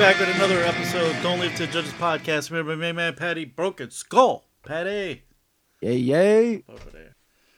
back 0.00 0.18
with 0.18 0.34
another 0.34 0.62
episode. 0.62 1.14
Don't 1.22 1.40
leave 1.40 1.54
to 1.56 1.66
judges 1.66 1.92
podcast. 1.92 2.50
Remember, 2.50 2.74
my 2.74 2.90
man 2.90 3.14
Patty 3.14 3.44
Broken 3.44 3.90
Skull. 3.90 4.46
Patty 4.64 5.24
Yay, 5.82 5.96
yay. 5.96 6.64
over 6.70 6.88
there. 6.90 7.16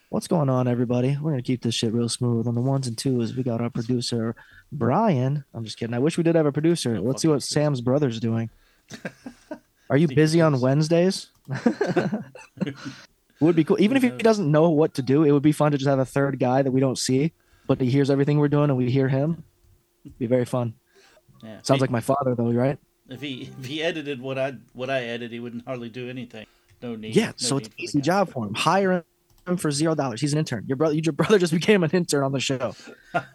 What's 0.08 0.26
going 0.26 0.48
on, 0.48 0.66
everybody? 0.66 1.10
We're 1.10 1.30
going 1.30 1.36
to 1.36 1.46
keep 1.46 1.62
this 1.62 1.76
shit 1.76 1.92
real 1.92 2.08
smooth. 2.08 2.48
On 2.48 2.56
the 2.56 2.60
ones 2.60 2.88
and 2.88 2.98
twos, 2.98 3.36
we 3.36 3.44
got 3.44 3.60
our 3.60 3.70
producer, 3.70 4.34
Brian. 4.72 5.44
I'm 5.54 5.62
just 5.64 5.78
kidding. 5.78 5.94
I 5.94 6.00
wish 6.00 6.18
we 6.18 6.24
did 6.24 6.34
have 6.34 6.46
a 6.46 6.50
producer. 6.50 6.94
No 6.94 7.02
Let's 7.02 7.22
see 7.22 7.28
what 7.28 7.44
Sam's 7.44 7.80
brother's 7.80 8.18
doing. 8.18 8.50
Are 9.88 9.96
you 9.96 10.08
busy 10.08 10.40
on 10.40 10.60
Wednesdays? 10.60 11.28
would 13.38 13.54
be 13.54 13.62
cool. 13.62 13.80
Even 13.80 13.96
if 13.96 14.02
he 14.02 14.10
doesn't 14.10 14.50
know 14.50 14.68
what 14.68 14.94
to 14.94 15.02
do, 15.02 15.22
it 15.22 15.30
would 15.30 15.44
be 15.44 15.52
fun 15.52 15.70
to 15.70 15.78
just 15.78 15.88
have 15.88 16.00
a 16.00 16.04
third 16.04 16.40
guy 16.40 16.62
that 16.62 16.72
we 16.72 16.80
don't 16.80 16.98
see, 16.98 17.34
but 17.68 17.80
he 17.80 17.88
hears 17.88 18.10
everything 18.10 18.40
we're 18.40 18.48
doing 18.48 18.68
and 18.68 18.76
we 18.76 18.90
hear 18.90 19.06
him. 19.06 19.44
Be 20.18 20.26
very 20.26 20.44
fun. 20.44 20.74
Yeah. 21.42 21.60
Sounds 21.62 21.78
If 21.78 21.80
like 21.80 21.90
my 21.90 22.00
father, 22.00 22.34
though, 22.34 22.50
right? 22.52 22.78
if 23.10 23.20
he 23.20 23.50
if 23.58 23.66
he 23.66 23.82
edited 23.82 24.20
what 24.22 24.38
I 24.38 24.54
what 24.74 24.88
I 24.90 25.02
edited, 25.02 25.32
he 25.32 25.40
wouldn't 25.40 25.64
hardly 25.66 25.88
do 25.88 26.08
anything. 26.08 26.46
No 26.80 26.94
need. 26.96 27.14
Yeah, 27.16 27.26
no 27.28 27.32
so 27.36 27.56
it's 27.58 27.68
an 27.68 27.74
easy 27.78 27.98
guy. 27.98 28.02
job 28.04 28.30
for 28.32 28.46
him. 28.46 28.54
Hire 28.54 29.04
him 29.46 29.56
for 29.56 29.70
zero 29.70 29.94
dollars. 29.94 30.20
He's 30.20 30.32
an 30.32 30.38
intern. 30.38 30.64
Your 30.66 30.76
brother, 30.76 30.94
your 30.94 31.12
brother 31.12 31.38
just 31.44 31.52
became 31.52 31.82
an 31.84 31.90
intern 31.90 32.24
on 32.24 32.32
the 32.32 32.40
show. 32.40 32.74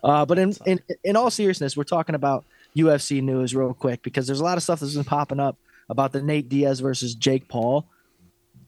Uh, 0.04 0.26
but 0.26 0.40
in, 0.40 0.56
in 0.66 0.80
in 1.04 1.16
all 1.16 1.30
seriousness, 1.30 1.78
we're 1.78 1.84
talking 1.84 2.16
about 2.16 2.46
UFC 2.76 3.22
news 3.22 3.56
real 3.56 3.74
quick 3.76 4.02
because 4.02 4.26
there's 4.26 4.40
a 4.40 4.44
lot 4.44 4.58
of 4.58 4.64
stuff 4.64 4.80
that's 4.80 4.96
been 4.96 5.04
popping 5.04 5.40
up 5.40 5.56
about 5.90 6.12
the 6.14 6.22
Nate 6.22 6.50
Diaz 6.50 6.80
versus 6.80 7.14
Jake 7.14 7.48
Paul. 7.48 7.88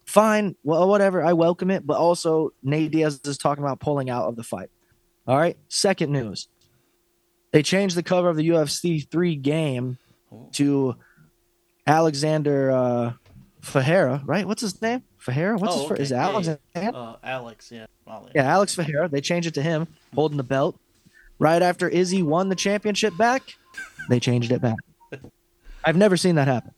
Fine, 0.06 0.56
well, 0.64 0.88
whatever. 0.88 1.24
I 1.24 1.34
welcome 1.34 1.72
it, 1.72 1.86
but 1.86 1.98
also 1.98 2.52
Nate 2.64 2.92
Diaz 2.92 3.22
is 3.26 3.38
talking 3.40 3.64
about 3.64 3.80
pulling 3.80 4.10
out 4.10 4.26
of 4.28 4.36
the 4.36 4.44
fight. 4.44 4.70
All 5.28 5.38
right. 5.38 5.58
Second 5.68 6.12
news, 6.12 6.48
they 7.52 7.64
changed 7.64 7.96
the 7.96 8.04
cover 8.04 8.30
of 8.30 8.36
the 8.38 8.50
UFC 8.50 9.10
three 9.10 9.36
game 9.36 9.98
to 10.54 10.96
Alexander 11.88 12.72
uh, 12.72 13.14
Fajera, 13.62 14.22
right? 14.26 14.46
What's 14.46 14.62
his 14.62 14.82
name? 14.82 15.04
Fajera? 15.20 15.60
What's 15.60 15.74
Oh, 15.76 15.80
his 15.80 15.88
first? 15.88 16.12
okay. 16.14 16.40
Is 16.40 16.48
it 16.48 16.62
Yeah? 16.76 16.90
Uh, 16.92 17.16
Alex, 17.24 17.72
yeah. 17.72 17.86
Molly. 18.06 18.32
Yeah, 18.36 18.44
Alex 18.44 18.76
Fajera. 18.76 19.10
They 19.10 19.22
changed 19.22 19.48
it 19.48 19.54
to 19.56 19.62
him 19.62 19.88
holding 20.14 20.38
the 20.38 20.44
belt. 20.44 20.80
Right 21.40 21.62
after 21.62 21.88
Izzy 21.88 22.22
won 22.22 22.50
the 22.50 22.56
championship 22.56 23.16
back, 23.18 23.42
they 24.10 24.20
changed 24.20 24.52
it 24.52 24.62
back. 24.62 24.76
I've 25.86 25.96
never 25.96 26.18
seen 26.18 26.36
that 26.36 26.48
happen. 26.48 26.72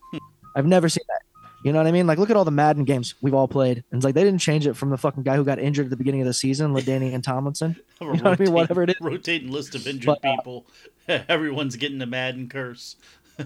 I've 0.56 0.68
never 0.68 0.88
seen 0.88 1.04
that. 1.08 1.22
You 1.64 1.72
know 1.72 1.80
what 1.80 1.86
I 1.88 1.92
mean? 1.92 2.08
Like, 2.08 2.18
look 2.18 2.30
at 2.32 2.36
all 2.36 2.44
the 2.46 2.50
Madden 2.52 2.86
games 2.86 3.14
we've 3.22 3.34
all 3.36 3.48
played. 3.48 3.84
And 3.92 4.00
it's 4.00 4.04
like 4.06 4.16
they 4.16 4.24
didn't 4.24 4.40
change 4.40 4.66
it 4.66 4.76
from 4.76 4.90
the 4.90 4.98
fucking 4.98 5.22
guy 5.24 5.36
who 5.36 5.44
got 5.44 5.60
injured 5.60 5.86
at 5.86 5.90
the 5.92 5.96
beginning 5.98 6.22
of 6.22 6.28
the 6.28 6.34
season, 6.34 6.74
LaDainian 6.74 7.22
Tomlinson. 7.22 7.76
Have 8.00 8.16
You 8.16 8.22
know 8.24 8.30
what 8.32 8.40
I 8.42 8.44
mean? 8.44 8.54
Whatever 8.54 8.84
it 8.84 8.90
is. 8.90 8.96
Rotating 9.00 9.52
list 9.52 9.76
of 9.76 9.86
injured 9.88 10.18
But, 10.22 10.28
uh, 10.28 10.36
people. 10.38 10.66
Everyone's 11.08 11.76
getting 11.76 12.00
the 12.00 12.06
Madden 12.08 12.50
curse. 12.50 12.96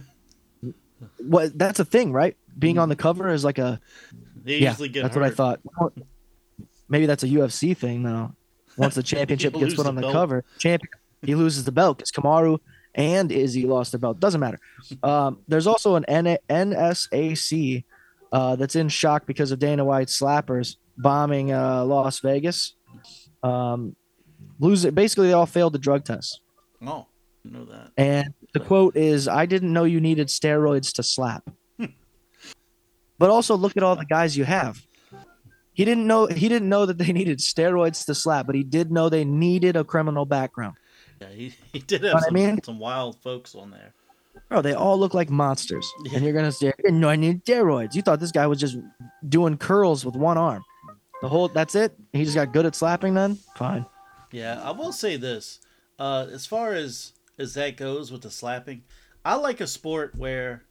What? 1.20 1.58
That's 1.58 1.80
a 1.80 1.86
thing, 1.86 2.14
right? 2.14 2.38
Being 2.58 2.78
on 2.80 2.88
the 2.88 2.96
cover 2.96 3.28
is 3.30 3.44
like 3.44 3.58
a 3.58 3.80
They 4.44 4.60
yeah. 4.60 4.74
get 4.76 4.94
That's 4.94 5.14
hurt. 5.16 5.22
what 5.22 5.24
I 5.24 5.30
thought. 5.30 5.60
Maybe 6.88 7.06
that's 7.06 7.24
a 7.24 7.28
UFC 7.28 7.76
thing 7.76 8.04
though. 8.04 8.32
Once 8.78 8.96
the 8.96 9.04
championship 9.04 9.54
gets 9.54 9.76
put 9.76 9.88
on 9.88 9.96
the 9.96 10.02
belt. 10.02 10.14
cover, 10.14 10.46
champion 10.58 10.90
he 11.22 11.36
loses 11.36 11.66
the 11.66 11.72
belt 11.72 11.98
because 11.98 12.12
Kamaru 12.12 12.60
and 12.94 13.32
Izzy 13.32 13.66
lost 13.66 13.92
the 13.92 13.98
belt. 13.98 14.20
Doesn't 14.22 14.40
matter. 14.40 14.60
Um, 15.04 15.40
there's 15.48 15.68
also 15.68 15.96
an 15.96 16.06
N- 16.06 16.38
NSAC 16.50 17.84
uh, 18.32 18.56
that's 18.56 18.76
in 18.76 18.90
shock 18.90 19.26
because 19.26 19.52
of 19.52 19.60
Dana 19.60 19.84
White's 19.86 20.20
slappers 20.20 20.78
bombing 20.98 21.52
uh, 21.52 21.84
Las 21.86 22.20
Vegas. 22.20 22.74
Um, 23.44 23.96
lose 24.60 24.86
it. 24.86 24.96
Basically, 24.96 25.28
they 25.28 25.34
all 25.34 25.46
failed 25.46 25.74
the 25.74 25.80
drug 25.80 26.04
test. 26.04 26.42
Oh, 26.86 27.08
I 27.46 27.50
know 27.50 27.66
that. 27.66 27.92
And 27.98 28.34
the 28.54 28.60
quote 28.60 28.96
is, 28.96 29.28
"I 29.28 29.46
didn't 29.46 29.72
know 29.72 29.84
you 29.84 30.00
needed 30.02 30.28
steroids 30.28 30.94
to 30.94 31.04
slap." 31.04 31.50
but 33.18 33.30
also 33.30 33.56
look 33.56 33.78
at 33.78 33.84
all 33.84 33.96
the 33.96 34.06
guys 34.06 34.36
you 34.36 34.46
have. 34.46 34.82
He 35.74 35.84
didn't 35.84 36.08
know 36.08 36.28
he 36.28 36.48
didn't 36.48 36.70
know 36.70 36.86
that 36.86 36.98
they 36.98 37.12
needed 37.12 37.40
steroids 37.40 38.06
to 38.06 38.16
slap, 38.16 38.46
but 38.46 38.56
he 38.56 38.64
did 38.64 38.92
know 38.92 39.10
they 39.10 39.26
needed 39.26 39.76
a 39.76 39.84
criminal 39.84 40.26
background. 40.26 40.76
Yeah, 41.22 41.30
he, 41.30 41.54
he 41.72 41.80
did 41.80 42.04
have 42.04 42.14
what 42.14 42.24
I 42.24 42.26
some, 42.28 42.34
mean? 42.34 42.64
some 42.64 42.80
wild 42.80 43.22
folks 43.22 43.56
on 43.56 43.72
there. 43.72 43.94
Bro, 44.50 44.62
they 44.62 44.74
all 44.74 44.98
look 44.98 45.14
like 45.14 45.30
monsters. 45.30 45.90
And 46.14 46.24
you're 46.24 46.34
gonna 46.34 46.52
say, 46.52 46.70
I 46.70 46.82
didn't 46.82 47.04
I 47.04 47.16
needed 47.16 47.46
steroids. 47.46 47.96
You 47.96 48.02
thought 48.02 48.20
this 48.20 48.32
guy 48.32 48.48
was 48.48 48.60
just 48.60 48.78
doing 49.28 49.58
curls 49.58 50.06
with 50.06 50.16
one 50.16 50.38
arm. 50.38 50.64
The 51.22 51.30
whole 51.30 51.48
that's 51.48 51.76
it? 51.76 51.94
He 52.14 52.24
just 52.24 52.36
got 52.36 52.54
good 52.54 52.66
at 52.66 52.76
slapping 52.76 53.14
then? 53.14 53.38
Fine. 53.56 53.86
Yeah, 54.32 54.62
I 54.62 54.72
will 54.72 54.92
say 54.92 55.18
this. 55.18 55.60
Uh, 55.98 56.28
as 56.32 56.46
far 56.46 56.74
as 56.74 57.14
as 57.38 57.54
that 57.56 57.78
goes 57.78 58.12
with 58.12 58.22
the 58.22 58.32
slapping, 58.32 58.84
I 59.24 59.36
like 59.36 59.60
a 59.60 59.68
sport 59.68 60.16
where 60.16 60.64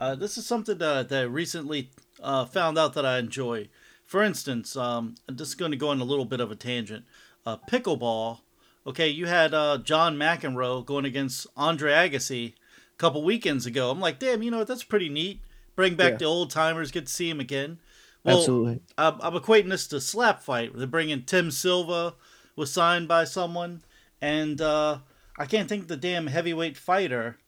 uh, 0.00 0.16
this 0.16 0.36
is 0.36 0.44
something 0.46 0.78
that, 0.78 1.08
that 1.08 1.20
I 1.20 1.22
recently 1.22 1.90
uh, 2.20 2.44
found 2.44 2.76
out 2.76 2.94
that 2.94 3.06
I 3.06 3.18
enjoy. 3.18 3.68
For 4.04 4.22
instance, 4.22 4.76
um, 4.76 5.14
I'm 5.28 5.36
just 5.36 5.58
going 5.58 5.70
to 5.70 5.76
go 5.76 5.88
on 5.88 6.00
a 6.00 6.04
little 6.04 6.24
bit 6.24 6.40
of 6.40 6.50
a 6.50 6.56
tangent. 6.56 7.04
Uh, 7.46 7.56
pickleball. 7.70 8.40
Okay, 8.86 9.08
you 9.08 9.26
had 9.26 9.54
uh, 9.54 9.78
John 9.78 10.16
McEnroe 10.16 10.84
going 10.84 11.04
against 11.04 11.46
Andre 11.56 11.92
Agassi 11.92 12.54
couple 13.02 13.22
weekends 13.22 13.66
ago. 13.66 13.90
I'm 13.90 14.00
like, 14.00 14.18
damn, 14.18 14.42
you 14.42 14.50
know 14.50 14.58
what? 14.58 14.68
That's 14.68 14.84
pretty 14.84 15.08
neat. 15.08 15.40
Bring 15.76 15.94
back 15.96 16.12
Yeah. 16.12 16.16
the 16.18 16.24
old 16.26 16.50
timers, 16.50 16.90
get 16.90 17.06
to 17.06 17.12
see 17.12 17.28
him 17.28 17.40
again. 17.40 17.78
Well, 18.24 18.38
Absolutely. 18.38 18.80
I'm, 18.96 19.14
I'm 19.20 19.34
equating 19.34 19.68
this 19.70 19.86
to 19.88 20.00
slap 20.00 20.42
fight. 20.42 20.70
They're 20.74 20.86
bringing 20.86 21.24
Tim 21.24 21.50
Sylvia 21.50 22.14
was 22.54 22.72
signed 22.72 23.08
by 23.08 23.24
someone, 23.24 23.82
and 24.20 24.60
uh, 24.60 24.98
I 25.36 25.46
can't 25.46 25.68
think 25.68 25.88
the 25.88 25.96
damn 25.96 26.28
heavyweight 26.28 26.76
fighter. 26.76 27.38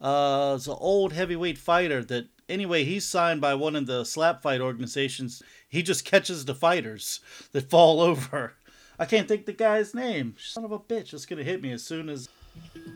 Uh, 0.00 0.54
it's 0.56 0.66
an 0.66 0.74
old 0.78 1.12
heavyweight 1.12 1.58
fighter 1.58 2.02
that 2.04 2.26
anyway 2.48 2.82
he's 2.84 3.04
signed 3.04 3.40
by 3.40 3.54
one 3.54 3.76
of 3.76 3.86
the 3.86 4.02
slap 4.04 4.42
fight 4.42 4.60
organizations. 4.60 5.42
He 5.68 5.82
just 5.82 6.04
catches 6.04 6.44
the 6.44 6.54
fighters 6.54 7.20
that 7.52 7.70
fall 7.70 8.00
over. 8.10 8.54
I 8.98 9.04
can't 9.04 9.28
think 9.28 9.46
the 9.46 9.52
guy's 9.52 9.94
name. 9.94 10.34
Son 10.38 10.64
of 10.64 10.72
a 10.72 10.78
bitch, 10.80 11.12
it's 11.14 11.26
gonna 11.26 11.44
hit 11.44 11.62
me 11.62 11.70
as 11.70 11.84
soon 11.84 12.08
as. 12.08 12.28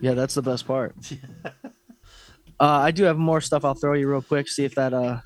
Yeah, 0.01 0.15
that's 0.15 0.35
the 0.35 0.43
best 0.43 0.67
part. 0.67 0.97
uh, 2.61 2.67
I 2.67 2.91
do 2.91 3.05
have 3.05 3.17
more 3.17 3.41
stuff 3.41 3.65
I'll 3.65 3.75
throw 3.75 3.95
you 3.95 4.09
real 4.09 4.23
quick, 4.23 4.47
see 4.47 4.65
if 4.65 4.75
that 4.75 4.93
uh, 4.93 5.21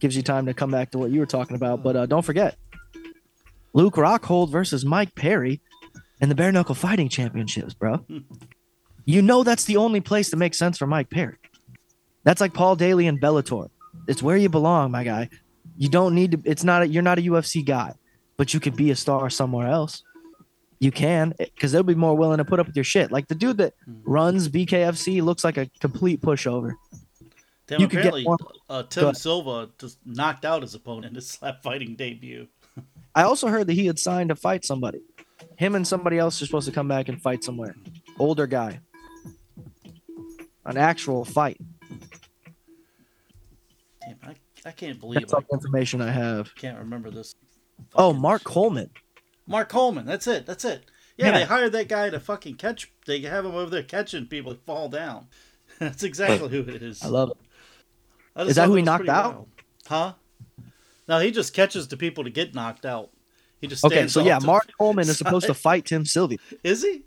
gives 0.00 0.16
you 0.16 0.22
time 0.22 0.46
to 0.46 0.54
come 0.54 0.70
back 0.70 0.90
to 0.92 0.98
what 0.98 1.10
you 1.10 1.20
were 1.20 1.26
talking 1.26 1.54
about. 1.54 1.82
But 1.82 1.96
uh, 1.96 2.06
don't 2.06 2.24
forget 2.24 2.56
Luke 3.74 3.94
Rockhold 3.94 4.50
versus 4.50 4.84
Mike 4.84 5.14
Perry 5.14 5.60
in 6.20 6.30
the 6.30 6.34
Bare 6.34 6.50
Knuckle 6.50 6.74
Fighting 6.74 7.08
Championships, 7.10 7.74
bro. 7.74 8.04
you 9.04 9.20
know 9.20 9.44
that's 9.44 9.66
the 9.66 9.76
only 9.76 10.00
place 10.00 10.30
that 10.30 10.38
makes 10.38 10.58
sense 10.58 10.78
for 10.78 10.86
Mike 10.86 11.10
Perry. 11.10 11.36
That's 12.24 12.40
like 12.40 12.54
Paul 12.54 12.74
Daley 12.76 13.06
and 13.06 13.20
Bellator. 13.20 13.68
It's 14.06 14.22
where 14.22 14.36
you 14.36 14.48
belong, 14.48 14.90
my 14.90 15.04
guy. 15.04 15.28
You 15.76 15.88
don't 15.88 16.14
need 16.14 16.32
to. 16.32 16.42
It's 16.44 16.64
not. 16.64 16.82
A, 16.82 16.88
you're 16.88 17.02
not 17.02 17.18
a 17.18 17.22
UFC 17.22 17.64
guy, 17.64 17.94
but 18.36 18.54
you 18.54 18.60
could 18.60 18.76
be 18.76 18.90
a 18.90 18.96
star 18.96 19.30
somewhere 19.30 19.68
else. 19.68 20.02
You 20.80 20.92
can, 20.92 21.34
because 21.38 21.72
they'll 21.72 21.82
be 21.82 21.96
more 21.96 22.16
willing 22.16 22.38
to 22.38 22.44
put 22.44 22.60
up 22.60 22.66
with 22.66 22.76
your 22.76 22.84
shit. 22.84 23.10
Like 23.10 23.26
the 23.26 23.34
dude 23.34 23.58
that 23.58 23.74
runs 24.04 24.48
BKFC 24.48 25.22
looks 25.22 25.42
like 25.42 25.56
a 25.56 25.66
complete 25.80 26.20
pushover. 26.20 26.74
Damn, 27.66 27.80
You 27.80 27.88
could 27.88 28.02
get 28.02 28.14
uh, 28.70 28.82
Tim 28.84 29.04
ahead. 29.04 29.16
Sylvia 29.16 29.68
just 29.78 29.98
knocked 30.06 30.44
out 30.44 30.62
his 30.62 30.74
opponent 30.74 31.06
in 31.06 31.14
his 31.16 31.28
slap 31.30 31.62
fighting 31.62 31.96
debut. 31.96 32.48
I 33.14 33.22
also 33.22 33.48
heard 33.48 33.66
that 33.66 33.74
he 33.74 33.86
had 33.86 33.98
signed 33.98 34.28
to 34.28 34.36
fight 34.36 34.64
somebody. 34.64 35.00
Him 35.56 35.74
and 35.74 35.86
somebody 35.86 36.18
else 36.18 36.40
are 36.40 36.46
supposed 36.46 36.68
to 36.68 36.74
come 36.74 36.88
back 36.88 37.08
and 37.08 37.20
fight 37.20 37.44
somewhere. 37.44 37.74
Older 38.18 38.46
guy. 38.46 38.80
An 40.64 40.76
actual 40.76 41.24
fight. 41.24 41.60
Damn, 44.00 44.16
I, 44.22 44.34
I 44.64 44.70
can't 44.70 45.00
believe 45.00 45.20
That's 45.20 45.32
all 45.32 45.40
the 45.40 45.54
information 45.54 46.00
I 46.00 46.10
have. 46.10 46.54
Can't 46.54 46.78
remember 46.78 47.10
this. 47.10 47.34
Oh, 47.94 48.12
Mark 48.12 48.42
shit. 48.42 48.46
Coleman. 48.46 48.90
Mark 49.48 49.68
Coleman. 49.68 50.06
That's 50.06 50.26
it. 50.28 50.46
That's 50.46 50.64
it. 50.64 50.84
Yeah, 51.16 51.26
Yeah. 51.26 51.38
they 51.38 51.44
hired 51.46 51.72
that 51.72 51.88
guy 51.88 52.10
to 52.10 52.20
fucking 52.20 52.54
catch. 52.56 52.92
They 53.06 53.20
have 53.22 53.44
him 53.44 53.54
over 53.56 53.70
there 53.70 53.82
catching 53.82 54.26
people 54.26 54.52
that 54.52 54.64
fall 54.64 54.88
down. 54.88 55.26
That's 55.80 56.02
exactly 56.04 56.48
who 56.48 56.60
it 56.70 56.82
is. 56.82 57.02
I 57.02 57.08
love 57.08 57.30
it. 57.30 57.36
I 58.36 58.42
Is 58.42 58.56
that 58.56 58.66
who 58.68 58.76
he 58.76 58.82
knocked 58.82 59.08
out? 59.08 59.32
wild. 59.34 59.48
Huh? 59.88 60.12
No, 61.08 61.18
he 61.18 61.30
just 61.30 61.54
catches 61.54 61.88
the 61.88 61.96
people 61.96 62.22
to 62.24 62.30
get 62.30 62.54
knocked 62.54 62.84
out. 62.86 63.10
He 63.60 63.66
just 63.66 63.84
Okay, 63.84 64.06
so 64.06 64.20
yeah, 64.22 64.38
Mark 64.38 64.70
Coleman 64.78 65.08
is 65.08 65.18
supposed 65.18 65.46
to 65.46 65.54
fight 65.54 65.86
Tim 65.86 66.04
Sylvia. 66.04 66.38
Is 66.62 66.82
he? 66.82 67.02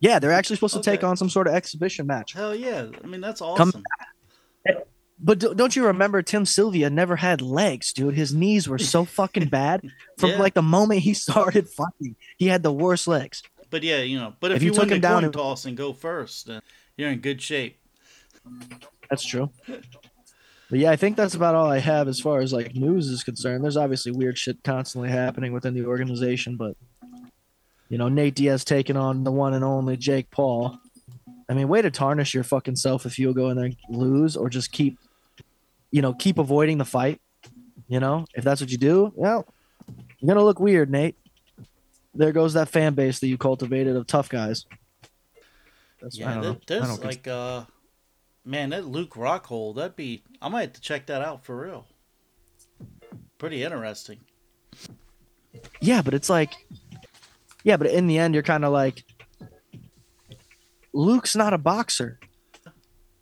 Yeah, 0.00 0.18
they're 0.18 0.32
actually 0.32 0.56
supposed 0.56 0.74
to 0.74 0.80
take 0.82 1.04
on 1.04 1.16
some 1.16 1.28
sort 1.28 1.46
of 1.46 1.54
exhibition 1.54 2.06
match. 2.06 2.32
Hell 2.32 2.54
yeah! 2.54 2.86
I 3.02 3.06
mean, 3.06 3.20
that's 3.20 3.40
Come- 3.40 3.50
awesome. 3.68 3.82
But 5.18 5.38
do- 5.38 5.54
don't 5.54 5.76
you 5.76 5.86
remember 5.86 6.22
Tim 6.22 6.44
Sylvia 6.44 6.90
never 6.90 7.16
had 7.16 7.40
legs, 7.40 7.92
dude? 7.92 8.14
His 8.14 8.34
knees 8.34 8.68
were 8.68 8.78
so 8.78 9.04
fucking 9.04 9.48
bad 9.48 9.82
from 10.18 10.30
Yeah. 10.30 10.38
like 10.38 10.54
the 10.54 10.62
moment 10.62 11.00
he 11.00 11.14
started 11.28 11.68
fighting. 11.68 12.16
He 12.36 12.46
had 12.48 12.62
the 12.62 12.72
worst 12.72 13.06
legs. 13.06 13.42
But 13.70 13.82
yeah, 13.82 14.00
you 14.00 14.18
know. 14.18 14.34
But 14.40 14.50
if, 14.52 14.56
If 14.58 14.62
you, 14.62 14.66
you 14.66 14.72
win 14.72 14.80
took 14.80 14.88
the 14.88 14.94
him 14.96 15.00
down 15.00 15.14
coin 15.16 15.24
and- 15.24 15.32
toss 15.32 15.64
and 15.64 15.76
go 15.76 15.92
first, 15.92 16.46
then 16.46 16.60
you're 16.96 17.10
in 17.10 17.20
good 17.20 17.40
shape. 17.40 17.78
That's 19.08 19.24
true. 19.24 19.50
But 20.70 20.78
yeah, 20.78 20.90
I 20.90 20.96
think 20.96 21.16
that's 21.16 21.34
about 21.34 21.54
all 21.54 21.70
I 21.70 21.78
have 21.78 22.08
as 22.08 22.20
far 22.20 22.40
as 22.40 22.52
like 22.52 22.74
news 22.74 23.08
is 23.08 23.22
concerned. 23.22 23.62
There's 23.62 23.76
obviously 23.76 24.12
weird 24.12 24.36
shit 24.38 24.62
constantly 24.64 25.10
happening 25.10 25.52
within 25.52 25.74
the 25.74 25.84
organization, 25.86 26.56
but 26.56 26.76
you 27.88 27.98
know, 27.98 28.08
Nate 28.08 28.34
Diaz 28.34 28.64
taking 28.64 28.96
on 28.96 29.24
the 29.24 29.30
one 29.32 29.54
and 29.54 29.64
only 29.64 29.96
Jake 29.96 30.30
Paul. 30.30 30.78
I 31.48 31.52
mean, 31.54 31.68
way 31.68 31.82
to 31.82 31.90
tarnish 31.90 32.32
your 32.34 32.44
fucking 32.44 32.76
self 32.76 33.04
if 33.06 33.18
you 33.18 33.32
go 33.34 33.50
in 33.50 33.56
there 33.56 33.66
and 33.66 33.76
lose, 33.90 34.36
or 34.36 34.48
just 34.48 34.72
keep, 34.72 34.98
you 35.94 36.02
know, 36.02 36.12
keep 36.12 36.38
avoiding 36.38 36.78
the 36.78 36.84
fight. 36.84 37.20
You 37.86 38.00
know, 38.00 38.24
if 38.34 38.42
that's 38.42 38.60
what 38.60 38.70
you 38.70 38.78
do, 38.78 39.12
well, 39.14 39.46
you're 40.18 40.26
gonna 40.26 40.44
look 40.44 40.58
weird, 40.58 40.90
Nate. 40.90 41.16
There 42.14 42.32
goes 42.32 42.54
that 42.54 42.68
fan 42.68 42.94
base 42.94 43.20
that 43.20 43.28
you 43.28 43.38
cultivated 43.38 43.94
of 43.94 44.08
tough 44.08 44.28
guys. 44.28 44.66
That's, 46.02 46.18
Yeah, 46.18 46.40
know. 46.40 46.56
There's 46.66 46.98
like 46.98 47.28
uh, 47.28 47.64
man, 48.44 48.70
that 48.70 48.86
Luke 48.86 49.14
Rockhold, 49.14 49.76
that'd 49.76 49.94
be. 49.94 50.24
I 50.42 50.48
might 50.48 50.62
have 50.62 50.72
to 50.72 50.80
check 50.80 51.06
that 51.06 51.22
out 51.22 51.44
for 51.44 51.56
real. 51.56 51.86
Pretty 53.38 53.62
interesting. 53.62 54.18
Yeah, 55.80 56.02
but 56.02 56.12
it's 56.12 56.28
like, 56.28 56.54
yeah, 57.62 57.76
but 57.76 57.86
in 57.86 58.08
the 58.08 58.18
end, 58.18 58.34
you're 58.34 58.42
kind 58.42 58.64
of 58.64 58.72
like, 58.72 59.04
Luke's 60.92 61.36
not 61.36 61.54
a 61.54 61.58
boxer. 61.58 62.18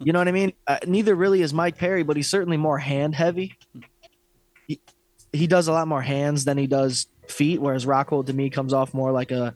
You 0.04 0.12
know 0.12 0.18
what 0.18 0.28
I 0.28 0.32
mean? 0.32 0.52
Uh, 0.66 0.78
neither 0.86 1.14
really 1.14 1.42
is 1.42 1.52
Mike 1.52 1.76
Perry, 1.76 2.02
but 2.02 2.16
he's 2.16 2.28
certainly 2.28 2.56
more 2.56 2.78
hand 2.78 3.14
heavy. 3.14 3.56
He, 4.66 4.80
he 5.32 5.46
does 5.46 5.68
a 5.68 5.72
lot 5.72 5.88
more 5.88 6.02
hands 6.02 6.44
than 6.44 6.58
he 6.58 6.66
does 6.66 7.06
feet, 7.28 7.60
whereas 7.60 7.86
Rockhold 7.86 8.26
to 8.26 8.32
me 8.32 8.50
comes 8.50 8.72
off 8.72 8.94
more 8.94 9.12
like 9.12 9.30
a 9.30 9.54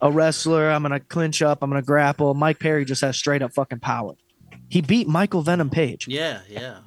a 0.00 0.10
wrestler. 0.10 0.70
I'm 0.70 0.82
gonna 0.82 1.00
clinch 1.00 1.42
up. 1.42 1.62
I'm 1.62 1.70
gonna 1.70 1.82
grapple. 1.82 2.34
Mike 2.34 2.58
Perry 2.58 2.84
just 2.84 3.00
has 3.02 3.16
straight 3.16 3.42
up 3.42 3.52
fucking 3.52 3.80
power. 3.80 4.14
He 4.68 4.80
beat 4.80 5.08
Michael 5.08 5.42
Venom 5.42 5.70
Page. 5.70 6.06
Yeah, 6.08 6.40
yeah. 6.48 6.78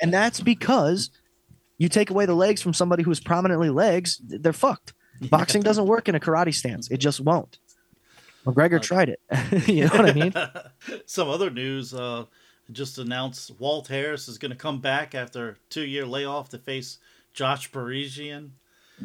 And 0.00 0.12
that's 0.12 0.40
because 0.40 1.10
you 1.78 1.88
take 1.88 2.10
away 2.10 2.26
the 2.26 2.34
legs 2.34 2.62
from 2.62 2.72
somebody 2.72 3.02
who's 3.02 3.20
prominently 3.20 3.70
legs, 3.70 4.20
they're 4.24 4.52
fucked. 4.52 4.92
Boxing 5.30 5.62
doesn't 5.62 5.86
work 5.86 6.08
in 6.08 6.14
a 6.14 6.20
karate 6.20 6.54
stance. 6.54 6.90
It 6.90 6.98
just 6.98 7.20
won't. 7.20 7.58
McGregor 8.46 8.80
tried 8.80 9.08
it. 9.08 9.20
you 9.68 9.84
know 9.84 9.90
what 9.90 10.08
I 10.08 10.12
mean? 10.12 10.32
Some 11.06 11.28
other 11.28 11.50
news 11.50 11.92
uh, 11.92 12.26
just 12.70 12.98
announced 12.98 13.52
Walt 13.58 13.88
Harris 13.88 14.28
is 14.28 14.38
going 14.38 14.52
to 14.52 14.56
come 14.56 14.80
back 14.80 15.14
after 15.14 15.58
two 15.68 15.84
year 15.84 16.06
layoff 16.06 16.48
to 16.50 16.58
face 16.58 16.98
Josh 17.32 17.70
Parisian. 17.72 18.52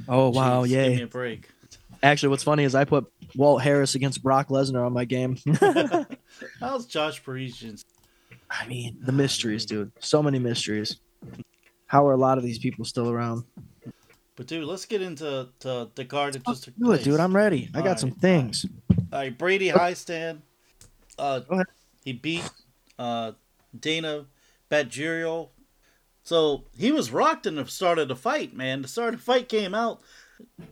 Oh 0.08 0.30
wow, 0.30 0.64
Jeez, 0.64 0.70
Give 0.70 0.96
me 0.96 1.02
a 1.02 1.08
break. 1.08 1.50
Actually, 2.04 2.30
what's 2.30 2.44
funny 2.44 2.64
is 2.64 2.76
I 2.76 2.86
put 2.86 3.12
Walt 3.36 3.62
Harris 3.62 3.96
against 3.96 4.24
Brock 4.24 4.48
Lesnar 4.48 4.86
on 4.86 4.94
my 4.94 5.06
game. 5.06 5.38
How's 6.60 6.86
Josh 6.86 7.24
Parisian? 7.24 7.78
I 8.50 8.68
mean, 8.68 8.98
the 9.02 9.12
mysteries, 9.12 9.66
dude. 9.66 9.92
So 10.00 10.24
many 10.24 10.40
mysteries. 10.40 11.00
How 11.86 12.08
are 12.08 12.14
a 12.14 12.18
lot 12.18 12.38
of 12.38 12.44
these 12.44 12.58
people 12.58 12.86
still 12.86 13.10
around? 13.10 13.44
But 14.42 14.48
dude, 14.48 14.66
let's 14.66 14.86
get 14.86 15.04
into 15.04 15.50
to 15.60 15.92
the 15.94 16.04
card 16.04 16.34
that 16.34 16.44
just 16.44 16.64
took 16.64 16.76
Do 16.76 16.94
it, 16.94 17.04
dude. 17.04 17.20
I'm 17.20 17.36
ready. 17.36 17.70
I 17.76 17.78
got 17.78 17.84
Alright, 17.84 18.00
some 18.00 18.10
things. 18.10 18.66
All 18.90 19.20
right, 19.20 19.38
Brady 19.38 19.70
Hiestand. 19.70 20.40
Uh, 21.20 21.42
he 22.04 22.14
beat 22.14 22.50
uh, 22.98 23.34
Dana 23.80 24.26
Batgerel. 24.72 25.50
So 26.24 26.64
he 26.76 26.92
was 26.92 27.12
rocked 27.12 27.46
in 27.46 27.54
the 27.54 27.68
start 27.68 28.00
of 28.00 28.08
the 28.08 28.16
fight, 28.16 28.56
man. 28.56 28.82
The 28.82 28.88
start 28.88 29.14
of 29.14 29.20
the 29.20 29.24
fight 29.24 29.48
came 29.48 29.76
out. 29.76 30.02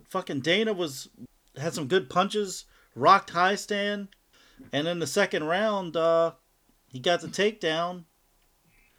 Fucking 0.09 0.39
Dana 0.39 0.73
was 0.73 1.07
had 1.55 1.75
some 1.75 1.85
good 1.85 2.09
punches, 2.09 2.65
rocked 2.95 3.33
Hiestand, 3.33 4.07
and 4.73 4.87
in 4.87 4.97
the 4.97 5.05
second 5.05 5.43
round, 5.43 5.95
uh, 5.95 6.31
he 6.87 6.97
got 6.97 7.21
the 7.21 7.27
takedown. 7.27 8.05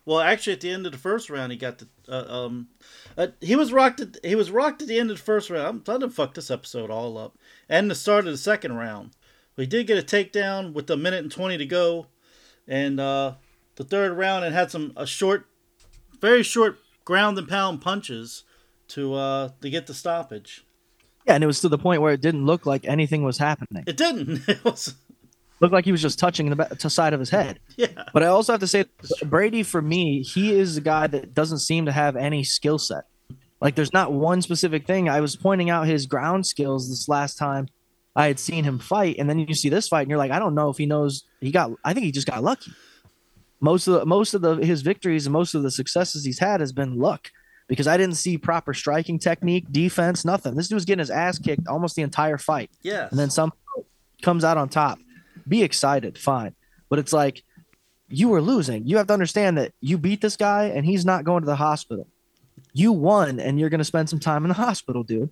Well, 0.04 0.20
actually, 0.20 0.52
at 0.52 0.60
the 0.60 0.70
end 0.70 0.86
of 0.86 0.92
the 0.92 0.98
first 0.98 1.28
round, 1.28 1.50
he 1.50 1.58
got 1.58 1.78
the 1.78 1.88
uh, 2.10 2.24
um, 2.28 2.68
uh, 3.16 3.28
he 3.40 3.56
was 3.56 3.72
rocked. 3.72 4.00
At, 4.00 4.16
he 4.24 4.34
was 4.34 4.50
rocked 4.50 4.82
at 4.82 4.88
the 4.88 4.98
end 4.98 5.10
of 5.10 5.18
the 5.18 5.22
first 5.22 5.48
round. 5.50 5.66
I'm 5.66 5.82
trying 5.82 6.00
to 6.00 6.10
fuck 6.10 6.34
this 6.34 6.50
episode 6.50 6.90
all 6.90 7.16
up, 7.16 7.38
and 7.68 7.90
the 7.90 7.94
start 7.94 8.26
of 8.26 8.32
the 8.32 8.38
second 8.38 8.76
round. 8.76 9.12
We 9.56 9.66
did 9.66 9.86
get 9.86 9.98
a 9.98 10.02
takedown 10.02 10.72
with 10.72 10.90
a 10.90 10.96
minute 10.96 11.22
and 11.22 11.30
twenty 11.32 11.56
to 11.58 11.66
go, 11.66 12.06
and 12.66 12.98
uh, 12.98 13.34
the 13.76 13.84
third 13.84 14.16
round 14.16 14.44
it 14.44 14.52
had 14.52 14.70
some 14.70 14.92
a 14.96 15.06
short, 15.06 15.46
very 16.20 16.42
short 16.42 16.78
ground 17.04 17.38
and 17.38 17.48
pound 17.48 17.80
punches 17.80 18.44
to 18.88 19.14
uh, 19.14 19.50
to 19.60 19.70
get 19.70 19.86
the 19.86 19.94
stoppage. 19.94 20.64
Yeah, 21.26 21.34
and 21.34 21.44
it 21.44 21.46
was 21.46 21.60
to 21.60 21.68
the 21.68 21.78
point 21.78 22.02
where 22.02 22.12
it 22.12 22.20
didn't 22.20 22.46
look 22.46 22.66
like 22.66 22.86
anything 22.86 23.22
was 23.22 23.38
happening. 23.38 23.84
It 23.86 23.96
didn't. 23.96 24.42
It 24.48 24.64
was 24.64 24.94
looked 25.60 25.72
like 25.72 25.84
he 25.84 25.92
was 25.92 26.02
just 26.02 26.18
touching 26.18 26.50
the 26.50 26.64
to 26.78 26.90
side 26.90 27.12
of 27.12 27.20
his 27.20 27.30
head. 27.30 27.60
yeah. 27.76 27.88
But 28.12 28.22
I 28.22 28.26
also 28.26 28.52
have 28.52 28.60
to 28.60 28.66
say, 28.66 28.84
Brady 29.24 29.62
for 29.62 29.80
me, 29.82 30.22
he 30.22 30.52
is 30.52 30.76
a 30.76 30.80
guy 30.80 31.06
that 31.06 31.34
doesn't 31.34 31.58
seem 31.58 31.86
to 31.86 31.92
have 31.92 32.16
any 32.16 32.42
skill 32.44 32.78
set. 32.78 33.04
Like 33.60 33.74
there's 33.74 33.92
not 33.92 34.12
one 34.12 34.40
specific 34.42 34.86
thing. 34.86 35.08
I 35.08 35.20
was 35.20 35.36
pointing 35.36 35.68
out 35.70 35.86
his 35.86 36.06
ground 36.06 36.46
skills 36.46 36.88
this 36.88 37.08
last 37.08 37.36
time 37.36 37.68
I 38.16 38.26
had 38.26 38.40
seen 38.40 38.64
him 38.64 38.78
fight, 38.78 39.16
and 39.18 39.28
then 39.28 39.38
you 39.38 39.54
see 39.54 39.68
this 39.68 39.86
fight, 39.86 40.00
and 40.02 40.10
you're 40.10 40.18
like, 40.18 40.32
I 40.32 40.38
don't 40.38 40.54
know 40.54 40.70
if 40.70 40.78
he 40.78 40.86
knows. 40.86 41.24
He 41.40 41.50
got. 41.52 41.70
I 41.84 41.92
think 41.94 42.04
he 42.06 42.10
just 42.12 42.26
got 42.26 42.42
lucky. 42.42 42.72
Most 43.60 43.86
of 43.86 44.00
the 44.00 44.06
most 44.06 44.32
of 44.34 44.40
the 44.40 44.56
his 44.56 44.80
victories 44.82 45.26
and 45.26 45.32
most 45.32 45.54
of 45.54 45.62
the 45.62 45.70
successes 45.70 46.24
he's 46.24 46.38
had 46.38 46.60
has 46.60 46.72
been 46.72 46.98
luck 46.98 47.30
because 47.68 47.86
I 47.86 47.96
didn't 47.98 48.16
see 48.16 48.36
proper 48.38 48.72
striking 48.74 49.18
technique, 49.18 49.70
defense, 49.70 50.24
nothing. 50.24 50.54
This 50.56 50.68
dude 50.68 50.74
was 50.76 50.84
getting 50.86 50.98
his 51.00 51.10
ass 51.10 51.38
kicked 51.38 51.68
almost 51.68 51.94
the 51.94 52.02
entire 52.02 52.38
fight 52.38 52.70
Yeah. 52.82 53.06
and 53.10 53.18
then 53.18 53.30
some 53.30 53.52
comes 54.22 54.42
out 54.44 54.56
on 54.56 54.68
top. 54.70 54.98
Be 55.50 55.64
excited, 55.64 56.16
fine. 56.16 56.54
But 56.88 57.00
it's 57.00 57.12
like 57.12 57.42
you 58.08 58.28
were 58.28 58.40
losing. 58.40 58.86
You 58.86 58.96
have 58.98 59.08
to 59.08 59.12
understand 59.12 59.58
that 59.58 59.72
you 59.80 59.98
beat 59.98 60.20
this 60.20 60.36
guy 60.36 60.64
and 60.66 60.86
he's 60.86 61.04
not 61.04 61.24
going 61.24 61.42
to 61.42 61.46
the 61.46 61.56
hospital. 61.56 62.06
You 62.72 62.92
won 62.92 63.40
and 63.40 63.58
you're 63.58 63.68
going 63.68 63.78
to 63.78 63.84
spend 63.84 64.08
some 64.08 64.20
time 64.20 64.44
in 64.44 64.48
the 64.48 64.54
hospital, 64.54 65.02
dude. 65.02 65.30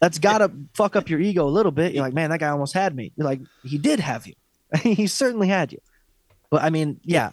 That's 0.00 0.18
got 0.18 0.38
to 0.38 0.52
fuck 0.74 0.94
up 0.94 1.08
your 1.08 1.20
ego 1.20 1.46
a 1.46 1.50
little 1.50 1.72
bit. 1.72 1.94
You're 1.94 2.04
like, 2.04 2.14
man, 2.14 2.30
that 2.30 2.38
guy 2.38 2.48
almost 2.48 2.74
had 2.74 2.94
me. 2.94 3.12
You're 3.16 3.26
like, 3.26 3.40
he 3.64 3.76
did 3.76 3.98
have 3.98 4.26
you. 4.26 4.34
he 4.80 5.06
certainly 5.08 5.48
had 5.48 5.72
you. 5.72 5.80
But 6.50 6.62
I 6.62 6.70
mean, 6.70 7.00
yeah, 7.02 7.30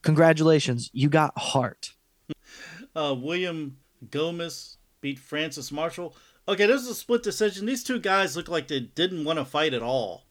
congratulations. 0.00 0.90
You 0.94 1.10
got 1.10 1.36
heart. 1.36 1.92
uh, 2.96 3.14
William 3.18 3.76
Gomez 4.10 4.78
beat 5.02 5.18
Francis 5.18 5.70
Marshall. 5.70 6.16
Okay, 6.48 6.66
this 6.66 6.80
is 6.82 6.88
a 6.88 6.94
split 6.94 7.22
decision. 7.22 7.66
These 7.66 7.84
two 7.84 8.00
guys 8.00 8.36
look 8.36 8.48
like 8.48 8.68
they 8.68 8.80
didn't 8.80 9.24
want 9.24 9.38
to 9.38 9.44
fight 9.44 9.74
at 9.74 9.82
all. 9.82 10.24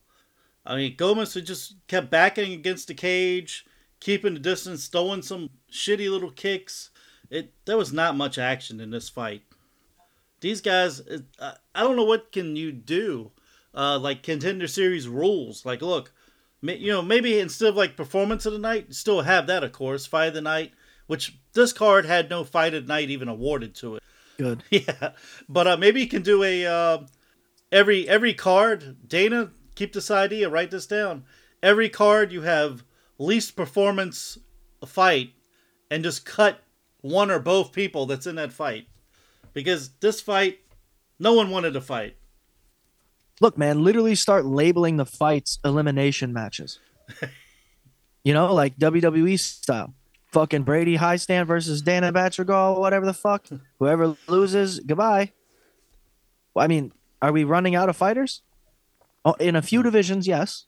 I 0.66 0.76
mean, 0.76 0.96
Gomez 0.96 1.34
had 1.34 1.46
just 1.46 1.76
kept 1.88 2.12
backing 2.12 2.54
against 2.54 2.88
the 2.88 2.94
cage, 2.94 3.66
keeping 4.00 4.34
the 4.34 4.40
distance, 4.40 4.88
throwing 4.88 5.22
some 5.22 5.50
shitty 5.72 6.10
little 6.10 6.32
kicks. 6.32 6.92
It 7.30 7.54
there 7.66 7.78
was 7.78 7.94
not 7.94 8.16
much 8.16 8.38
action 8.38 8.80
in 8.80 8.92
this 8.92 9.10
fight. 9.10 9.44
These 10.42 10.62
guys, 10.62 11.00
it, 11.00 11.24
I 11.40 11.56
I 11.74 11.82
don't 11.82 11.96
know 11.96 12.04
what 12.04 12.32
can 12.32 12.56
you 12.56 12.72
do, 12.72 13.32
uh, 13.74 13.98
like 14.00 14.24
contender 14.24 14.68
series 14.68 15.08
rules. 15.08 15.66
Like, 15.66 15.82
look, 15.82 16.12
ma- 16.62 16.74
you 16.74 16.92
know, 16.92 17.02
maybe 17.02 17.40
instead 17.40 17.70
of 17.70 17.76
like 17.76 17.96
performance 17.96 18.46
of 18.46 18.54
the 18.54 18.60
night, 18.60 18.94
still 18.94 19.22
have 19.22 19.48
that, 19.48 19.64
of 19.64 19.72
course, 19.72 20.06
fight 20.06 20.28
of 20.28 20.34
the 20.34 20.42
night, 20.42 20.74
which 21.08 21.38
this 21.54 21.74
card 21.74 22.06
had 22.06 22.30
no 22.30 22.44
fight 22.44 22.74
of 22.74 22.86
the 22.86 22.94
night 22.94 23.10
even 23.10 23.28
awarded 23.28 23.74
to 23.76 23.96
it. 23.96 24.04
Good. 24.38 24.64
Yeah, 24.72 25.12
but 25.48 25.68
uh, 25.68 25.78
maybe 25.78 26.02
you 26.02 26.08
can 26.08 26.22
do 26.22 26.44
a 26.44 26.66
uh, 26.66 26.98
every 27.72 28.08
every 28.10 28.34
card. 28.34 29.08
Dana, 29.08 29.52
keep 29.76 29.94
this 29.94 30.12
idea. 30.12 30.50
Write 30.50 30.72
this 30.72 30.88
down. 30.88 31.24
Every 31.62 31.90
card 31.90 32.32
you 32.32 32.42
have 32.42 32.84
least 33.18 33.56
performance 33.56 34.38
fight, 34.86 35.34
and 35.90 36.04
just 36.04 36.26
cut 36.26 36.62
one 37.02 37.30
or 37.30 37.40
both 37.40 37.72
people 37.72 38.06
that's 38.06 38.26
in 38.26 38.36
that 38.36 38.52
fight, 38.52 38.88
because 39.54 39.90
this 40.00 40.22
fight, 40.22 40.60
no 41.20 41.34
one 41.34 41.50
wanted 41.50 41.74
to 41.74 41.82
fight. 41.82 42.16
Look, 43.40 43.58
man, 43.58 43.84
literally 43.84 44.16
start 44.16 44.46
labeling 44.46 44.98
the 44.98 45.06
fights 45.06 45.60
elimination 45.66 46.32
matches. 46.32 46.80
you 48.24 48.34
know, 48.34 48.54
like 48.54 48.78
WWE 48.78 49.40
style. 49.40 49.94
Fucking 50.32 50.64
Brady 50.64 50.98
Hiestand 50.98 51.48
versus 51.48 51.82
Dana 51.82 52.14
Batgerel, 52.14 52.80
whatever 52.80 53.06
the 53.06 53.14
fuck. 53.14 53.48
Whoever 53.80 54.16
loses, 54.28 54.80
goodbye. 54.80 55.34
Well, 56.54 56.64
I 56.64 56.68
mean, 56.68 56.94
are 57.22 57.32
we 57.32 57.44
running 57.44 57.76
out 57.76 57.90
of 57.90 57.98
fighters? 57.98 58.42
Oh, 59.24 59.34
in 59.34 59.56
a 59.56 59.62
few 59.62 59.80
hmm. 59.80 59.86
divisions, 59.86 60.28
yes. 60.28 60.66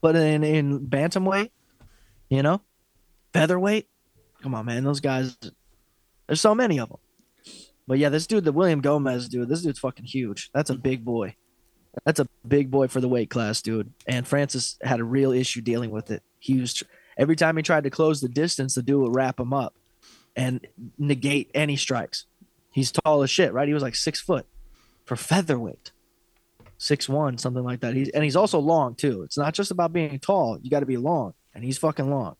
But 0.00 0.16
in, 0.16 0.44
in 0.44 0.86
bantamweight, 0.86 1.50
you 2.28 2.42
know, 2.42 2.60
featherweight, 3.32 3.88
come 4.42 4.54
on, 4.54 4.66
man, 4.66 4.84
those 4.84 5.00
guys, 5.00 5.36
there's 6.26 6.40
so 6.40 6.54
many 6.54 6.78
of 6.78 6.90
them. 6.90 6.98
But 7.88 7.98
yeah, 7.98 8.08
this 8.08 8.26
dude, 8.26 8.44
the 8.44 8.52
William 8.52 8.80
Gomez 8.80 9.28
dude, 9.28 9.48
this 9.48 9.62
dude's 9.62 9.78
fucking 9.78 10.04
huge. 10.04 10.50
That's 10.52 10.70
a 10.70 10.74
big 10.74 11.04
boy. 11.04 11.36
That's 12.04 12.20
a 12.20 12.28
big 12.46 12.70
boy 12.70 12.88
for 12.88 13.00
the 13.00 13.08
weight 13.08 13.30
class, 13.30 13.62
dude. 13.62 13.92
And 14.06 14.26
Francis 14.26 14.76
had 14.82 15.00
a 15.00 15.04
real 15.04 15.32
issue 15.32 15.60
dealing 15.60 15.90
with 15.90 16.10
it. 16.10 16.22
He 16.38 16.60
was 16.60 16.82
every 17.16 17.36
time 17.36 17.56
he 17.56 17.62
tried 17.62 17.84
to 17.84 17.90
close 17.90 18.20
the 18.20 18.28
distance, 18.28 18.74
the 18.74 18.82
dude 18.82 19.02
would 19.02 19.14
wrap 19.14 19.40
him 19.40 19.52
up 19.52 19.74
and 20.34 20.66
negate 20.98 21.50
any 21.54 21.76
strikes. 21.76 22.26
He's 22.70 22.92
tall 22.92 23.22
as 23.22 23.30
shit, 23.30 23.52
right? 23.52 23.66
He 23.66 23.74
was 23.74 23.82
like 23.82 23.94
six 23.94 24.20
foot 24.20 24.46
for 25.04 25.16
featherweight, 25.16 25.92
six 26.78 27.08
one, 27.08 27.38
something 27.38 27.64
like 27.64 27.80
that. 27.80 27.94
He's 27.94 28.08
and 28.10 28.22
he's 28.24 28.36
also 28.36 28.58
long 28.58 28.94
too. 28.94 29.22
It's 29.22 29.38
not 29.38 29.54
just 29.54 29.70
about 29.70 29.92
being 29.92 30.18
tall; 30.18 30.58
you 30.62 30.70
got 30.70 30.80
to 30.80 30.86
be 30.86 30.96
long, 30.96 31.34
and 31.54 31.64
he's 31.64 31.78
fucking 31.78 32.08
long. 32.10 32.36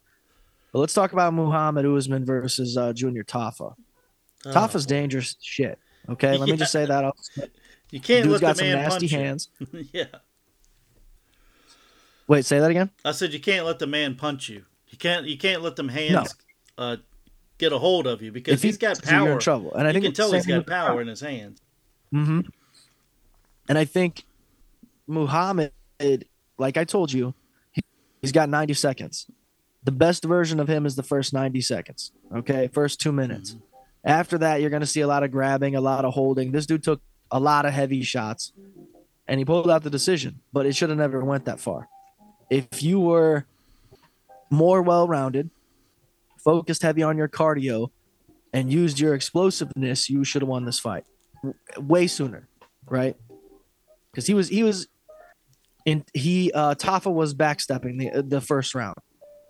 But 0.72 0.80
let's 0.80 0.94
talk 0.94 1.12
about 1.12 1.32
Muhammad 1.34 1.86
Usman 1.86 2.24
versus 2.24 2.76
uh, 2.76 2.92
Junior 2.92 3.24
Tafa. 3.24 3.74
Oh, 4.44 4.50
Tafa's 4.50 4.86
dangerous 4.86 5.36
shit. 5.40 5.78
Okay, 6.08 6.36
let 6.36 6.48
me 6.48 6.56
just 6.56 6.72
say 6.72 6.84
that. 6.86 7.04
I'll, 7.04 7.16
you 7.90 8.00
can't 8.00 8.24
dude's 8.24 8.34
let 8.34 8.40
got 8.40 8.56
the 8.56 8.58
some 8.58 8.66
man 8.68 8.76
nasty 8.76 9.08
punch 9.08 9.12
you. 9.12 9.18
hands. 9.18 9.48
yeah. 9.92 10.04
Wait, 12.28 12.44
say 12.44 12.58
that 12.58 12.70
again. 12.70 12.90
I 13.04 13.12
said 13.12 13.32
you 13.32 13.40
can't 13.40 13.64
let 13.66 13.78
the 13.78 13.86
man 13.86 14.16
punch 14.16 14.48
you. 14.48 14.64
You 14.88 14.98
can't. 14.98 15.26
You 15.26 15.38
can't 15.38 15.62
let 15.62 15.76
them 15.76 15.88
hands 15.88 16.34
uh, 16.76 16.96
get 17.58 17.72
a 17.72 17.78
hold 17.78 18.06
of 18.06 18.22
you 18.22 18.32
because 18.32 18.54
If 18.54 18.62
he 18.62 18.68
he's 18.68 18.78
got 18.78 19.02
you, 19.04 19.10
you're 19.10 19.20
power. 19.20 19.32
in 19.32 19.38
trouble. 19.38 19.74
And 19.74 19.86
I 19.86 19.90
you 19.90 19.94
think 19.94 20.04
can 20.06 20.14
tell 20.14 20.32
he's 20.32 20.46
got 20.46 20.66
power 20.66 21.00
in 21.00 21.08
his 21.08 21.20
hands. 21.20 21.60
Mm-hmm. 22.12 22.40
And 23.68 23.78
I 23.78 23.84
think 23.84 24.24
Muhammad, 25.06 25.72
like 26.58 26.76
I 26.76 26.84
told 26.84 27.12
you, 27.12 27.34
he, 27.72 27.82
he's 28.20 28.32
got 28.32 28.48
90 28.48 28.74
seconds. 28.74 29.26
The 29.84 29.92
best 29.92 30.24
version 30.24 30.58
of 30.58 30.68
him 30.68 30.86
is 30.86 30.96
the 30.96 31.02
first 31.02 31.32
90 31.32 31.60
seconds. 31.60 32.12
Okay, 32.34 32.68
first 32.68 33.00
two 33.00 33.12
minutes. 33.12 33.56
After 34.04 34.38
that, 34.38 34.60
you're 34.60 34.70
going 34.70 34.80
to 34.80 34.86
see 34.86 35.00
a 35.00 35.06
lot 35.06 35.22
of 35.22 35.30
grabbing, 35.30 35.74
a 35.74 35.80
lot 35.80 36.04
of 36.04 36.14
holding. 36.14 36.52
This 36.52 36.66
dude 36.66 36.82
took 36.82 37.00
a 37.30 37.40
lot 37.40 37.66
of 37.66 37.72
heavy 37.72 38.02
shots, 38.02 38.52
and 39.26 39.38
he 39.38 39.44
pulled 39.44 39.70
out 39.70 39.82
the 39.82 39.90
decision. 39.90 40.40
But 40.52 40.66
it 40.66 40.74
should 40.74 40.90
have 40.90 40.98
never 40.98 41.24
went 41.24 41.44
that 41.44 41.60
far. 41.60 41.88
If 42.50 42.82
you 42.82 43.00
were 43.00 43.46
more 44.50 44.82
well-rounded, 44.82 45.50
focused 46.38 46.82
heavy 46.82 47.02
on 47.02 47.16
your 47.16 47.28
cardio, 47.28 47.90
and 48.52 48.72
used 48.72 48.98
your 49.00 49.14
explosiveness, 49.14 50.08
you 50.08 50.24
should 50.24 50.42
have 50.42 50.48
won 50.48 50.64
this 50.64 50.78
fight 50.78 51.04
way 51.78 52.06
sooner, 52.06 52.48
right? 52.88 53.16
Because 54.16 54.26
he 54.26 54.32
was 54.32 54.48
he 54.48 54.62
was 54.62 54.88
in 55.84 56.02
he 56.14 56.50
uh 56.54 56.74
Tafa 56.74 57.12
was 57.12 57.34
backstepping 57.34 57.98
the 57.98 58.22
the 58.22 58.40
first 58.40 58.74
round. 58.74 58.96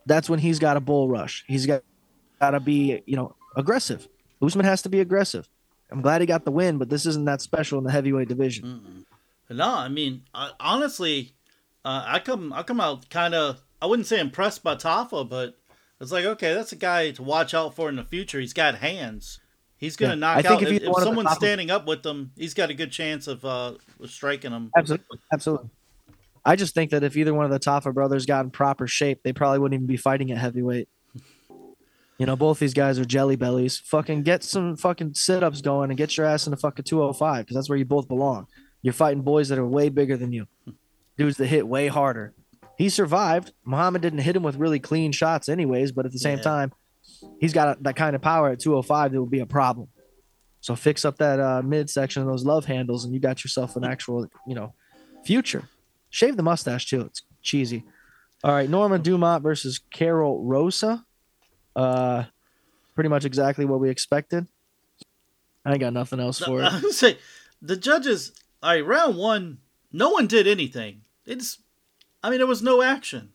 That's 0.06 0.28
when 0.28 0.40
he's 0.40 0.58
got 0.58 0.76
a 0.76 0.80
bull 0.80 1.08
rush. 1.08 1.44
He's 1.46 1.66
got 1.66 1.84
got 2.40 2.50
to 2.50 2.58
be 2.58 3.00
you 3.06 3.14
know 3.14 3.36
aggressive. 3.54 4.08
Usman 4.42 4.64
has 4.64 4.82
to 4.82 4.88
be 4.88 4.98
aggressive. 4.98 5.48
I'm 5.88 6.02
glad 6.02 6.20
he 6.20 6.26
got 6.26 6.44
the 6.44 6.50
win, 6.50 6.78
but 6.78 6.90
this 6.90 7.06
isn't 7.06 7.26
that 7.26 7.42
special 7.42 7.78
in 7.78 7.84
the 7.84 7.92
heavyweight 7.92 8.28
division. 8.28 9.04
Mm-mm. 9.48 9.56
No, 9.56 9.72
I 9.72 9.88
mean 9.88 10.24
I, 10.34 10.50
honestly, 10.58 11.36
uh, 11.84 12.02
I 12.04 12.18
come 12.18 12.52
I 12.52 12.64
come 12.64 12.80
out 12.80 13.08
kind 13.08 13.36
of 13.36 13.62
I 13.80 13.86
wouldn't 13.86 14.08
say 14.08 14.18
impressed 14.18 14.64
by 14.64 14.74
Tafa, 14.74 15.28
but 15.28 15.54
it's 16.00 16.10
like 16.10 16.24
okay, 16.24 16.54
that's 16.54 16.72
a 16.72 16.76
guy 16.76 17.12
to 17.12 17.22
watch 17.22 17.54
out 17.54 17.76
for 17.76 17.88
in 17.88 17.94
the 17.94 18.02
future. 18.02 18.40
He's 18.40 18.52
got 18.52 18.74
hands. 18.74 19.38
He's 19.78 19.96
gonna 19.96 20.14
Yeah. 20.14 20.18
knock 20.20 20.36
I 20.38 20.42
think 20.42 20.54
out 20.54 20.62
if 20.62 20.68
if, 20.68 20.82
if 20.82 20.88
one 20.88 20.94
of 20.94 21.00
the 21.00 21.04
someone's 21.06 21.30
standing 21.36 21.70
up 21.70 21.86
with 21.86 22.04
him. 22.04 22.32
He's 22.36 22.54
got 22.54 22.70
a 22.70 22.74
good 22.74 22.90
chance 22.90 23.26
of 23.26 23.44
uh, 23.44 23.74
striking 24.06 24.52
him. 24.52 24.70
Absolutely, 24.76 25.18
absolutely. 25.32 25.68
I 26.44 26.56
just 26.56 26.74
think 26.74 26.92
that 26.92 27.02
if 27.02 27.16
either 27.16 27.34
one 27.34 27.44
of 27.44 27.50
the 27.50 27.58
Tafa 27.58 27.92
brothers 27.92 28.24
got 28.24 28.44
in 28.44 28.50
proper 28.50 28.86
shape, 28.86 29.20
they 29.24 29.32
probably 29.32 29.58
wouldn't 29.58 29.74
even 29.78 29.86
be 29.86 29.96
fighting 29.96 30.30
at 30.30 30.38
heavyweight. 30.38 30.88
You 32.18 32.24
know, 32.24 32.36
both 32.36 32.58
these 32.58 32.72
guys 32.72 32.98
are 32.98 33.04
jelly 33.04 33.36
bellies. 33.36 33.78
Fucking 33.78 34.22
get 34.22 34.42
some 34.42 34.76
fucking 34.76 35.14
sit 35.14 35.42
ups 35.42 35.60
going 35.60 35.90
and 35.90 35.98
get 35.98 36.16
your 36.16 36.24
ass 36.24 36.46
in 36.46 36.52
the 36.52 36.56
fucking 36.56 36.84
205 36.84 37.44
because 37.44 37.54
that's 37.56 37.68
where 37.68 37.76
you 37.76 37.84
both 37.84 38.08
belong. 38.08 38.46
You're 38.80 38.94
fighting 38.94 39.22
boys 39.22 39.48
that 39.50 39.58
are 39.58 39.66
way 39.66 39.88
bigger 39.90 40.16
than 40.16 40.32
you, 40.32 40.46
dudes 41.18 41.36
that 41.36 41.46
hit 41.48 41.66
way 41.68 41.88
harder. 41.88 42.32
He 42.78 42.88
survived. 42.88 43.52
Muhammad 43.64 44.00
didn't 44.02 44.20
hit 44.20 44.36
him 44.36 44.42
with 44.42 44.56
really 44.56 44.78
clean 44.78 45.12
shots, 45.12 45.48
anyways, 45.48 45.92
but 45.92 46.06
at 46.06 46.12
the 46.12 46.18
same 46.18 46.38
Yeah. 46.38 46.44
time, 46.44 46.72
he's 47.40 47.52
got 47.52 47.68
a, 47.68 47.82
that 47.82 47.96
kind 47.96 48.16
of 48.16 48.22
power 48.22 48.50
at 48.50 48.60
205 48.60 49.12
that 49.12 49.20
would 49.20 49.30
be 49.30 49.40
a 49.40 49.46
problem. 49.46 49.88
So 50.60 50.74
fix 50.74 51.04
up 51.04 51.18
that 51.18 51.38
uh, 51.38 51.62
midsection 51.62 52.22
of 52.22 52.28
those 52.28 52.44
love 52.44 52.64
handles, 52.64 53.04
and 53.04 53.14
you 53.14 53.20
got 53.20 53.44
yourself 53.44 53.76
an 53.76 53.84
actual, 53.84 54.26
you 54.46 54.54
know, 54.54 54.74
future. 55.24 55.68
Shave 56.10 56.36
the 56.36 56.42
mustache 56.42 56.86
too. 56.86 57.02
It's 57.02 57.22
cheesy. 57.42 57.84
All 58.42 58.52
right, 58.52 58.68
Norma 58.68 58.98
Dumont 58.98 59.42
versus 59.42 59.80
Karol 59.90 60.42
Rosa. 60.42 61.04
Uh, 61.74 62.24
pretty 62.94 63.08
much 63.08 63.24
exactly 63.24 63.64
what 63.64 63.80
we 63.80 63.90
expected. 63.90 64.46
I 65.64 65.72
ain't 65.72 65.80
got 65.80 65.92
nothing 65.92 66.20
else 66.20 66.38
for 66.38 66.62
it. 66.62 66.70
say 66.92 67.18
the 67.62 67.76
judges. 67.76 68.32
All 68.62 68.70
right, 68.70 68.84
round 68.84 69.16
one, 69.16 69.58
no 69.92 70.10
one 70.10 70.26
did 70.26 70.46
anything. 70.46 71.02
It's, 71.26 71.58
I 72.22 72.30
mean, 72.30 72.38
there 72.38 72.46
was 72.46 72.62
no 72.62 72.82
action. 72.82 73.32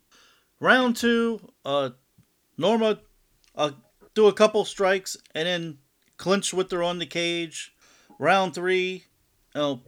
Round 0.59 0.95
two, 0.95 1.39
uh, 1.63 1.91
Norma, 2.57 2.99
uh, 3.55 3.71
do 4.13 4.27
a 4.27 4.33
couple 4.33 4.63
strikes 4.65 5.17
and 5.35 5.47
then 5.47 5.77
clinch 6.17 6.53
with 6.53 6.71
her 6.71 6.83
on 6.83 6.99
the 6.99 7.05
cage. 7.05 7.73
Round 8.19 8.53
three, 8.53 9.05
you 9.55 9.61
know, 9.61 9.81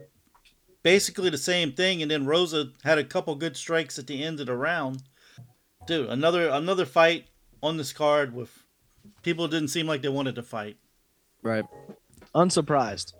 basically 0.82 1.30
the 1.30 1.38
same 1.38 1.72
thing, 1.72 2.02
and 2.02 2.10
then 2.10 2.26
Rosa 2.26 2.72
had 2.84 2.98
a 2.98 3.04
couple 3.04 3.36
good 3.36 3.56
strikes 3.56 4.00
at 4.00 4.08
the 4.08 4.24
end 4.24 4.40
of 4.40 4.48
the 4.48 4.56
round. 4.56 5.04
Dude, 5.86 6.10
another 6.10 6.50
another 6.50 6.86
fight 6.86 7.28
on 7.62 7.78
this 7.78 7.94
card 7.94 8.34
with 8.34 8.64
people 9.22 9.48
didn't 9.48 9.68
seem 9.70 9.88
like 9.88 10.02
they 10.02 10.10
wanted 10.10 10.36
to 10.36 10.44
fight. 10.44 10.78
Right. 11.42 11.66
Unsurprised 12.34 13.14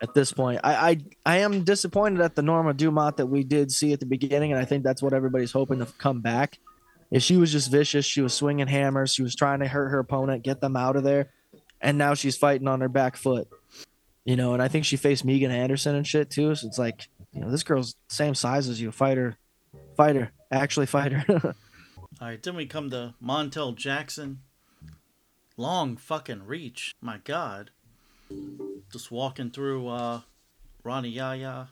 at 0.00 0.14
this 0.14 0.32
point. 0.32 0.60
I, 0.64 0.90
I 0.90 0.98
I 1.26 1.38
am 1.38 1.64
disappointed 1.64 2.20
at 2.20 2.34
the 2.34 2.42
Norma 2.42 2.72
Dumont 2.72 3.16
that 3.16 3.26
we 3.26 3.44
did 3.44 3.70
see 3.70 3.92
at 3.92 4.00
the 4.00 4.06
beginning, 4.06 4.52
and 4.52 4.60
I 4.60 4.64
think 4.64 4.84
that's 4.84 5.02
what 5.02 5.12
everybody's 5.12 5.52
hoping 5.52 5.78
to 5.80 5.86
come 5.98 6.20
back. 6.20 6.58
If 7.14 7.22
she 7.22 7.36
was 7.36 7.52
just 7.52 7.70
vicious, 7.70 8.04
she 8.04 8.22
was 8.22 8.34
swinging 8.34 8.66
hammers, 8.66 9.14
she 9.14 9.22
was 9.22 9.36
trying 9.36 9.60
to 9.60 9.68
hurt 9.68 9.90
her 9.90 10.00
opponent, 10.00 10.42
get 10.42 10.60
them 10.60 10.76
out 10.76 10.96
of 10.96 11.04
there, 11.04 11.30
and 11.80 11.96
now 11.96 12.14
she's 12.14 12.36
fighting 12.36 12.66
on 12.66 12.80
her 12.80 12.88
back 12.88 13.16
foot. 13.16 13.48
You 14.24 14.34
know, 14.34 14.52
and 14.52 14.60
I 14.60 14.66
think 14.66 14.84
she 14.84 14.96
faced 14.96 15.24
Megan 15.24 15.52
Anderson 15.52 15.94
and 15.94 16.04
shit 16.04 16.28
too. 16.28 16.52
So 16.56 16.66
it's 16.66 16.76
like, 16.76 17.06
you 17.32 17.40
know, 17.40 17.52
this 17.52 17.62
girl's 17.62 17.94
same 18.08 18.34
size 18.34 18.68
as 18.68 18.80
you. 18.80 18.90
Fighter, 18.90 19.36
fighter, 19.96 20.32
actually 20.50 20.86
fighter. 20.86 21.24
All 22.20 22.28
right, 22.28 22.42
then 22.42 22.56
we 22.56 22.66
come 22.66 22.90
to 22.90 23.14
Montel 23.22 23.76
Jackson. 23.76 24.40
Long 25.56 25.96
fucking 25.96 26.46
reach. 26.46 26.96
My 27.00 27.18
God. 27.22 27.70
Just 28.92 29.12
walking 29.12 29.52
through 29.52 29.86
uh, 29.86 30.22
Rani 30.82 31.10
Yahya. 31.10 31.68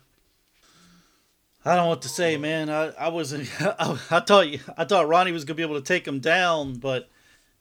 I 1.65 1.75
don't 1.75 1.85
know 1.85 1.89
what 1.89 2.01
to 2.01 2.09
say, 2.09 2.35
man. 2.37 2.69
I, 2.69 2.89
I 2.89 3.07
was 3.09 3.33
I, 3.61 3.97
I 4.11 4.19
thought 4.19 4.49
you- 4.49 4.59
I 4.77 4.85
thought 4.85 5.07
Rani 5.07 5.31
was 5.31 5.45
gonna 5.45 5.55
be 5.55 5.63
able 5.63 5.75
to 5.79 5.85
take 5.85 6.07
him 6.07 6.19
down, 6.19 6.75
but 6.75 7.09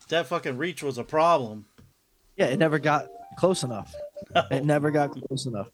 that 0.09 0.27
fucking 0.27 0.59
reach 0.59 0.83
was 0.83 0.99
a 0.99 1.05
problem. 1.05 1.67
Yeah, 2.37 2.47
it 2.47 2.59
never 2.59 2.79
got 2.79 3.07
close 3.39 3.63
enough. 3.63 3.95
It 4.51 4.65
never 4.65 4.91
got 4.91 5.11
close 5.11 5.47
enough. 5.47 5.69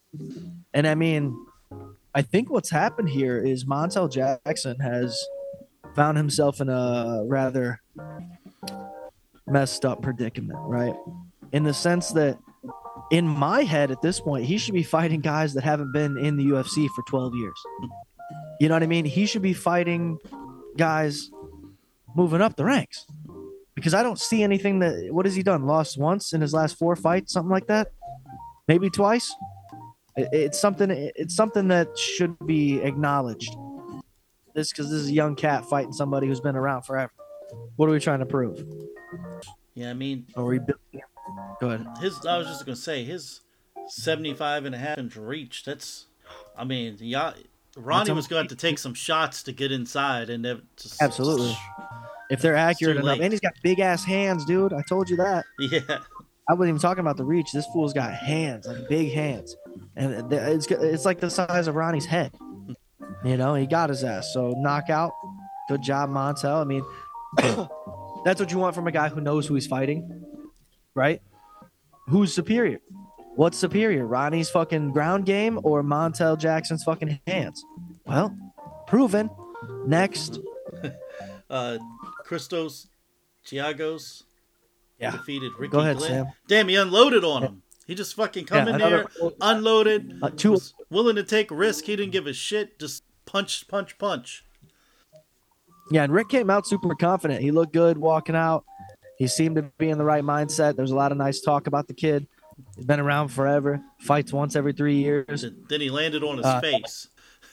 And 0.74 0.86
I 0.86 0.94
mean, 0.96 1.36
I 2.14 2.22
think 2.22 2.50
what's 2.50 2.70
happened 2.70 3.08
here 3.10 3.38
is 3.38 3.64
Montel 3.66 4.10
Jackson 4.10 4.80
has 4.80 5.22
found 5.94 6.16
himself 6.16 6.60
in 6.60 6.68
a 6.68 7.22
rather 7.26 7.80
messed 9.46 9.84
up 9.84 10.02
predicament, 10.02 10.58
right? 10.62 10.94
In 11.52 11.62
the 11.62 11.74
sense 11.74 12.08
that 12.12 12.38
in 13.12 13.28
my 13.28 13.62
head 13.62 13.90
at 13.90 14.02
this 14.02 14.18
point, 14.18 14.44
he 14.46 14.58
should 14.58 14.74
be 14.74 14.82
fighting 14.82 15.20
guys 15.20 15.54
that 15.54 15.62
haven't 15.62 15.92
been 15.92 16.16
in 16.18 16.36
the 16.36 16.44
UFC 16.46 16.88
for 16.96 17.02
12 17.08 17.34
years. 17.36 17.62
You 18.60 18.68
know 18.68 18.74
what 18.74 18.82
I 18.82 18.86
mean? 18.86 19.04
He 19.04 19.26
should 19.26 19.42
be 19.42 19.52
fighting 19.52 20.18
guys 20.76 21.30
moving 22.16 22.40
up 22.40 22.56
the 22.56 22.64
ranks 22.64 23.06
because 23.74 23.94
I 23.94 24.02
don't 24.02 24.18
see 24.18 24.42
anything 24.42 24.80
that. 24.80 25.08
What 25.12 25.26
has 25.26 25.34
he 25.34 25.42
done? 25.42 25.64
Lost 25.66 25.98
once 25.98 26.32
in 26.32 26.40
his 26.40 26.52
last 26.52 26.76
four 26.78 26.96
fights, 26.96 27.32
something 27.32 27.50
like 27.50 27.66
that, 27.68 27.88
maybe 28.66 28.90
twice. 28.90 29.32
It- 30.16 30.28
It's 30.32 30.58
something. 30.58 30.90
It's 30.90 31.34
something 31.36 31.68
that 31.68 31.96
should 31.96 32.36
be 32.46 32.80
acknowledged. 32.82 33.54
This 34.54 34.72
because 34.72 34.90
this 34.90 35.00
is 35.02 35.08
a 35.08 35.12
young 35.12 35.36
cat 35.36 35.64
fighting 35.66 35.92
somebody 35.92 36.26
who's 36.26 36.40
been 36.40 36.56
around 36.56 36.82
forever. 36.82 37.12
What 37.76 37.88
are 37.88 37.92
we 37.92 38.00
trying 38.00 38.18
to 38.18 38.26
prove? 38.26 38.64
Yeah, 39.74 39.90
I 39.90 39.94
mean, 39.94 40.26
Are 40.34 40.44
we 40.44 40.58
building? 40.58 41.02
Go 41.60 41.70
ahead. 41.70 41.86
his 42.00 42.26
I 42.26 42.36
was 42.38 42.48
just 42.48 42.64
gonna 42.66 42.74
say 42.74 43.04
his 43.04 43.42
75 43.86 44.64
and 44.64 44.74
a 44.74 44.78
half 44.78 44.98
inch 44.98 45.14
reach. 45.16 45.62
That's, 45.64 46.06
I 46.56 46.64
mean, 46.64 46.96
yeah, 47.00 47.34
Rani 47.78 48.10
a- 48.10 48.14
was 48.14 48.26
going 48.26 48.48
to 48.48 48.56
take 48.56 48.78
some 48.78 48.94
shots 48.94 49.42
to 49.44 49.52
get 49.52 49.72
inside, 49.72 50.30
and 50.30 50.44
it 50.44 50.60
just 50.76 51.00
Absolutely. 51.00 51.56
If 52.30 52.42
they're 52.42 52.56
accurate 52.56 52.96
enough, 52.96 53.06
late. 53.06 53.20
and 53.22 53.32
he's 53.32 53.40
got 53.40 53.54
big 53.62 53.80
ass 53.80 54.04
hands, 54.04 54.44
dude. 54.44 54.72
I 54.72 54.82
told 54.82 55.08
you 55.08 55.16
that. 55.16 55.44
Yeah, 55.58 55.98
I 56.48 56.54
wasn't 56.54 56.70
even 56.70 56.80
talking 56.80 57.00
about 57.00 57.16
the 57.16 57.24
reach. 57.24 57.52
This 57.52 57.66
fool's 57.72 57.92
got 57.92 58.12
hands, 58.12 58.66
like 58.66 58.88
big 58.88 59.12
hands, 59.12 59.56
and 59.96 60.32
it's 60.32 60.66
it's 60.66 61.04
like 61.04 61.20
the 61.20 61.30
size 61.30 61.66
of 61.68 61.74
Rani's 61.74 62.06
head. 62.06 62.32
You 63.24 63.36
know, 63.36 63.54
he 63.54 63.66
got 63.66 63.88
his 63.88 64.04
ass. 64.04 64.32
So 64.32 64.54
knockout, 64.56 65.12
good 65.68 65.82
job, 65.82 66.10
Montel. 66.10 66.60
I 66.60 66.64
mean, 66.64 66.84
that's 68.24 68.40
what 68.40 68.52
you 68.52 68.58
want 68.58 68.74
from 68.74 68.86
a 68.86 68.92
guy 68.92 69.08
who 69.08 69.20
knows 69.20 69.46
who 69.46 69.54
he's 69.54 69.66
fighting, 69.66 70.24
right? 70.94 71.20
Who's 72.08 72.34
superior? 72.34 72.78
What's 73.36 73.56
superior, 73.56 74.04
Rani's 74.06 74.50
fucking 74.50 74.90
ground 74.90 75.24
game 75.24 75.60
or 75.62 75.82
Montel 75.82 76.36
Jackson's 76.38 76.82
fucking 76.82 77.20
hands? 77.26 77.62
Well, 78.08 78.34
proven. 78.86 79.30
Next, 79.86 80.38
uh, 81.50 81.78
Christos 82.24 82.88
Giagos 83.46 84.22
Yeah. 84.98 85.10
defeated 85.12 85.52
Ricky 85.58 85.72
Go 85.72 85.80
ahead, 85.80 85.98
Glenn. 85.98 86.10
Sam. 86.10 86.26
Damn, 86.46 86.68
he 86.68 86.76
unloaded 86.76 87.24
on 87.24 87.42
him. 87.42 87.62
He 87.86 87.94
just 87.94 88.14
fucking 88.14 88.44
come 88.46 88.66
Yeah, 88.66 88.74
in 88.74 88.74
another- 88.76 89.08
there, 89.20 89.30
unloaded, 89.40 90.18
Uh, 90.22 90.30
two- 90.30 90.52
was 90.52 90.74
willing 90.90 91.16
to 91.16 91.22
take 91.22 91.50
risk. 91.50 91.84
He 91.86 91.96
didn't 91.96 92.12
give 92.12 92.26
a 92.26 92.32
shit. 92.32 92.78
Just 92.78 93.02
punch, 93.26 93.66
punch, 93.68 93.98
punch. 93.98 94.44
Yeah, 95.90 96.04
and 96.04 96.12
Rick 96.12 96.28
came 96.28 96.50
out 96.50 96.66
super 96.66 96.94
confident. 96.94 97.40
He 97.40 97.50
looked 97.50 97.72
good 97.72 97.96
walking 97.96 98.36
out. 98.36 98.64
He 99.18 99.26
seemed 99.26 99.56
to 99.56 99.62
be 99.78 99.88
in 99.88 99.98
the 99.98 100.04
right 100.04 100.22
mindset. 100.22 100.76
There's 100.76 100.90
a 100.90 100.94
lot 100.96 101.12
of 101.12 101.18
nice 101.18 101.40
talk 101.40 101.66
about 101.66 101.88
the 101.88 101.94
kid. 101.94 102.26
He's 102.76 102.84
been 102.84 103.00
around 103.00 103.28
forever. 103.28 103.80
Fights 104.00 104.32
once 104.32 104.54
every 104.54 104.72
three 104.74 104.96
years. 104.98 105.46
Then 105.68 105.80
he 105.80 105.88
landed 105.90 106.22
on 106.22 106.36
his 106.36 106.46
Uh, 106.46 106.60
face. 106.60 107.08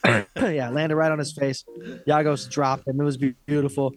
yeah, 0.38 0.70
landed 0.70 0.96
right 0.96 1.12
on 1.12 1.20
his 1.20 1.34
face. 1.34 1.64
Giagos 2.08 2.50
dropped 2.50 2.88
him. 2.88 3.00
It 3.00 3.04
was 3.04 3.18
beautiful. 3.18 3.94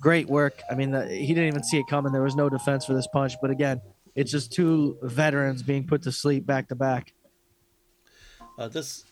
Great 0.00 0.28
work. 0.28 0.60
I 0.70 0.74
mean, 0.74 0.90
the, 0.90 1.06
he 1.06 1.28
didn't 1.28 1.46
even 1.46 1.64
see 1.64 1.78
it 1.78 1.86
coming. 1.88 2.12
There 2.12 2.22
was 2.22 2.36
no 2.36 2.48
defense 2.48 2.84
for 2.84 2.94
this 2.94 3.06
punch. 3.06 3.34
But 3.40 3.50
again, 3.50 3.80
it's 4.14 4.30
just 4.30 4.52
two 4.52 4.98
veterans 5.02 5.62
being 5.62 5.86
put 5.86 6.02
to 6.02 6.12
sleep 6.12 6.46
back 6.46 6.68
to 6.68 6.74
back. 6.74 7.14
Uh, 8.58 8.68
this, 8.68 9.04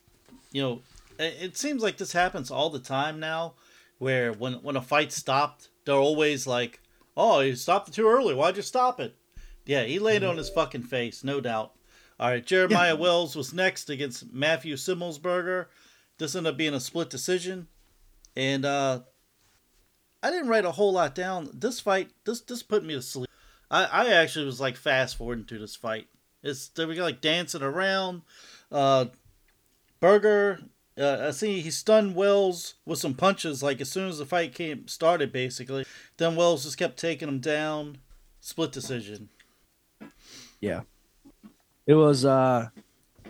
you 0.52 0.62
know, 0.62 0.82
it, 1.18 1.36
it 1.40 1.56
seems 1.56 1.82
like 1.82 1.96
this 1.96 2.12
happens 2.12 2.50
all 2.50 2.70
the 2.70 2.78
time 2.78 3.18
now, 3.18 3.54
where 3.98 4.32
when 4.32 4.54
when 4.54 4.76
a 4.76 4.82
fight 4.82 5.12
stopped, 5.12 5.68
they're 5.84 5.94
always 5.94 6.46
like, 6.46 6.80
"Oh, 7.16 7.40
you 7.40 7.56
stopped 7.56 7.88
it 7.88 7.94
too 7.94 8.08
early. 8.08 8.34
Why'd 8.34 8.56
you 8.56 8.62
stop 8.62 9.00
it?" 9.00 9.16
Yeah, 9.64 9.84
he 9.84 9.98
laid 9.98 10.24
on 10.24 10.36
his 10.36 10.50
fucking 10.50 10.82
face, 10.82 11.22
no 11.22 11.40
doubt. 11.40 11.72
All 12.18 12.30
right, 12.30 12.44
Jeremiah 12.44 12.96
Wells 12.96 13.34
was 13.34 13.52
next 13.52 13.90
against 13.90 14.32
Matthew 14.32 14.74
Semelsberger. 14.74 15.66
This 16.22 16.36
ended 16.36 16.52
up 16.52 16.56
being 16.56 16.72
a 16.72 16.78
split 16.78 17.10
decision, 17.10 17.66
and 18.36 18.64
uh, 18.64 19.00
I 20.22 20.30
didn't 20.30 20.46
write 20.46 20.64
a 20.64 20.70
whole 20.70 20.92
lot 20.92 21.16
down. 21.16 21.50
This 21.52 21.80
fight, 21.80 22.10
this 22.24 22.40
this 22.42 22.62
put 22.62 22.84
me 22.84 22.94
to 22.94 23.02
sleep. 23.02 23.28
I, 23.72 23.86
I 23.86 24.08
actually 24.10 24.44
was 24.44 24.60
like 24.60 24.76
fast 24.76 25.16
forwarding 25.16 25.46
through 25.46 25.58
this 25.58 25.74
fight. 25.74 26.06
It's 26.44 26.68
they 26.68 26.84
were 26.84 26.94
like 26.94 27.20
dancing 27.20 27.60
around. 27.62 28.22
Uh, 28.70 29.06
Berger, 29.98 30.60
uh, 30.96 31.26
I 31.26 31.30
see 31.32 31.60
he 31.60 31.72
stunned 31.72 32.14
Wells 32.14 32.74
with 32.86 33.00
some 33.00 33.14
punches. 33.14 33.60
Like 33.60 33.80
as 33.80 33.90
soon 33.90 34.08
as 34.08 34.18
the 34.18 34.24
fight 34.24 34.54
came 34.54 34.86
started, 34.86 35.32
basically, 35.32 35.84
then 36.18 36.36
Wells 36.36 36.62
just 36.62 36.78
kept 36.78 36.98
taking 36.98 37.26
him 37.26 37.40
down. 37.40 37.98
Split 38.40 38.70
decision. 38.70 39.28
Yeah, 40.60 40.82
it 41.84 41.94
was. 41.94 42.24
uh 42.24 42.68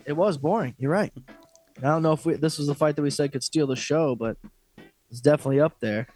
It 0.05 0.13
was 0.13 0.37
boring. 0.37 0.75
You're 0.79 0.91
right. 0.91 1.15
I 1.79 1.89
don't 1.89 2.03
know 2.03 2.13
if 2.13 2.25
we, 2.25 2.35
this 2.35 2.59
was 2.59 2.67
the 2.67 2.75
fight 2.75 2.97
that 2.97 3.03
we 3.03 3.11
said 3.11 3.33
could 3.33 3.43
steal 3.43 3.67
the 3.67 3.77
show, 3.77 4.15
but 4.15 4.37
it's 5.11 5.21
definitely 5.21 5.61
up 5.61 5.81
there, 5.81 6.07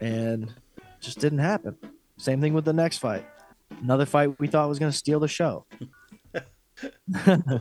and 0.00 0.52
just 1.00 1.18
didn't 1.18 1.38
happen. 1.38 1.76
Same 2.16 2.40
thing 2.40 2.54
with 2.54 2.64
the 2.64 2.72
next 2.72 2.98
fight. 2.98 3.26
Another 3.82 4.06
fight 4.06 4.38
we 4.38 4.46
thought 4.46 4.68
was 4.68 4.78
going 4.78 4.92
to 4.92 4.96
steal 4.96 5.20
the 5.20 5.28
show. 5.28 5.66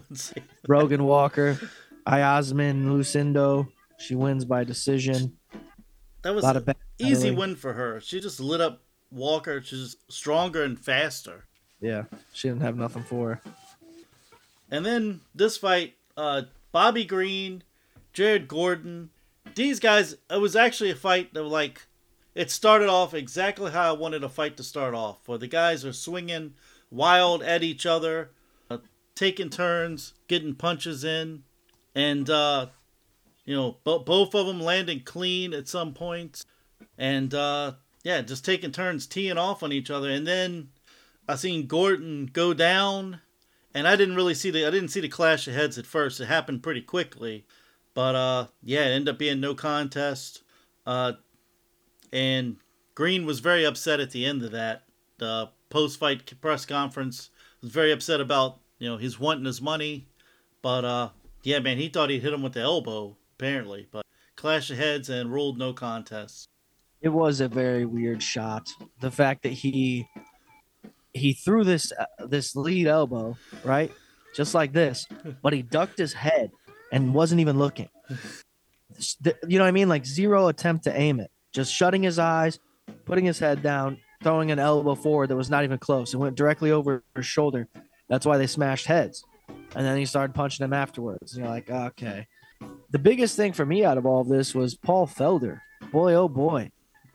Brogan 0.66 1.04
Walker, 1.04 1.60
Iasmin 2.08 2.86
Lucindo. 2.86 3.68
She 4.00 4.16
wins 4.16 4.46
by 4.46 4.64
decision. 4.64 5.38
That 6.24 6.36
was 6.36 6.44
an 6.44 6.76
easy 7.00 7.32
win 7.32 7.56
for 7.56 7.74
her. 7.74 8.00
She 8.02 8.20
just 8.20 8.40
lit 8.40 8.62
up 8.62 8.82
Walker. 9.12 9.62
She's 9.62 9.98
stronger 10.10 10.64
and 10.64 10.80
faster. 10.80 11.46
Yeah, 11.80 12.04
she 12.34 12.48
didn't 12.48 12.62
have 12.62 12.78
nothing 12.78 13.04
for 13.04 13.36
her. 13.36 13.42
And 14.70 14.86
then 14.86 15.22
this 15.36 15.58
fight, 15.58 15.96
uh, 16.16 16.44
Bobby 16.72 17.06
Green, 17.06 17.64
Jared 18.14 18.48
Gordon, 18.48 19.10
these 19.56 19.80
guys. 19.80 20.16
It 20.30 20.40
was 20.40 20.56
actually 20.56 20.92
a 20.92 20.96
fight 20.96 21.34
that 21.34 21.44
like 21.44 21.88
it 22.36 22.52
started 22.52 22.90
off 22.90 23.14
exactly 23.14 23.72
how 23.72 23.90
I 23.90 23.98
wanted 23.98 24.24
a 24.24 24.30
fight 24.30 24.58
to 24.58 24.64
start 24.64 24.94
off. 24.94 25.28
Where 25.28 25.38
the 25.38 25.48
guys 25.48 25.86
are 25.86 25.94
swinging 25.94 26.54
wild 26.90 27.42
at 27.44 27.64
each 27.64 27.86
other, 27.86 28.32
uh, 28.70 28.78
taking 29.16 29.50
turns, 29.50 30.14
getting 30.28 30.56
punches 30.56 31.04
in, 31.04 31.44
and 31.96 32.30
uh, 32.30 32.68
you 33.46 33.56
know 33.56 33.78
bo- 33.84 34.00
both 34.00 34.34
of 34.36 34.48
them 34.48 34.62
landing 34.62 35.02
clean 35.02 35.54
at 35.54 35.68
some 35.68 35.94
points, 35.94 36.46
and 36.98 37.34
uh, 37.34 37.74
yeah, 38.04 38.22
just 38.22 38.46
taking 38.46 38.72
turns 38.72 39.08
teeing 39.08 39.38
off 39.38 39.64
on 39.64 39.72
each 39.72 39.90
other. 39.90 40.10
And 40.10 40.26
then 40.26 40.70
I 41.28 41.36
seen 41.36 41.68
Gordon 41.68 42.30
go 42.32 42.54
down 42.54 43.22
and 43.74 43.88
I 43.88 43.96
didn't 43.96 44.16
really 44.16 44.34
see 44.34 44.52
the 44.52 44.66
I 44.66 44.72
didn't 44.72 44.90
see 44.90 45.02
the 45.02 45.10
clash 45.10 45.48
of 45.48 45.54
heads 45.54 45.78
at 45.78 45.86
first. 45.86 46.20
It 46.20 46.26
happened 46.26 46.64
pretty 46.64 46.82
quickly, 46.82 47.46
but 47.94 48.16
uh, 48.16 48.48
yeah, 48.64 48.86
it 48.86 48.92
ended 48.92 49.14
up 49.14 49.20
being 49.20 49.40
no 49.40 49.56
contest. 49.56 50.44
Uh, 50.86 51.14
and 52.12 52.58
Green 52.96 53.26
was 53.26 53.40
very 53.40 53.66
upset 53.66 54.00
at 54.00 54.12
the 54.12 54.26
end 54.26 54.44
of 54.44 54.52
that. 54.52 54.84
The 55.18 55.50
post-fight 55.70 56.40
press 56.42 56.66
conference 56.66 57.30
was 57.62 57.72
very 57.72 57.92
upset 57.92 58.20
about 58.20 58.60
you 58.80 58.90
know 58.90 58.98
he's 58.98 59.20
wanting 59.20 59.46
his 59.46 59.62
money, 59.62 60.08
but 60.62 60.86
uh, 60.86 61.10
yeah, 61.44 61.60
man, 61.60 61.78
he 61.78 61.90
thought 61.90 62.10
he'd 62.10 62.22
hit 62.22 62.34
him 62.34 62.44
with 62.44 62.54
the 62.54 62.62
elbow 62.62 63.16
apparently, 63.38 63.88
but 63.92 64.06
clash 64.36 64.70
of 64.70 64.78
heads 64.78 65.10
and 65.10 65.32
ruled 65.32 65.58
no 65.58 65.74
contest. 65.74 66.48
It 67.02 67.10
was 67.10 67.42
a 67.42 67.48
very 67.48 67.86
weird 67.86 68.22
shot. 68.22 68.70
The 69.00 69.10
fact 69.10 69.42
that 69.44 69.54
he 69.54 70.08
he 71.14 71.34
threw 71.34 71.64
this 71.64 71.92
uh, 71.98 72.26
this 72.28 72.56
lead 72.56 72.88
elbow 72.88 73.38
right, 73.64 73.92
just 74.36 74.54
like 74.54 74.74
this, 74.74 75.08
but 75.42 75.54
he 75.54 75.62
ducked 75.62 75.98
his 75.98 76.14
head 76.14 76.52
and 76.92 77.14
wasn't 77.14 77.42
even 77.42 77.58
looking. 77.58 77.90
You 79.48 79.58
know 79.58 79.64
what 79.64 79.70
I 79.70 79.72
mean? 79.72 79.90
Like 79.90 80.06
zero 80.06 80.48
attempt 80.48 80.84
to 80.86 80.98
aim 80.98 81.20
it, 81.20 81.32
just 81.54 81.74
shutting 81.74 82.04
his 82.04 82.20
eyes, 82.20 82.60
putting 83.06 83.26
his 83.26 83.40
head 83.40 83.64
down, 83.64 83.98
throwing 84.22 84.52
an 84.52 84.60
elbow 84.60 84.96
forward 84.96 85.30
that 85.30 85.36
was 85.36 85.50
not 85.50 85.64
even 85.64 85.78
close. 85.78 86.14
It 86.14 86.18
went 86.18 86.36
directly 86.36 86.72
over 86.72 87.04
his 87.16 87.26
shoulder. 87.26 87.68
That's 88.10 88.26
why 88.26 88.38
they 88.38 88.48
smashed 88.48 88.86
heads. 88.86 89.24
And 89.76 89.86
then 89.86 89.98
he 89.98 90.06
started 90.06 90.34
punching 90.34 90.64
him 90.64 90.74
afterwards. 90.74 91.38
You're 91.38 91.48
like, 91.48 91.70
okay. 91.70 92.28
The 92.92 93.00
biggest 93.00 93.36
thing 93.36 93.54
for 93.54 93.66
me 93.66 93.86
out 93.86 93.98
of 93.98 94.06
all 94.06 94.22
of 94.22 94.28
this 94.28 94.54
was 94.54 94.76
Paul 94.76 95.08
Felder. 95.08 95.62
Boy, 95.92 96.14
oh 96.14 96.28
boy. 96.28 96.72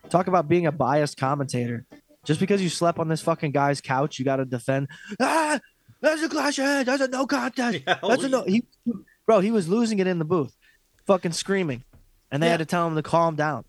Talk 0.09 0.27
about 0.27 0.49
being 0.49 0.67
a 0.67 0.73
biased 0.73 1.19
commentator. 1.19 1.85
Just 2.27 2.41
because 2.41 2.61
you 2.63 2.69
slept 2.69 2.99
on 2.99 3.09
this 3.09 3.23
fucking 3.23 3.53
guy's 3.53 3.81
couch, 3.81 4.19
you 4.19 4.25
got 4.25 4.37
to 4.37 4.45
defend. 4.45 4.89
Ah, 5.21 5.61
that's 6.01 6.23
a 6.23 6.29
clash 6.29 6.59
of 6.59 6.65
heads. 6.65 6.87
That's 6.87 7.03
a 7.03 7.09
no 7.09 7.27
contest. 7.27 7.81
Yeah, 7.87 7.99
That's 8.07 8.25
a 8.25 8.29
no. 8.29 8.43
He, 8.45 8.65
bro, 9.25 9.41
he 9.41 9.51
was 9.51 9.69
losing 9.69 9.99
it 9.99 10.07
in 10.07 10.19
the 10.19 10.25
booth, 10.25 10.55
fucking 11.07 11.33
screaming, 11.33 11.85
and 12.31 12.43
they 12.43 12.47
Yeah. 12.49 12.53
had 12.53 12.59
to 12.59 12.67
tell 12.67 12.87
him 12.87 12.95
to 12.97 13.03
calm 13.03 13.37
down. 13.37 13.65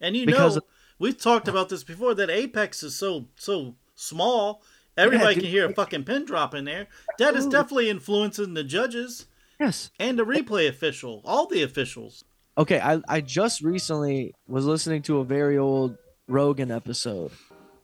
And 0.00 0.16
you 0.16 0.26
know, 0.26 0.58
we've 0.98 1.16
talked 1.16 1.46
about 1.48 1.68
this 1.68 1.84
before 1.84 2.14
that 2.14 2.30
Apex 2.30 2.82
is 2.82 2.96
so 2.96 3.26
so 3.36 3.76
small. 3.94 4.62
Everybody 4.96 5.34
dude. 5.34 5.42
can 5.44 5.50
hear 5.50 5.66
a 5.68 5.72
fucking 5.74 6.04
pin 6.04 6.24
drop 6.24 6.54
in 6.54 6.64
there. 6.64 6.86
That 7.18 7.34
is 7.34 7.46
definitely 7.46 7.90
influencing 7.90 8.54
the 8.54 8.62
judges 8.64 9.26
Yes. 9.58 9.90
and 9.98 10.18
the 10.18 10.24
replay 10.24 10.68
official, 10.68 11.20
all 11.24 11.46
the 11.46 11.62
officials. 11.62 12.24
Okay, 12.56 12.78
I, 12.80 13.00
I 13.08 13.20
just 13.20 13.60
recently 13.60 14.34
was 14.46 14.64
listening 14.66 15.02
to 15.02 15.18
a 15.18 15.24
very 15.24 15.58
old 15.58 15.96
Rogan 16.28 16.70
episode, 16.70 17.32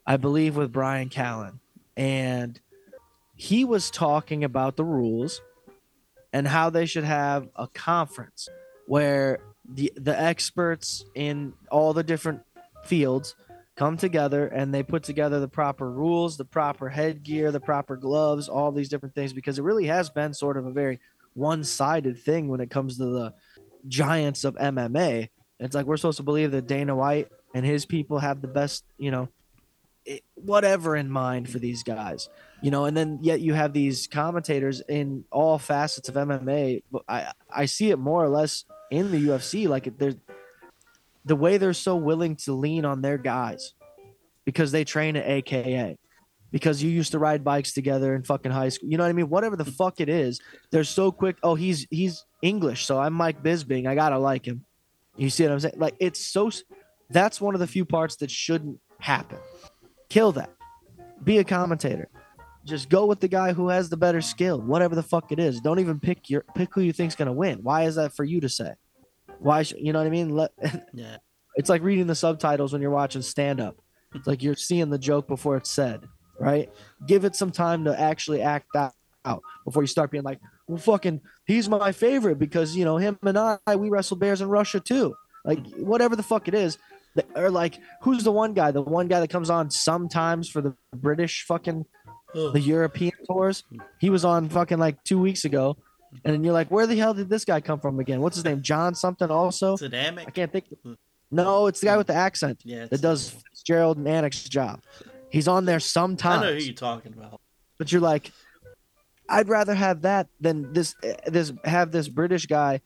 I 0.06 0.16
believe 0.16 0.56
with 0.56 0.72
Brian 0.72 1.08
Callen, 1.08 1.60
and 1.96 2.60
he 3.36 3.64
was 3.64 3.90
talking 3.90 4.44
about 4.44 4.76
the 4.76 4.84
rules 4.84 5.40
and 6.32 6.46
how 6.46 6.70
they 6.70 6.86
should 6.86 7.04
have 7.04 7.48
a 7.56 7.66
conference 7.68 8.48
where 8.86 9.38
the 9.68 9.92
the 9.96 10.18
experts 10.18 11.04
in 11.14 11.52
all 11.70 11.92
the 11.92 12.02
different 12.02 12.42
fields 12.84 13.34
come 13.76 13.96
together 13.96 14.46
and 14.46 14.74
they 14.74 14.82
put 14.82 15.02
together 15.02 15.40
the 15.40 15.48
proper 15.48 15.90
rules, 15.90 16.36
the 16.36 16.44
proper 16.44 16.88
headgear, 16.88 17.50
the 17.50 17.60
proper 17.60 17.96
gloves, 17.96 18.48
all 18.48 18.72
these 18.72 18.88
different 18.88 19.14
things 19.14 19.32
because 19.32 19.58
it 19.58 19.62
really 19.62 19.86
has 19.86 20.10
been 20.10 20.34
sort 20.34 20.56
of 20.56 20.66
a 20.66 20.72
very 20.72 21.00
one-sided 21.34 22.18
thing 22.18 22.48
when 22.48 22.60
it 22.60 22.70
comes 22.70 22.98
to 22.98 23.06
the 23.06 23.32
giants 23.88 24.44
of 24.44 24.54
MMA. 24.56 25.30
It's 25.58 25.74
like 25.74 25.86
we're 25.86 25.96
supposed 25.96 26.18
to 26.18 26.22
believe 26.22 26.50
that 26.50 26.66
Dana 26.66 26.94
White 26.94 27.28
and 27.54 27.64
his 27.64 27.86
people 27.86 28.18
have 28.18 28.42
the 28.42 28.48
best, 28.48 28.84
you 28.98 29.10
know, 29.10 29.28
it, 30.04 30.22
whatever 30.34 30.96
in 30.96 31.10
mind 31.10 31.48
for 31.48 31.58
these 31.58 31.82
guys, 31.82 32.28
you 32.62 32.70
know. 32.70 32.84
And 32.84 32.96
then 32.96 33.18
yet 33.22 33.40
you 33.40 33.54
have 33.54 33.72
these 33.72 34.06
commentators 34.06 34.82
in 34.88 35.24
all 35.30 35.58
facets 35.58 36.08
of 36.08 36.14
MMA. 36.14 36.82
I 37.08 37.32
I 37.50 37.66
see 37.66 37.90
it 37.90 37.98
more 37.98 38.24
or 38.24 38.28
less 38.28 38.64
in 38.90 39.10
the 39.10 39.28
UFC. 39.28 39.68
Like 39.68 39.98
there's 39.98 40.16
the 41.24 41.36
way 41.36 41.58
they're 41.58 41.72
so 41.72 41.96
willing 41.96 42.36
to 42.36 42.52
lean 42.52 42.84
on 42.84 43.02
their 43.02 43.18
guys 43.18 43.74
because 44.44 44.72
they 44.72 44.84
train 44.84 45.16
at 45.16 45.26
AKA. 45.26 45.98
Because 46.52 46.82
you 46.82 46.90
used 46.90 47.12
to 47.12 47.20
ride 47.20 47.44
bikes 47.44 47.72
together 47.72 48.12
in 48.16 48.24
fucking 48.24 48.50
high 48.50 48.70
school, 48.70 48.88
you 48.88 48.98
know 48.98 49.04
what 49.04 49.10
I 49.10 49.12
mean. 49.12 49.28
Whatever 49.28 49.54
the 49.54 49.64
fuck 49.64 50.00
it 50.00 50.08
is, 50.08 50.40
they're 50.72 50.82
so 50.82 51.12
quick. 51.12 51.36
Oh, 51.44 51.54
he's 51.54 51.86
he's 51.90 52.24
English, 52.42 52.86
so 52.86 52.98
I'm 52.98 53.12
Mike 53.12 53.40
Bisping. 53.40 53.86
I 53.86 53.94
gotta 53.94 54.18
like 54.18 54.46
him. 54.46 54.64
You 55.16 55.30
see 55.30 55.44
what 55.44 55.52
I'm 55.52 55.60
saying? 55.60 55.74
Like 55.76 55.94
it's 56.00 56.26
so. 56.26 56.50
That's 57.08 57.40
one 57.40 57.54
of 57.54 57.60
the 57.60 57.68
few 57.68 57.84
parts 57.84 58.16
that 58.16 58.32
shouldn't 58.32 58.80
happen. 58.98 59.38
Kill 60.10 60.32
that. 60.32 60.50
Be 61.24 61.38
a 61.38 61.44
commentator. 61.44 62.08
Just 62.66 62.90
go 62.90 63.06
with 63.06 63.20
the 63.20 63.28
guy 63.28 63.52
who 63.54 63.68
has 63.68 63.88
the 63.88 63.96
better 63.96 64.20
skill, 64.20 64.60
whatever 64.60 64.94
the 64.94 65.02
fuck 65.02 65.32
it 65.32 65.38
is. 65.38 65.60
Don't 65.60 65.78
even 65.78 65.98
pick 65.98 66.28
your 66.28 66.44
pick 66.54 66.68
who 66.74 66.82
you 66.82 66.92
think's 66.92 67.14
gonna 67.16 67.32
win. 67.32 67.60
Why 67.62 67.84
is 67.84 67.94
that 67.94 68.12
for 68.12 68.24
you 68.24 68.40
to 68.42 68.48
say? 68.48 68.72
Why? 69.38 69.62
Sh- 69.62 69.74
you 69.78 69.92
know 69.94 70.00
what 70.00 70.06
I 70.06 70.10
mean? 70.10 70.30
Let, 70.36 70.50
Yeah. 70.92 71.16
it's 71.56 71.70
like 71.70 71.82
reading 71.82 72.06
the 72.06 72.14
subtitles 72.14 72.72
when 72.72 72.82
you're 72.82 72.90
watching 72.90 73.22
stand 73.22 73.60
up. 73.60 73.80
It's 74.14 74.26
like 74.26 74.42
you're 74.42 74.56
seeing 74.56 74.90
the 74.90 74.98
joke 74.98 75.26
before 75.26 75.56
it's 75.56 75.70
said, 75.70 76.04
right? 76.38 76.68
Give 77.06 77.24
it 77.24 77.34
some 77.36 77.50
time 77.50 77.84
to 77.84 77.98
actually 77.98 78.42
act 78.42 78.66
that 78.74 78.92
out 79.24 79.42
before 79.64 79.82
you 79.82 79.86
start 79.86 80.10
being 80.10 80.24
like, 80.24 80.40
well, 80.66 80.78
fucking, 80.78 81.20
he's 81.46 81.68
my 81.68 81.92
favorite 81.92 82.38
because, 82.38 82.74
you 82.76 82.84
know, 82.84 82.96
him 82.96 83.18
and 83.22 83.38
I, 83.38 83.58
we 83.76 83.88
wrestled 83.88 84.20
bears 84.20 84.40
in 84.40 84.48
Russia 84.48 84.80
too. 84.80 85.14
Like, 85.44 85.64
whatever 85.76 86.16
the 86.16 86.22
fuck 86.22 86.48
it 86.48 86.54
is. 86.54 86.76
Or 87.34 87.50
like, 87.50 87.78
who's 88.02 88.24
the 88.24 88.32
one 88.32 88.54
guy? 88.54 88.70
The 88.70 88.82
one 88.82 89.08
guy 89.08 89.20
that 89.20 89.30
comes 89.30 89.50
on 89.50 89.70
sometimes 89.70 90.48
for 90.48 90.60
the 90.60 90.74
British 90.94 91.44
fucking, 91.44 91.84
Ugh. 92.34 92.52
the 92.52 92.60
European 92.60 93.12
tours. 93.26 93.64
He 93.98 94.10
was 94.10 94.24
on 94.24 94.48
fucking 94.48 94.78
like 94.78 95.02
two 95.04 95.20
weeks 95.20 95.44
ago 95.44 95.76
and 96.24 96.34
then 96.34 96.44
you're 96.44 96.52
like, 96.52 96.70
where 96.70 96.86
the 96.86 96.96
hell 96.96 97.14
did 97.14 97.28
this 97.28 97.44
guy 97.44 97.60
come 97.60 97.80
from 97.80 97.98
again? 98.00 98.20
What's 98.20 98.36
his 98.36 98.44
name? 98.44 98.62
John 98.62 98.94
something 98.94 99.30
also. 99.30 99.76
I 100.26 100.30
can't 100.30 100.52
think. 100.52 100.66
No, 101.30 101.66
it's 101.68 101.80
the 101.80 101.86
guy 101.86 101.96
with 101.96 102.08
the 102.08 102.14
accent 102.14 102.60
Yeah, 102.64 102.86
that 102.86 103.00
does 103.00 103.36
Gerald 103.64 103.96
and 103.98 104.32
job. 104.32 104.82
He's 105.30 105.46
on 105.46 105.64
there 105.64 105.78
sometimes. 105.78 106.42
I 106.42 106.46
know 106.46 106.54
who 106.54 106.64
you're 106.64 106.74
talking 106.74 107.12
about. 107.12 107.40
but 107.78 107.92
you're 107.92 108.00
like 108.00 108.32
i'd 109.32 109.48
rather 109.48 109.74
have 109.74 110.02
that 110.02 110.26
than 110.40 110.72
this 110.72 110.96
eh, 111.04 111.14
this 111.28 111.52
have 111.64 111.92
this 111.92 112.08
british 112.08 112.46
guy 112.46 112.80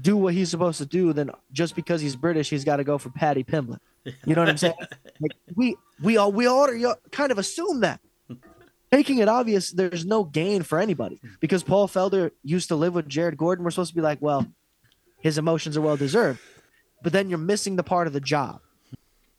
do 0.00 0.16
what 0.16 0.34
he's 0.34 0.50
supposed 0.50 0.78
to 0.78 0.86
do 0.86 1.12
then 1.12 1.30
just 1.52 1.76
because 1.76 2.00
he's 2.00 2.16
british 2.16 2.50
he's 2.50 2.64
got 2.64 2.76
to 2.76 2.84
go 2.84 2.98
for 2.98 3.10
Paddy 3.10 3.44
pimblett. 3.44 3.78
You 4.26 4.34
know 4.34 4.42
what 4.42 4.48
i'm 4.48 4.56
saying? 4.58 4.74
Like 5.20 5.30
we 5.54 5.76
we 6.02 6.16
all 6.16 6.32
we 6.32 6.48
already 6.48 6.84
kind 7.12 7.30
of 7.30 7.38
assume 7.38 7.80
that. 7.80 8.00
Making 8.90 9.18
it 9.18 9.28
obvious 9.28 9.70
there's 9.70 10.04
no 10.04 10.24
gain 10.24 10.62
for 10.62 10.78
anybody. 10.80 11.20
Because 11.40 11.62
paul 11.62 11.86
felder 11.88 12.32
used 12.42 12.68
to 12.68 12.76
live 12.76 12.94
with 12.94 13.08
jared 13.08 13.36
gordon 13.36 13.64
we're 13.64 13.70
supposed 13.70 13.90
to 13.90 13.94
be 13.96 14.02
like 14.02 14.18
well 14.20 14.46
his 15.20 15.38
emotions 15.38 15.76
are 15.76 15.80
well 15.80 15.96
deserved. 15.96 16.40
But 17.02 17.12
then 17.12 17.28
you're 17.28 17.38
missing 17.38 17.76
the 17.76 17.82
part 17.84 18.06
of 18.06 18.12
the 18.12 18.20
job 18.20 18.60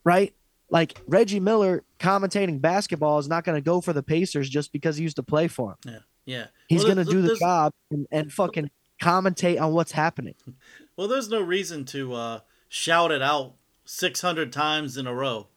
right? 0.06 0.34
Like 0.70 0.98
reggie 1.08 1.40
miller 1.42 1.84
commentating 2.00 2.62
basketball 2.62 3.20
is 3.20 3.28
not 3.28 3.44
going 3.44 3.56
to 3.58 3.62
go 3.62 3.82
for 3.82 3.92
the 3.92 4.04
pacers 4.04 4.50
just 4.50 4.72
because 4.72 4.96
he 4.98 5.04
used 5.04 5.16
to 5.18 5.24
play 5.24 5.48
for 5.48 5.76
them 5.84 5.94
Yeah. 6.26 6.38
yeah. 6.38 6.46
He's 6.70 6.84
Well, 6.84 6.96
gonna 6.96 7.06
do 7.06 7.22
the 7.22 7.36
job 7.36 7.74
and, 7.92 8.08
and 8.12 8.32
fucking 8.32 8.70
commentate 9.02 9.60
on 9.60 9.74
what's 9.74 9.92
happening. 9.92 10.36
Well, 10.98 11.10
there's 11.10 11.28
no 11.28 11.42
reason 11.42 11.84
to 11.88 12.14
uh, 12.14 12.40
shout 12.70 13.12
it 13.12 13.22
out 13.22 13.56
600 13.84 14.54
times 14.54 14.96
in 14.96 15.08
a 15.08 15.14
row. 15.14 15.48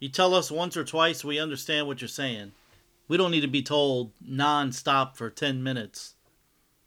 You 0.00 0.08
tell 0.08 0.34
us 0.34 0.50
once 0.50 0.76
or 0.76 0.82
twice, 0.82 1.24
we 1.24 1.38
understand 1.38 1.86
what 1.86 2.00
you're 2.00 2.08
saying. 2.08 2.50
We 3.06 3.16
don't 3.16 3.30
need 3.30 3.42
to 3.42 3.46
be 3.46 3.62
told 3.62 4.10
non-stop 4.20 5.16
for 5.16 5.30
10 5.30 5.62
minutes. 5.62 6.14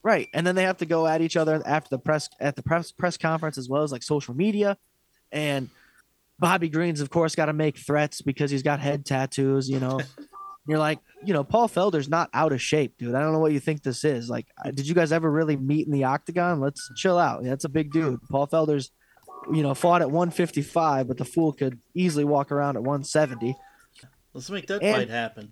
Right. 0.03 0.27
And 0.33 0.45
then 0.45 0.55
they 0.55 0.63
have 0.63 0.77
to 0.77 0.85
go 0.85 1.07
at 1.07 1.21
each 1.21 1.37
other 1.37 1.61
after 1.65 1.89
the 1.91 1.99
press 1.99 2.29
at 2.39 2.57
the 2.57 2.63
press 2.63 2.91
press 2.91 3.15
conference 3.15 3.57
as 3.57 3.69
well 3.69 3.83
as 3.83 3.91
like 3.91 4.03
social 4.03 4.33
media. 4.33 4.77
And 5.31 5.69
Bobby 6.39 6.67
Green's 6.67 6.99
of 6.99 7.09
course 7.09 7.35
got 7.35 7.45
to 7.45 7.53
make 7.53 7.77
threats 7.77 8.21
because 8.21 8.51
he's 8.51 8.63
got 8.63 8.81
head 8.81 9.05
tattoos, 9.05 9.69
you 9.69 9.79
know. 9.79 10.01
You're 10.65 10.79
like, 10.79 10.99
you 11.25 11.33
know, 11.33 11.43
Paul 11.43 11.67
Felder's 11.67 12.07
not 12.07 12.29
out 12.33 12.53
of 12.53 12.61
shape, 12.61 12.97
dude. 12.97 13.15
I 13.15 13.19
don't 13.21 13.33
know 13.33 13.39
what 13.39 13.51
you 13.51 13.59
think 13.59 13.83
this 13.83 14.03
is. 14.05 14.29
Like, 14.29 14.47
did 14.73 14.87
you 14.87 14.95
guys 14.95 15.11
ever 15.11 15.29
really 15.29 15.57
meet 15.57 15.85
in 15.87 15.91
the 15.91 16.05
octagon? 16.05 16.59
Let's 16.61 16.89
chill 16.95 17.17
out. 17.17 17.43
That's 17.43 17.65
a 17.65 17.69
big 17.69 17.91
dude. 17.91 18.21
Paul 18.29 18.47
Felder's, 18.47 18.91
you 19.51 19.61
know, 19.61 19.73
fought 19.73 20.01
at 20.01 20.09
155, 20.09 21.07
but 21.07 21.17
the 21.17 21.25
fool 21.25 21.51
could 21.51 21.79
easily 21.93 22.23
walk 22.23 22.51
around 22.51 22.77
at 22.77 22.83
170. 22.83 23.55
Let's 24.33 24.49
make 24.49 24.67
that 24.67 24.81
And- 24.81 24.95
fight 24.95 25.09
happen. 25.09 25.51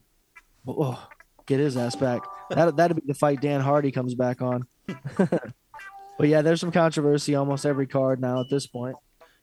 Oh, 0.68 1.08
get 1.46 1.60
his 1.60 1.76
ass 1.76 1.96
back. 1.96 2.22
That 2.52 2.76
that'd 2.78 2.96
be 2.96 3.04
the 3.06 3.14
fight 3.14 3.42
Dan 3.42 3.62
Hardy 3.62 3.92
comes 3.92 4.14
back 4.16 4.42
on. 4.42 4.68
but 5.18 6.28
yeah, 6.28 6.42
there's 6.42 6.60
some 6.62 6.72
controversy 6.72 7.36
almost 7.36 7.66
every 7.66 7.88
card 7.88 8.22
now 8.22 8.40
at 8.42 8.50
this 8.50 8.68
point. 8.68 8.96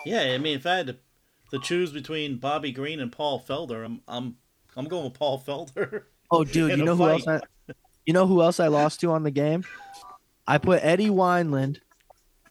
Yeah, 0.06 0.20
I 0.22 0.38
mean, 0.38 0.56
if 0.56 0.64
I 0.66 0.76
had 0.76 0.86
to, 0.86 0.96
to 1.50 1.58
choose 1.58 1.90
between 1.92 2.38
Bobby 2.38 2.70
Green 2.72 3.00
and 3.00 3.10
Paul 3.10 3.42
Felder, 3.46 3.84
I'm 3.84 4.00
I'm 4.06 4.36
I'm 4.78 4.86
going 4.86 5.04
with 5.04 5.14
Paul 5.14 5.42
Felder. 5.46 6.04
Oh, 6.30 6.44
dude, 6.44 6.76
you 6.76 6.84
know 6.84 6.94
who 6.94 7.08
else? 7.08 7.26
I, 7.26 7.40
you 8.04 8.12
know 8.12 8.26
who 8.26 8.42
else 8.42 8.60
I 8.60 8.66
lost 8.66 9.00
to 9.00 9.12
on 9.12 9.22
the 9.22 9.30
game? 9.30 9.64
I 10.46 10.58
put 10.58 10.84
Eddie 10.84 11.08
Wineland 11.08 11.78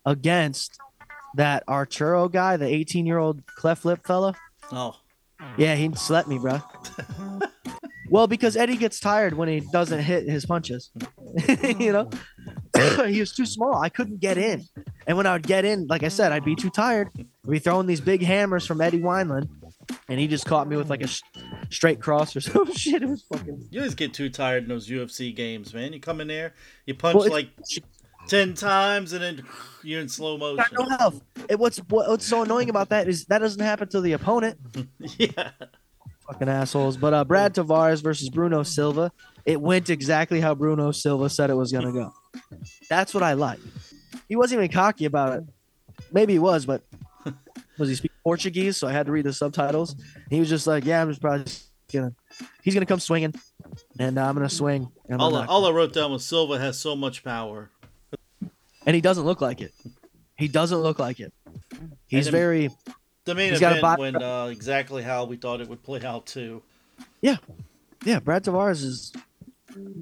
against 0.03 0.79
that 1.35 1.63
Arturo 1.69 2.27
guy, 2.27 2.57
the 2.57 2.65
18 2.65 3.05
year 3.05 3.19
old 3.19 3.45
cleft 3.45 3.85
lip 3.85 3.99
fella. 4.03 4.33
oh, 4.71 4.95
Yeah, 5.59 5.75
he 5.75 5.93
slept 5.93 6.27
me, 6.27 6.39
bro. 6.39 6.59
well, 8.09 8.25
because 8.25 8.57
Eddie 8.57 8.77
gets 8.77 8.99
tired 8.99 9.35
when 9.35 9.47
he 9.47 9.59
doesn't 9.71 9.99
hit 9.99 10.27
his 10.27 10.43
punches. 10.43 10.89
you 11.77 11.93
know, 11.93 12.09
he 13.05 13.19
was 13.19 13.31
too 13.31 13.45
small. 13.45 13.75
I 13.75 13.89
couldn't 13.89 14.21
get 14.21 14.39
in. 14.39 14.63
And 15.05 15.17
when 15.17 15.27
I 15.27 15.33
would 15.33 15.45
get 15.45 15.65
in, 15.65 15.85
like 15.85 16.01
I 16.01 16.07
said, 16.07 16.31
I'd 16.31 16.43
be 16.43 16.55
too 16.55 16.71
tired. 16.71 17.09
I'd 17.15 17.27
be 17.47 17.59
throwing 17.59 17.85
these 17.85 18.01
big 18.01 18.23
hammers 18.23 18.65
from 18.65 18.81
Eddie 18.81 19.01
Wineland, 19.01 19.49
and 20.09 20.19
he 20.19 20.27
just 20.27 20.45
caught 20.45 20.67
me 20.67 20.75
with 20.75 20.89
like 20.89 21.01
a 21.01 21.07
sh- 21.07 21.21
straight 21.69 21.99
cross 21.99 22.35
or 22.35 22.41
some 22.41 22.73
shit. 22.73 23.01
It 23.01 23.09
was 23.09 23.23
fucking. 23.23 23.67
you 23.71 23.79
always 23.79 23.95
get 23.95 24.13
too 24.13 24.29
tired 24.29 24.63
in 24.63 24.69
those 24.69 24.87
UFC 24.89 25.35
games, 25.35 25.73
man. 25.73 25.93
You 25.93 25.99
come 25.99 26.21
in 26.21 26.27
there, 26.27 26.53
you 26.85 26.93
punch 26.93 27.15
Well, 27.15 27.29
like 27.29 27.49
10 28.27 28.53
times, 28.53 29.13
and 29.13 29.23
then 29.23 29.43
you're 29.83 30.01
in 30.01 30.09
slow 30.09 30.37
motion. 30.37 30.65
No 30.73 30.97
health. 30.97 31.21
It, 31.49 31.59
what's 31.59 31.77
what, 31.77 32.09
what's 32.09 32.25
so 32.25 32.43
annoying 32.43 32.69
about 32.69 32.89
that 32.89 33.07
is 33.07 33.25
that 33.25 33.39
doesn't 33.39 33.61
happen 33.61 33.87
to 33.89 34.01
the 34.01 34.13
opponent. 34.13 34.57
yeah. 35.17 35.51
Fucking 36.27 36.49
assholes. 36.49 36.97
But 36.97 37.13
uh, 37.13 37.23
Brad 37.23 37.55
Tavares 37.55 38.03
versus 38.03 38.29
Bruno 38.29 38.63
Silva, 38.63 39.11
it 39.45 39.61
went 39.61 39.89
exactly 39.89 40.41
how 40.41 40.53
Bruno 40.55 40.91
Silva 40.91 41.29
said 41.29 41.49
it 41.49 41.55
was 41.55 41.71
gonna 41.71 41.93
go. 41.93 42.13
That's 42.89 43.13
what 43.13 43.23
I 43.23 43.33
like. 43.33 43.59
He 44.27 44.35
wasn't 44.35 44.59
even 44.59 44.71
cocky 44.71 45.05
about 45.05 45.37
it. 45.37 45.43
Maybe 46.11 46.33
he 46.33 46.39
was, 46.39 46.65
but 46.65 46.81
was 47.77 47.89
he 47.89 47.95
speak 47.95 48.11
Portuguese? 48.23 48.77
So 48.77 48.87
I 48.87 48.91
had 48.91 49.05
to 49.05 49.11
read 49.11 49.25
the 49.25 49.33
subtitles. 49.33 49.95
He 50.29 50.39
was 50.39 50.49
just 50.49 50.67
like, 50.67 50.85
"Yeah, 50.85 51.01
I'm 51.01 51.09
just 51.09 51.21
probably 51.21 51.45
just 51.45 51.69
gonna. 51.91 52.13
He's 52.63 52.73
gonna 52.73 52.85
come 52.85 52.99
swinging, 52.99 53.33
and 53.99 54.17
uh, 54.17 54.25
I'm 54.27 54.35
gonna 54.35 54.49
swing." 54.49 54.89
And, 55.05 55.15
I'm 55.15 55.21
All, 55.21 55.31
gonna 55.31 55.43
I, 55.43 55.47
all 55.47 55.65
I 55.65 55.71
wrote 55.71 55.93
down 55.93 56.11
was 56.11 56.25
Silva 56.25 56.59
has 56.59 56.79
so 56.79 56.95
much 56.95 57.23
power. 57.23 57.69
and 58.85 58.95
he 58.95 59.01
doesn't 59.01 59.25
look 59.25 59.41
like 59.41 59.61
it. 59.61 59.73
He 60.37 60.47
doesn't 60.47 60.79
look 60.79 60.99
like 60.99 61.19
it. 61.19 61.33
He's 62.07 62.27
very 62.27 62.69
The 63.25 63.35
main 63.35 63.51
He's 63.51 63.59
got 63.59 63.99
went 63.99 64.21
uh, 64.21 64.47
exactly 64.49 65.03
how 65.03 65.25
we 65.25 65.35
thought 65.35 65.61
it 65.61 65.67
would 65.67 65.83
play 65.83 66.01
out 66.03 66.25
too. 66.25 66.61
Yeah, 67.21 67.37
yeah. 68.05 68.19
Brad 68.19 68.43
Tavares 68.43 68.83
is 68.83 69.13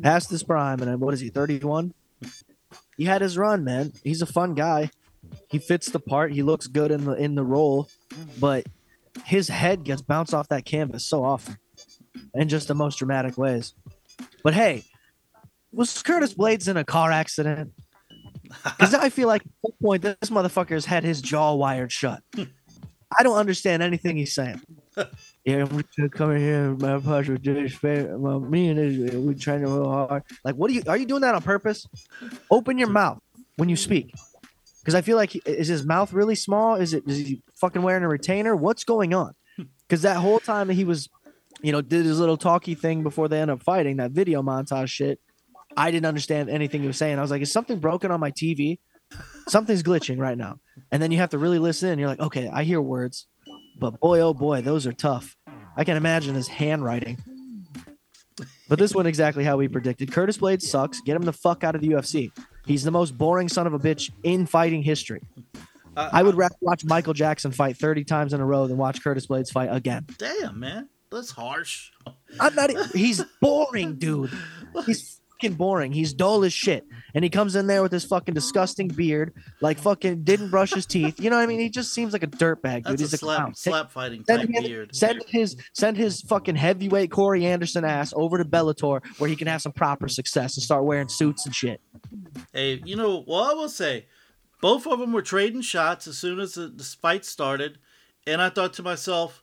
past 0.01 0.29
his 0.29 0.43
prime, 0.43 0.81
and 0.81 0.99
what 0.99 1.13
is 1.13 1.19
he? 1.19 1.29
Thirty-one. 1.29 1.93
He 2.97 3.05
had 3.05 3.21
his 3.21 3.37
run, 3.37 3.63
man. 3.63 3.91
He's 4.03 4.21
a 4.21 4.25
fun 4.25 4.53
guy. 4.53 4.91
He 5.49 5.59
fits 5.59 5.89
the 5.89 5.99
part. 5.99 6.31
He 6.33 6.43
looks 6.43 6.67
good 6.67 6.91
in 6.91 7.05
the 7.05 7.13
in 7.13 7.35
the 7.35 7.43
role, 7.43 7.87
but 8.39 8.65
his 9.25 9.47
head 9.47 9.83
gets 9.83 10.01
bounced 10.01 10.33
off 10.33 10.47
that 10.49 10.65
canvas 10.65 11.05
so 11.05 11.23
often, 11.23 11.57
in 12.33 12.49
just 12.49 12.67
the 12.67 12.75
most 12.75 12.97
dramatic 12.97 13.37
ways. 13.37 13.73
But 14.43 14.53
hey, 14.53 14.83
was 15.71 16.01
Curtis 16.01 16.33
Blaydes 16.33 16.67
in 16.67 16.77
a 16.77 16.83
car 16.83 17.11
accident? 17.11 17.71
Because 18.63 18.93
I 18.93 19.09
feel 19.09 19.27
like 19.27 19.41
at 19.41 19.51
some 19.65 19.73
point 19.81 20.01
this 20.01 20.29
motherfucker's 20.29 20.85
had 20.85 21.03
his 21.03 21.21
jaw 21.21 21.53
wired 21.53 21.91
shut. 21.91 22.21
I 23.17 23.23
don't 23.23 23.37
understand 23.37 23.81
anything 23.83 24.17
he's 24.17 24.33
saying. 24.33 24.61
Yeah, 25.45 25.65
we 25.65 25.83
should 25.91 26.11
come 26.11 26.31
in 26.31 26.39
here, 26.39 26.71
my 26.73 26.97
partner 26.99 27.37
fa- 27.69 28.17
well, 28.17 28.39
me 28.39 28.69
and 28.69 28.79
this, 28.79 29.13
we 29.13 29.35
trying 29.35 29.61
to 29.61 29.67
real 29.67 29.87
hard. 29.87 30.23
Like, 30.43 30.55
what 30.55 30.71
are 30.71 30.73
you? 30.73 30.81
Are 30.87 30.97
you 30.97 31.05
doing 31.05 31.21
that 31.21 31.35
on 31.35 31.43
purpose? 31.43 31.85
Open 32.49 32.79
your 32.79 32.89
mouth 32.89 33.19
when 33.57 33.69
you 33.69 33.75
speak, 33.75 34.11
because 34.85 34.93
I 34.93 35.01
feel 35.01 35.17
like 35.17 35.31
he- 35.31 35.41
is 35.47 35.67
his 35.67 35.83
mouth 35.83 36.13
really 36.13 36.35
small? 36.35 36.75
Is 36.75 36.93
it? 36.93 37.03
Is 37.07 37.17
he 37.17 37.41
fucking 37.55 37.81
wearing 37.81 38.03
a 38.03 38.07
retainer? 38.07 38.55
What's 38.55 38.83
going 38.83 39.15
on? 39.15 39.33
Hmm. 39.57 39.63
Because 39.87 40.03
that 40.03 40.17
whole 40.17 40.39
time 40.39 40.67
that 40.67 40.75
he 40.75 40.83
was, 40.83 41.09
you 41.63 41.71
know, 41.71 41.81
did 41.81 42.05
his 42.05 42.19
little 42.19 42.37
talky 42.37 42.75
thing 42.75 43.01
before 43.01 43.27
they 43.27 43.41
end 43.41 43.49
up 43.49 43.63
fighting 43.63 43.97
that 43.97 44.11
video 44.11 44.43
montage 44.43 44.89
shit. 44.89 45.19
I 45.75 45.89
didn't 45.89 46.05
understand 46.05 46.51
anything 46.51 46.81
he 46.81 46.87
was 46.87 46.97
saying. 46.97 47.17
I 47.17 47.21
was 47.23 47.31
like, 47.31 47.41
is 47.41 47.51
something 47.51 47.79
broken 47.79 48.11
on 48.11 48.19
my 48.19 48.29
TV? 48.29 48.77
Something's 49.47 49.81
glitching 49.81 50.19
right 50.19 50.37
now. 50.37 50.59
And 50.91 51.01
then 51.01 51.11
you 51.11 51.17
have 51.17 51.31
to 51.31 51.39
really 51.39 51.59
listen. 51.59 51.89
And 51.89 51.99
you're 51.99 52.09
like, 52.09 52.19
okay, 52.19 52.47
I 52.47 52.63
hear 52.63 52.79
words, 52.79 53.27
but 53.79 53.99
boy, 53.99 54.19
oh 54.19 54.33
boy, 54.35 54.61
those 54.61 54.85
are 54.85 54.93
tough. 54.93 55.35
I 55.75 55.83
can 55.83 55.97
imagine 55.97 56.35
his 56.35 56.47
handwriting. 56.47 57.17
But 58.69 58.79
this 58.79 58.95
went 58.95 59.07
exactly 59.07 59.43
how 59.43 59.57
we 59.57 59.67
predicted. 59.67 60.11
Curtis 60.11 60.37
Blaydes 60.37 60.63
sucks. 60.63 61.01
Get 61.01 61.15
him 61.15 61.23
the 61.23 61.33
fuck 61.33 61.63
out 61.63 61.75
of 61.75 61.81
the 61.81 61.89
UFC. 61.89 62.31
He's 62.65 62.83
the 62.83 62.91
most 62.91 63.17
boring 63.17 63.47
son 63.47 63.67
of 63.67 63.73
a 63.73 63.79
bitch 63.79 64.11
in 64.23 64.45
fighting 64.45 64.81
history. 64.81 65.21
Uh, 65.95 66.09
I 66.11 66.23
would 66.23 66.35
rather 66.35 66.55
watch 66.61 66.83
Michael 66.83 67.13
Jackson 67.13 67.51
fight 67.51 67.77
30 67.77 68.03
times 68.03 68.33
in 68.33 68.41
a 68.41 68.45
row 68.45 68.67
than 68.67 68.77
watch 68.77 69.01
Curtis 69.01 69.27
Blaydes 69.27 69.51
fight 69.51 69.69
again. 69.71 70.05
Damn, 70.17 70.59
man, 70.59 70.89
that's 71.09 71.31
harsh. 71.31 71.91
I'm 72.39 72.53
not. 72.55 72.71
He's 72.93 73.23
boring, 73.39 73.95
dude. 73.95 74.31
He's 74.85 75.21
fucking 75.31 75.55
boring. 75.55 75.91
He's 75.93 76.13
dull 76.13 76.43
as 76.43 76.53
shit, 76.53 76.85
and 77.15 77.23
he 77.23 77.29
comes 77.31 77.55
in 77.55 77.65
there 77.65 77.81
with 77.81 77.91
his 77.91 78.05
fucking 78.05 78.35
disgusting 78.35 78.89
beard, 78.89 79.33
like 79.61 79.79
fucking 79.79 80.23
didn't 80.23 80.51
brush 80.51 80.73
his 80.73 80.85
teeth. 80.85 81.19
You 81.19 81.31
know 81.31 81.37
what 81.37 81.43
I 81.43 81.45
mean? 81.47 81.59
He 81.59 81.69
just 81.69 81.93
seems 81.93 82.13
like 82.13 82.21
a 82.21 82.27
dirtbag, 82.27 82.83
dude. 82.83 82.99
That's 82.99 83.01
He's 83.01 83.13
a 83.13 83.15
a 83.15 83.19
clown. 83.19 83.55
slap 83.55 83.73
slap 83.87 83.91
fighting 83.91 84.23
Send 84.25 84.41
type 84.41 84.49
him- 84.49 84.63
beard. 84.63 84.95
Send 84.95 85.23
his 85.27 85.55
send 85.73 85.97
his 85.97 86.21
fucking 86.21 86.55
heavyweight 86.57 87.09
Corey 87.09 87.45
Anderson 87.47 87.83
ass 87.83 88.13
over 88.15 88.37
to 88.37 88.45
Bellator 88.45 89.01
where 89.17 89.29
he 89.29 89.35
can 89.35 89.47
have 89.47 89.61
some 89.63 89.71
proper 89.71 90.07
success 90.07 90.55
and 90.57 90.63
start 90.63 90.83
wearing 90.83 91.07
suits 91.07 91.45
and 91.47 91.55
shit. 91.55 91.81
Hey, 92.53 92.81
you 92.85 92.95
know, 92.95 93.23
well, 93.25 93.43
I 93.43 93.53
will 93.53 93.69
say, 93.69 94.05
both 94.61 94.85
of 94.85 94.99
them 94.99 95.11
were 95.13 95.21
trading 95.21 95.61
shots 95.61 96.07
as 96.07 96.17
soon 96.17 96.39
as 96.39 96.53
the, 96.55 96.67
the 96.67 96.83
fight 96.83 97.23
started, 97.25 97.77
and 98.27 98.41
I 98.41 98.49
thought 98.49 98.73
to 98.73 98.83
myself, 98.83 99.41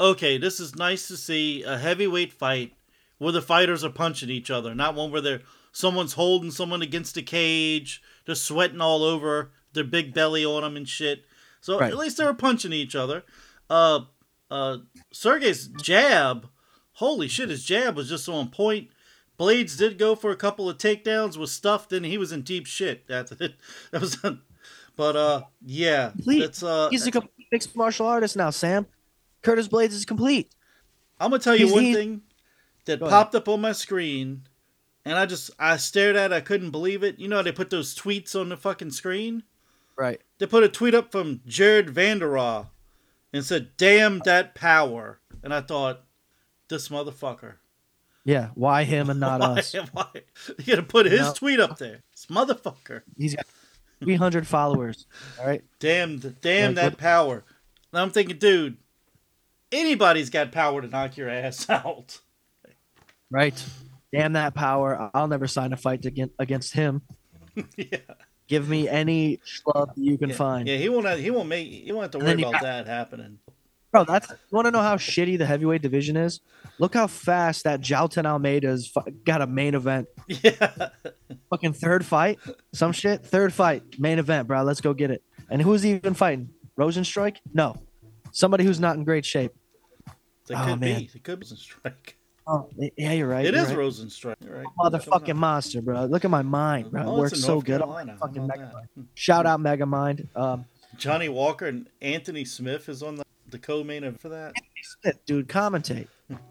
okay, 0.00 0.38
this 0.38 0.60
is 0.60 0.74
nice 0.76 1.08
to 1.08 1.16
see 1.16 1.62
a 1.62 1.78
heavyweight 1.78 2.32
fight 2.32 2.74
where 3.18 3.32
the 3.32 3.40
fighters 3.42 3.82
are 3.84 3.90
punching 3.90 4.28
each 4.28 4.50
other, 4.50 4.74
not 4.74 4.94
one 4.94 5.10
where 5.10 5.20
they're 5.20 5.40
someone's 5.76 6.14
holding 6.14 6.50
someone 6.50 6.80
against 6.80 7.14
the 7.14 7.22
cage, 7.22 8.02
they're 8.24 8.34
sweating 8.34 8.80
all 8.80 9.02
over 9.04 9.50
their 9.74 9.84
big 9.84 10.14
belly 10.14 10.42
on 10.42 10.62
them 10.62 10.74
and 10.76 10.88
shit. 10.88 11.26
So 11.60 11.78
Right. 11.78 11.90
at 11.92 11.98
least 11.98 12.16
they 12.16 12.24
were 12.24 12.32
punching 12.32 12.72
each 12.72 12.94
other. 12.94 13.24
Uh, 13.68 14.00
uh, 14.50 14.78
Sergey's 15.12 15.66
jab, 15.82 16.48
holy 16.94 17.28
shit, 17.28 17.50
his 17.50 17.62
jab 17.64 17.94
was 17.94 18.08
just 18.08 18.26
on 18.26 18.48
point. 18.48 18.88
Blaydes 19.38 19.76
did 19.76 19.98
go 19.98 20.14
for 20.14 20.30
a 20.30 20.36
couple 20.36 20.66
of 20.70 20.78
takedowns, 20.78 21.36
was 21.36 21.52
stuffed, 21.52 21.92
and 21.92 22.06
he 22.06 22.16
was 22.16 22.32
in 22.32 22.40
deep 22.40 22.66
shit. 22.66 23.06
That's 23.08 23.32
it. 23.32 23.56
That 23.90 24.00
was, 24.00 24.16
but 24.96 25.14
uh, 25.16 25.42
yeah, 25.62 26.10
Complete. 26.12 26.42
it's 26.42 26.62
uh, 26.62 26.88
He's 26.90 27.06
a 27.06 27.10
complete 27.10 27.48
mixed 27.52 27.76
martial 27.76 28.06
artist 28.06 28.34
now, 28.34 28.48
Sam. 28.48 28.86
Curtis 29.42 29.68
Blaydes 29.68 29.90
is 29.92 30.06
complete. 30.06 30.54
I'm 31.20 31.30
gonna 31.32 31.42
tell 31.42 31.54
you 31.54 31.66
he's- 31.66 31.74
one 31.74 31.92
thing 31.92 32.22
that 32.86 32.98
Go 33.00 33.06
ahead. 33.06 33.12
popped 33.12 33.34
up 33.34 33.46
on 33.48 33.60
my 33.60 33.72
screen, 33.72 34.42
and 35.06 35.18
I 35.18 35.24
just 35.24 35.50
I 35.58 35.78
stared 35.78 36.16
at, 36.16 36.30
it, 36.32 36.34
I 36.34 36.40
couldn't 36.40 36.70
believe 36.72 37.02
it. 37.02 37.18
You 37.18 37.28
know 37.28 37.36
how 37.36 37.42
they 37.42 37.52
put 37.52 37.70
those 37.70 37.94
tweets 37.94 38.38
on 38.38 38.50
the 38.50 38.56
fucking 38.58 38.90
screen? 38.90 39.44
Right. 39.96 40.20
They 40.38 40.44
put 40.46 40.62
a 40.64 40.68
tweet 40.68 40.94
up 40.94 41.10
from 41.10 41.40
Jared 41.46 41.86
Vanderaa 41.86 42.66
and 43.32 43.42
said, 43.44 43.70
"Damn 43.78 44.18
that 44.20 44.54
power," 44.54 45.20
and 45.42 45.54
I 45.54 45.62
thought, 45.62 46.02
this 46.68 46.88
motherfucker. 46.90 47.54
Yeah. 48.24 48.48
Why 48.54 48.82
him 48.84 49.08
and 49.08 49.20
not 49.20 49.40
why, 49.40 49.46
us? 49.60 49.72
why? 49.92 50.06
You 50.58 50.64
gotta 50.74 50.82
put 50.82 51.06
his 51.06 51.20
No. 51.20 51.32
tweet 51.32 51.60
up 51.60 51.78
there. 51.78 52.02
This 52.12 52.26
motherfucker. 52.26 53.02
He's 53.16 53.34
got 53.36 53.46
300 54.02 54.46
followers. 54.46 55.06
All 55.40 55.46
right. 55.46 55.62
Damn, 55.78 56.18
the, 56.18 56.30
damn 56.30 56.70
Like, 56.70 56.74
that 56.76 56.92
what- 56.92 56.98
power. 56.98 57.44
And 57.92 58.00
I'm 58.02 58.10
thinking, 58.10 58.36
dude, 58.38 58.76
anybody's 59.72 60.28
got 60.28 60.52
power 60.52 60.82
to 60.82 60.88
knock 60.88 61.16
your 61.16 61.28
ass 61.30 61.70
out. 61.70 62.20
Right. 63.30 63.64
Damn 64.12 64.32
that 64.34 64.54
power. 64.54 65.10
I'll 65.14 65.28
never 65.28 65.46
sign 65.46 65.72
a 65.72 65.76
fight 65.76 66.04
against 66.06 66.34
against 66.38 66.72
him. 66.74 67.02
yeah, 67.76 67.98
Give 68.48 68.68
me 68.68 68.88
any 68.88 69.38
schlub 69.38 69.92
you 69.96 70.16
can 70.18 70.30
yeah. 70.30 70.36
find. 70.36 70.68
Yeah, 70.68 70.76
he 70.76 70.88
won't. 70.88 71.06
Have, 71.06 71.18
he 71.18 71.30
won't 71.30 71.48
make. 71.48 71.68
He 71.68 71.90
won't 71.92 72.04
have 72.04 72.10
to 72.12 72.18
And 72.18 72.26
worry 72.26 72.42
about 72.42 72.52
got- 72.52 72.62
that 72.62 72.86
happening. 72.86 73.38
Bro, 73.92 74.04
that's 74.04 74.28
you 74.28 74.36
want 74.50 74.66
to 74.66 74.70
know 74.72 74.82
how 74.82 74.96
shitty 74.96 75.38
the 75.38 75.46
heavyweight 75.46 75.80
division 75.80 76.16
is? 76.16 76.40
Look 76.78 76.92
how 76.94 77.06
fast 77.06 77.64
that 77.64 77.80
Jailton 77.80 78.26
Almeida's 78.26 78.92
got 79.24 79.40
a 79.42 79.46
main 79.46 79.74
event. 79.74 80.08
Yeah, 80.28 80.88
Fucking 81.50 81.72
third 81.74 82.04
fight, 82.04 82.38
some 82.74 82.92
shit. 82.92 83.24
Third 83.24 83.52
fight, 83.54 83.84
main 83.98 84.18
event, 84.18 84.48
bro. 84.48 84.62
Let's 84.64 84.80
go 84.80 84.92
get 84.92 85.10
it. 85.12 85.22
And 85.48 85.62
who's 85.62 85.82
he 85.82 85.92
even 85.92 86.14
fighting? 86.14 86.50
Rozenstruik? 86.76 87.36
No, 87.54 87.76
somebody 88.32 88.64
who's 88.64 88.80
not 88.80 88.96
in 88.96 89.04
great 89.04 89.24
shape. 89.24 89.52
it 90.06 90.54
Oh, 90.54 90.64
could 90.66 90.80
man. 90.80 90.98
be. 91.00 91.10
It 91.14 91.22
could 91.24 91.40
be 91.40 91.46
Rozenstruik. 91.46 92.14
Oh, 92.48 92.68
yeah, 92.96 93.12
you're 93.12 93.26
right. 93.28 93.44
It 93.44 93.54
you're 93.54 93.62
is 93.64 93.68
right. 93.70 93.78
Rozenstruik. 93.78 94.36
You're 94.44 94.58
right. 94.58 94.66
motherfucking 94.78 95.34
monster, 95.34 95.82
bro. 95.82 96.04
Look 96.04 96.24
at 96.24 96.30
my 96.30 96.42
mind, 96.42 96.90
bro. 96.92 97.02
It 97.02 97.04
Oh, 97.06 97.10
it's 97.24 97.32
works 97.32 97.40
so 97.40 97.54
North 97.54 97.64
good. 97.64 97.80
Carolina. 97.80 98.16
Fucking 98.20 98.46
Megamind. 98.48 99.06
Shout 99.14 99.46
out 99.46 99.60
Megamind. 99.60 100.28
Um, 100.36 100.64
Johnny 100.96 101.28
Walker 101.28 101.66
and 101.66 101.88
Anthony 102.00 102.44
Smith 102.44 102.88
is 102.88 103.02
on 103.02 103.16
the, 103.16 103.24
the 103.50 103.58
co-main 103.58 104.04
event 104.04 104.20
for 104.20 104.28
that. 104.28 104.54
Smith, 104.82 105.18
dude, 105.26 105.48
commentate. 105.48 106.06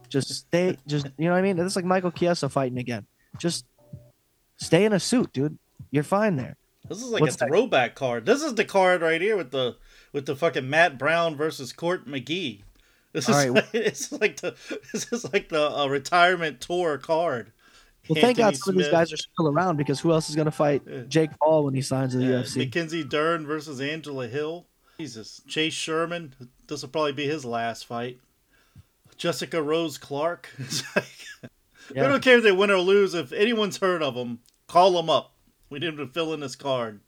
Just 0.10 0.30
stay. 0.34 0.78
Just 0.86 1.08
you 1.18 1.26
know 1.26 1.32
what 1.32 1.38
I 1.38 1.42
mean. 1.42 1.58
It's 1.60 1.76
like 1.78 1.86
Michael 1.86 2.12
Chiesa 2.12 2.50
fighting 2.50 2.78
again. 2.78 3.06
Just 3.38 3.66
stay 4.58 4.84
in 4.86 4.92
a 4.94 5.00
suit, 5.00 5.32
dude. 5.34 5.58
You're 5.92 6.04
fine 6.04 6.36
there. 6.36 6.58
This 6.90 7.00
is 7.00 7.06
like 7.10 7.22
What's 7.22 7.36
a 7.36 7.40
that? 7.40 7.48
throwback 7.50 7.96
card. 7.96 8.26
This 8.26 8.42
is 8.44 8.56
the 8.56 8.66
card 8.66 9.02
right 9.02 9.20
here 9.22 9.36
with 9.38 9.52
the 9.52 9.78
with 10.14 10.26
the 10.26 10.36
fucking 10.36 10.70
Matt 10.70 10.98
Brown 10.98 11.36
versus 11.36 11.74
Court 11.74 12.06
McGee. 12.08 12.62
This 13.20 13.30
is 13.30 13.36
All 13.36 13.36
right. 13.42 13.52
like, 13.52 13.70
it's 13.74 14.12
like 14.12 14.42
the 14.42 14.56
this 14.92 15.12
is 15.14 15.32
like 15.34 15.50
the 15.50 15.72
uh, 15.72 15.88
retirement 15.88 16.60
tour 16.60 16.98
card. 16.98 17.54
Well, 18.10 18.22
thank 18.22 18.38
God 18.38 18.48
Anthony 18.48 18.58
some 18.58 18.76
of 18.76 18.84
these 18.84 18.92
guys 18.92 19.14
are 19.14 19.18
still 19.18 19.48
around 19.48 19.78
because 19.78 20.00
who 20.02 20.12
else 20.12 20.30
is 20.30 20.36
going 20.36 20.46
to 20.46 20.52
fight. 20.52 21.10
Jake 21.10 21.32
Paul 21.40 21.64
when 21.64 21.74
he 21.74 21.82
signs 21.82 22.12
to 22.12 22.20
the 22.20 22.26
Yeah, 22.26 22.42
UFC? 22.42 22.58
Mackenzie 22.58 23.04
Dern 23.04 23.48
versus 23.48 23.80
Angela 23.80 24.28
Hill. 24.28 24.68
Jesus. 25.00 25.42
Chase 25.48 25.74
Sherman. 25.74 26.36
This 26.68 26.82
will 26.82 26.90
probably 26.90 27.14
be 27.14 27.26
his 27.26 27.46
last 27.46 27.86
fight. 27.86 28.20
Jessica 29.18 29.62
Rose 29.62 29.98
Clark. 29.98 30.50
We 31.90 31.96
Yeah. 31.98 32.08
don't 32.08 32.24
care 32.24 32.38
if 32.38 32.44
they 32.44 32.52
win 32.52 32.72
or 32.72 32.80
lose. 32.80 33.14
If 33.14 33.32
anyone's 33.32 33.78
heard 33.78 34.02
of 34.02 34.16
them, 34.16 34.40
call 34.68 34.92
them 34.94 35.08
up. 35.10 35.36
We 35.70 35.78
need 35.78 35.88
them 35.88 35.98
to 35.98 36.08
fill 36.08 36.34
in 36.34 36.40
this 36.40 36.56
card. 36.56 37.00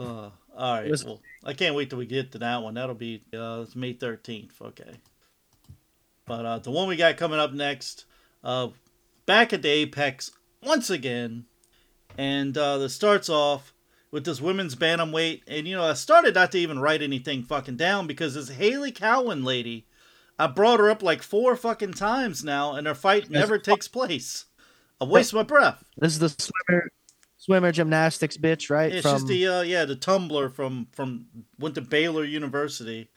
Uh, 0.00 0.30
all 0.56 0.80
right. 0.80 0.90
Well, 1.04 1.20
I 1.44 1.52
can't 1.52 1.74
wait 1.74 1.90
till 1.90 1.98
we 1.98 2.06
get 2.06 2.32
to 2.32 2.38
that 2.38 2.62
one. 2.62 2.74
That'll 2.74 2.94
be 2.94 3.22
uh, 3.36 3.66
May 3.74 3.92
13th. 3.92 4.60
Okay. 4.62 4.96
But 6.26 6.44
uh, 6.44 6.58
the 6.58 6.70
one 6.70 6.88
we 6.88 6.96
got 6.96 7.16
coming 7.16 7.38
up 7.38 7.52
next, 7.52 8.04
uh, 8.42 8.68
back 9.26 9.52
at 9.52 9.62
the 9.62 9.68
Apex 9.68 10.32
once 10.62 10.90
again, 10.90 11.46
and 12.18 12.56
uh, 12.58 12.78
this 12.78 12.94
starts 12.94 13.28
off 13.28 13.72
with 14.10 14.24
this 14.24 14.40
women's 14.40 14.74
bantamweight, 14.74 15.42
and 15.46 15.68
you 15.68 15.76
know 15.76 15.84
I 15.84 15.94
started 15.94 16.34
not 16.34 16.52
to 16.52 16.58
even 16.58 16.80
write 16.80 17.02
anything 17.02 17.44
fucking 17.44 17.76
down 17.76 18.06
because 18.06 18.34
this 18.34 18.48
Haley 18.48 18.90
Cowan 18.90 19.44
lady, 19.44 19.86
I 20.38 20.48
brought 20.48 20.80
her 20.80 20.90
up 20.90 21.02
like 21.02 21.22
four 21.22 21.54
fucking 21.54 21.94
times 21.94 22.42
now, 22.42 22.72
and 22.72 22.86
her 22.86 22.94
fight 22.94 23.30
never 23.30 23.58
takes 23.58 23.86
place. 23.86 24.46
I 25.00 25.04
waste 25.04 25.34
my 25.34 25.42
breath. 25.42 25.84
This 25.96 26.14
is 26.14 26.18
the 26.18 26.28
swimmer, 26.30 26.90
swimmer 27.36 27.72
gymnastics 27.72 28.36
bitch, 28.36 28.70
right? 28.70 28.92
It's 28.92 29.02
From 29.02 29.16
just 29.16 29.28
the 29.28 29.46
uh, 29.46 29.62
yeah 29.62 29.84
the 29.84 29.96
tumbler 29.96 30.48
from 30.48 30.88
from 30.92 31.26
went 31.58 31.76
to 31.76 31.82
Baylor 31.82 32.24
University, 32.24 33.10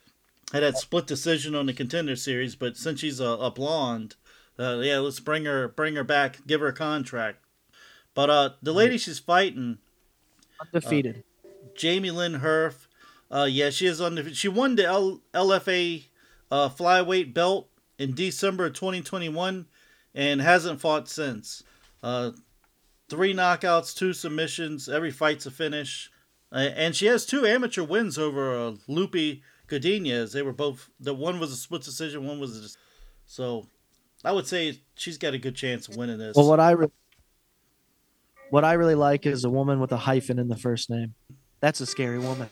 had 0.51 0.63
that 0.63 0.77
split 0.77 1.07
decision 1.07 1.55
on 1.55 1.65
the 1.65 1.73
contender 1.73 2.15
series, 2.15 2.55
but 2.55 2.77
since 2.77 2.99
she's 2.99 3.19
a, 3.19 3.25
a 3.25 3.51
blonde, 3.51 4.15
uh, 4.57 4.79
yeah, 4.79 4.97
let's 4.99 5.19
bring 5.19 5.45
her 5.45 5.67
bring 5.67 5.95
her 5.95 6.03
back, 6.03 6.45
give 6.47 6.61
her 6.61 6.67
a 6.67 6.73
contract. 6.73 7.39
But 8.13 8.29
uh, 8.29 8.49
the 8.61 8.73
lady 8.73 8.97
she's 8.97 9.19
fighting, 9.19 9.77
undefeated. 10.59 11.23
Jamie 11.75 12.11
Lynn 12.11 12.41
Herf, 12.41 12.87
uh, 13.31 13.47
yeah, 13.49 13.69
she 13.69 13.85
is 13.85 13.99
the 13.99 14.31
she 14.33 14.47
won 14.47 14.75
the 14.75 14.85
L, 14.85 15.21
LFA 15.33 16.05
uh, 16.51 16.69
flyweight 16.69 17.33
belt 17.33 17.69
in 17.97 18.15
December 18.15 18.65
of 18.65 18.73
2021 18.73 19.67
and 20.15 20.41
hasn't 20.41 20.81
fought 20.81 21.07
since. 21.07 21.63
Uh, 22.01 22.31
three 23.09 23.33
knockouts, 23.33 23.95
two 23.95 24.13
submissions, 24.13 24.89
every 24.89 25.11
fight's 25.11 25.45
a 25.45 25.51
finish. 25.51 26.11
Uh, 26.51 26.69
and 26.75 26.95
she 26.95 27.05
has 27.05 27.25
two 27.25 27.45
amateur 27.45 27.83
wins 27.83 28.17
over 28.17 28.57
uh, 28.57 28.73
Lupe 28.87 29.41
Godinez. 29.69 30.33
They 30.33 30.41
were 30.41 30.53
both 30.53 30.89
the 30.99 31.13
one 31.13 31.39
was 31.39 31.51
a 31.51 31.55
split 31.55 31.83
decision, 31.83 32.25
one 32.25 32.39
was 32.39 32.57
a, 32.57 32.69
so 33.25 33.67
I 34.23 34.31
would 34.31 34.47
say 34.47 34.81
she's 34.95 35.17
got 35.17 35.33
a 35.33 35.37
good 35.37 35.55
chance 35.55 35.87
of 35.87 35.95
winning 35.95 36.17
this. 36.17 36.35
well, 36.35 36.47
what 36.47 36.59
I 36.59 36.71
re- 36.71 36.87
what 38.49 38.65
I 38.65 38.73
really 38.73 38.95
like 38.95 39.25
is 39.25 39.43
a 39.45 39.49
woman 39.49 39.79
with 39.79 39.91
a 39.91 39.97
hyphen 39.97 40.39
in 40.39 40.47
the 40.47 40.57
first 40.57 40.89
name. 40.89 41.13
That's 41.59 41.81
a 41.81 41.85
scary 41.85 42.19
woman. 42.19 42.49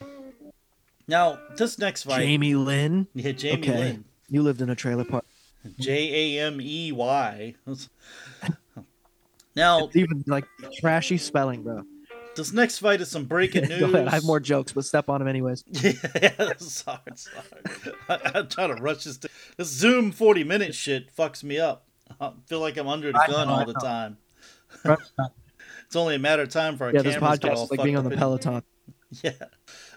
now 1.07 1.39
this 1.57 1.79
next 1.79 2.03
fight, 2.03 2.19
Jamie 2.21 2.55
Lynn. 2.55 3.07
yeah, 3.13 3.31
Jamie 3.31 3.61
okay. 3.61 3.77
Lynn. 3.77 4.05
You 4.29 4.43
lived 4.43 4.61
in 4.61 4.69
a 4.69 4.75
trailer 4.75 5.05
park. 5.05 5.25
J 5.79 6.37
A 6.37 6.45
M 6.45 6.59
E 6.61 6.91
Y. 6.91 7.55
Now, 9.55 9.85
It's 9.87 9.95
even 9.95 10.23
like 10.27 10.45
trashy 10.79 11.17
spelling, 11.17 11.63
bro. 11.63 11.81
This 12.37 12.53
next 12.53 12.79
fight 12.79 13.01
is 13.01 13.09
some 13.09 13.25
breaking 13.25 13.65
news. 13.67 13.79
Go 13.79 13.85
ahead. 13.87 14.07
I 14.07 14.11
have 14.11 14.23
more 14.23 14.39
jokes, 14.39 14.71
but 14.71 14.85
step 14.85 15.09
on 15.09 15.19
them 15.19 15.27
anyways. 15.27 15.63
Yeah, 16.21 16.53
sorry, 16.57 16.99
sorry. 17.15 17.45
I, 18.09 18.31
I'm 18.35 18.47
trying 18.47 18.75
to 18.75 18.81
rush 18.81 19.03
this. 19.03 19.19
This 19.57 19.67
Zoom 19.67 20.11
40 20.11 20.43
minute 20.43 20.73
shit 20.73 21.13
fucks 21.15 21.43
me 21.43 21.59
up. 21.59 21.85
I 22.21 22.31
feel 22.47 22.59
like 22.59 22.77
I'm 22.77 22.87
under 22.87 23.11
the 23.11 23.19
I 23.19 23.27
gun 23.27 23.47
know, 23.47 23.53
all 23.53 23.59
I 23.59 23.65
the 23.65 23.73
know. 23.73 23.79
time. 23.79 24.17
It's 25.85 25.95
only 25.95 26.15
a 26.15 26.19
matter 26.19 26.43
of 26.43 26.49
time 26.49 26.77
for 26.77 26.85
our 26.85 26.91
this 26.91 27.03
cameras 27.03 27.39
to 27.39 27.47
get 27.47 27.51
podcast 27.51 27.57
all 27.57 27.63
is 27.65 27.71
like 27.71 27.83
being 27.83 27.97
on 27.97 28.03
the 28.03 28.15
Peloton. 28.15 28.63
Yeah. 29.21 29.31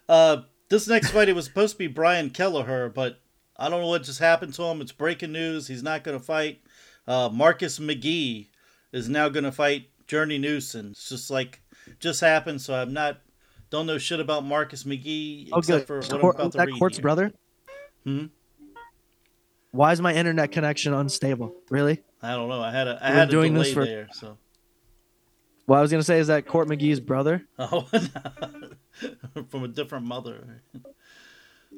Uh, 0.09 0.43
this 0.69 0.87
next 0.89 1.11
fight, 1.11 1.29
it 1.29 1.35
was 1.35 1.45
supposed 1.45 1.75
to 1.75 1.79
be 1.79 1.89
Brian 1.89 2.31
Kelleher, 2.31 2.89
but 2.89 3.21
I 3.57 3.69
don't 3.69 3.81
know 3.81 3.89
what 3.89 4.05
just 4.05 4.21
happened 4.21 4.55
to 4.55 4.63
him. 4.63 4.81
It's 4.81 4.93
breaking 4.93 5.33
news. 5.33 5.67
He's 5.67 5.83
not 5.83 6.05
going 6.05 6.19
to 6.19 6.25
fight. 6.25 6.61
Uh, 7.07 7.29
Marcus 7.33 7.79
McGee 7.79 8.49
is 8.93 9.09
now 9.09 9.29
going 9.29 9.45
to 9.45 9.53
fight 9.53 9.89
Journey 10.07 10.39
Newson. 10.39 10.93
It's 10.93 11.09
just 11.09 11.31
like, 11.31 11.61
just 11.99 12.21
happened, 12.21 12.61
so 12.61 12.75
I'm 12.75 12.93
not, 12.93 13.21
don't 13.71 13.87
know 13.87 13.99
shit 13.99 14.21
about 14.21 14.45
Marcus 14.45 14.85
McGee 14.85 15.49
Oh, 15.53 15.59
except 15.59 15.87
for 15.87 15.97
what 16.01 16.13
I'm 16.15 16.21
about 16.21 16.53
to 16.53 16.59
that 16.59 16.67
read 16.69 16.79
Court's 16.79 16.97
here. 16.99 17.03
brother. 17.03 17.33
Hmm? 18.05 18.27
Why 19.73 19.93
is 19.93 20.01
my 20.01 20.13
internet 20.15 20.51
connection 20.53 20.93
unstable? 20.95 21.55
Really? 21.71 22.03
I 22.23 22.33
don't 22.35 22.49
know. 22.49 22.61
I 22.61 22.71
had 22.73 22.89
a, 22.89 22.99
I 23.03 23.09
We've 23.11 23.19
had 23.19 23.29
a 23.29 23.31
doing 23.31 23.53
delay 23.55 23.65
this 23.67 23.75
for- 23.75 23.85
there, 23.85 24.09
so. 24.13 24.37
What 25.67 25.79
I 25.79 25.83
was 25.83 25.91
gonna 25.93 26.03
say 26.03 26.19
is 26.19 26.27
that 26.27 26.47
Court 26.49 26.67
McGee's 26.69 26.99
brother. 26.99 27.45
Oh, 27.57 27.83
from 29.51 29.63
a 29.65 29.69
different 29.69 30.05
mother. 30.07 30.63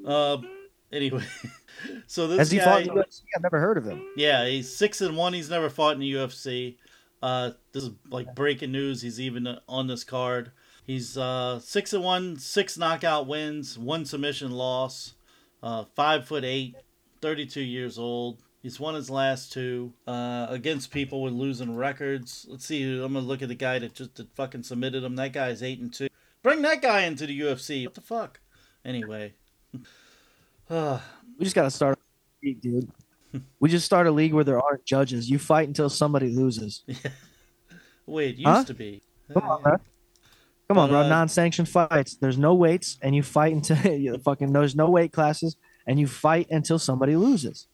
Um. 0.06 0.48
Anyway, 0.90 1.22
so 2.06 2.26
this 2.26 2.38
Has 2.38 2.50
he 2.50 2.58
fought 2.58 2.82
in 2.82 2.88
the 2.88 2.94
UFC? 2.94 3.22
I've 3.36 3.42
never 3.42 3.58
heard 3.60 3.76
of 3.78 3.84
him. 3.84 4.02
yeah, 4.16 4.46
he's 4.46 4.74
six 4.74 5.00
and 5.02 5.14
one. 5.16 5.32
He's 5.34 5.50
never 5.50 5.68
fought 5.70 5.94
in 5.94 6.00
the 6.00 6.10
UFC. 6.12 6.76
Uh, 7.22 7.52
this 7.72 7.84
is 7.84 7.90
like 8.10 8.34
breaking 8.34 8.72
news. 8.72 9.02
He's 9.02 9.20
even 9.20 9.58
on 9.68 9.86
this 9.86 10.04
card. 10.04 10.52
He's 10.84 11.16
uh 11.16 11.60
six 11.60 11.92
and 11.92 12.02
one, 12.02 12.36
six 12.38 12.76
knockout 12.76 13.26
wins, 13.26 13.78
one 13.78 14.04
submission 14.04 14.50
loss. 14.50 15.14
Uh, 15.62 15.84
five 15.94 16.26
foot 16.26 16.44
eight, 16.44 16.74
32 17.20 17.60
years 17.60 17.96
old. 17.96 18.42
He's 18.62 18.80
won 18.80 18.94
his 18.94 19.10
last 19.10 19.52
two 19.52 19.92
uh, 20.06 20.46
against 20.48 20.90
people 20.90 21.22
with 21.22 21.32
losing 21.32 21.76
records. 21.76 22.46
Let's 22.48 22.64
see. 22.64 22.82
I'm 22.82 23.12
gonna 23.12 23.20
look 23.20 23.42
at 23.42 23.48
the 23.48 23.54
guy 23.54 23.78
that 23.78 23.94
just 23.94 24.16
that 24.16 24.34
fucking 24.34 24.64
submitted 24.64 25.04
him. 25.04 25.16
That 25.16 25.32
guy's 25.32 25.62
eight 25.62 25.80
and 25.80 25.92
two. 25.92 26.08
Bring 26.42 26.62
that 26.62 26.82
guy 26.82 27.02
into 27.02 27.26
the 27.26 27.40
UFC. 27.40 27.84
What 27.84 27.94
the 27.94 28.00
fuck? 28.00 28.40
Anyway. 28.84 29.34
Uh, 30.68 30.98
We 31.38 31.44
just 31.44 31.56
gotta 31.56 31.70
start 31.70 31.98
dude. 32.60 32.90
We 33.60 33.68
just 33.68 33.86
start 33.86 34.06
a 34.06 34.10
league 34.10 34.32
where 34.34 34.44
there 34.44 34.60
aren't 34.60 34.84
judges. 34.84 35.28
You 35.30 35.38
fight 35.38 35.68
until 35.68 35.88
somebody 35.88 36.28
loses. 36.34 36.82
way 38.06 38.28
it 38.30 38.36
used 38.36 38.46
Huh? 38.46 38.64
to 38.64 38.74
be. 38.74 39.02
Come 39.32 39.42
on, 39.44 39.62
bro. 39.62 39.76
Come 40.68 40.78
on, 40.78 40.88
bro. 40.90 41.00
uh, 41.00 41.08
Non-sanctioned 41.08 41.68
fights. 41.68 42.16
There's 42.16 42.38
no 42.38 42.54
weights, 42.54 42.98
and 43.02 43.14
you 43.14 43.22
fight 43.22 43.52
until 43.54 43.76
you 43.92 44.16
fucking. 44.18 44.52
There's 44.52 44.74
no 44.76 44.88
weight 44.90 45.12
classes, 45.12 45.56
and 45.86 45.98
you 45.98 46.06
fight 46.06 46.48
until 46.50 46.78
somebody 46.78 47.16
loses. 47.16 47.68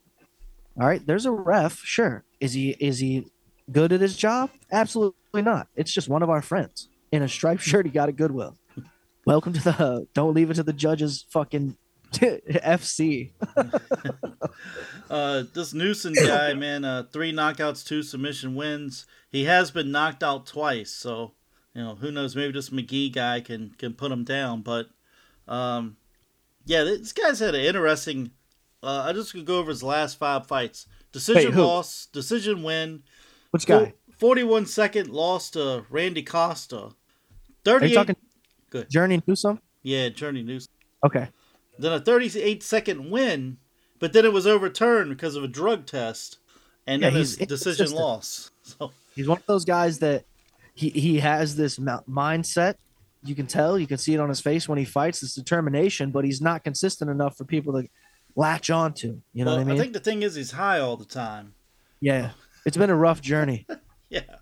All 0.81 0.87
right. 0.87 1.05
There's 1.05 1.27
a 1.27 1.33
ref. 1.33 1.79
Sure. 1.79 2.25
Is 2.41 2.53
he 2.53 2.71
is 2.79 2.99
he 3.01 3.27
good 3.73 3.93
at 3.93 4.01
his 4.01 4.17
job? 4.17 4.51
Absolutely 4.71 5.43
not. 5.43 5.69
It's 5.75 5.93
just 5.93 6.09
one 6.09 6.23
of 6.23 6.31
our 6.31 6.43
friends 6.43 6.89
in 7.11 7.23
a 7.23 7.29
striped 7.29 7.63
shirt. 7.63 7.85
He 7.87 7.91
got 7.93 8.09
a 8.09 8.13
Goodwill. 8.13 8.57
Welcome 9.27 9.53
to 9.55 9.61
the. 9.63 10.07
Don't 10.15 10.35
leave 10.35 10.51
it 10.51 10.55
to 10.55 10.63
the 10.63 10.73
judges. 10.73 11.27
Fucking 11.31 11.77
FC. 12.13 13.33
Uh, 15.11 15.45
this 15.55 15.73
Newson 15.73 16.13
guy, 16.13 16.53
man, 16.53 16.85
uh, 16.85 17.03
three 17.11 17.33
knockouts, 17.33 17.83
two 17.83 18.03
submission 18.03 18.55
wins. 18.55 19.07
He 19.33 19.45
has 19.45 19.71
been 19.71 19.91
knocked 19.91 20.23
out 20.23 20.45
twice, 20.47 20.91
so 20.91 21.33
you 21.75 21.83
know 21.83 21.95
who 21.95 22.11
knows. 22.11 22.37
Maybe 22.37 22.53
this 22.53 22.69
McGhee 22.69 23.11
guy 23.11 23.41
can 23.41 23.71
can 23.79 23.95
put 23.95 24.13
him 24.13 24.25
down. 24.25 24.61
But 24.61 24.89
um, 25.47 25.97
yeah, 26.67 26.85
this 26.85 27.13
guy's 27.15 27.39
had 27.39 27.55
an 27.55 27.63
interesting. 27.63 28.33
Uh, 28.83 29.05
I 29.09 29.15
just 29.15 29.33
could 29.33 29.47
go 29.47 29.59
over 29.59 29.71
his 29.71 29.83
last 29.83 30.19
five 30.19 30.47
fights: 30.47 30.87
decision 31.11 31.53
who? 31.53 31.63
loss, 31.63 32.05
decision 32.07 32.63
win, 32.63 33.03
Which 33.51 33.65
guy? 33.65 33.95
forty-one 34.19 34.67
second 34.67 35.09
loss 35.09 35.51
to 35.53 35.87
Randy 35.89 36.23
Costa, 36.23 36.91
thirty-eight. 37.65 37.95
talking? 37.95 38.17
Good. 38.69 38.91
Journey 38.91 39.23
Newson. 39.27 39.59
Yeah, 39.83 40.11
Journey 40.11 40.43
Newson. 40.43 40.71
Okay. 41.03 41.29
Then 41.79 41.93
a 41.93 42.01
38 42.01 42.63
second 42.63 43.11
win, 43.11 43.59
but 43.99 44.13
then 44.13 44.25
it 44.25 44.33
was 44.33 44.47
overturned 44.47 45.11
because 45.11 45.37
of 45.37 45.45
a 45.45 45.49
drug 45.49 45.87
test, 45.87 46.39
and 46.87 47.03
Yeah, 47.03 47.11
then 47.11 47.19
he's 47.19 47.41
a 47.41 47.47
decision 47.47 47.93
loss. 47.93 48.51
So 48.63 48.93
He's 49.15 49.27
one 49.27 49.39
of 49.39 49.47
those 49.47 49.65
guys 49.65 49.99
that 50.01 50.25
he 50.75 50.91
he 50.91 51.21
has 51.21 51.57
this 51.57 51.79
mindset. 51.79 52.75
You 53.25 53.35
can 53.35 53.47
tell, 53.47 53.79
you 53.79 53.87
can 53.87 53.97
see 53.99 54.15
it 54.15 54.21
on 54.21 54.29
his 54.29 54.41
face 54.41 54.69
when 54.69 54.79
he 54.79 54.85
fights. 54.85 55.21
This 55.21 55.35
determination, 55.35 56.11
but 56.11 56.25
he's 56.25 56.41
not 56.43 56.65
consistent 56.65 57.11
enough 57.11 57.37
for 57.37 57.45
people 57.45 57.73
to 57.73 57.89
latch 58.37 58.69
onto. 58.71 59.21
You 59.33 59.45
know 59.45 59.53
well, 59.53 59.57
what 59.57 59.63
I 59.63 59.65
mean? 59.65 59.77
I 59.77 59.81
think 59.81 59.93
the 59.95 60.01
thing 60.01 60.23
is 60.23 60.35
he's 60.35 60.51
high 60.53 60.81
all 60.81 60.97
the 60.97 61.07
time. 61.07 61.55
yeah, 62.01 62.31
it's 62.67 62.77
been 62.77 62.91
a 62.91 62.97
rough 62.97 63.21
journey. 63.21 63.67
Yeah. 64.11 64.37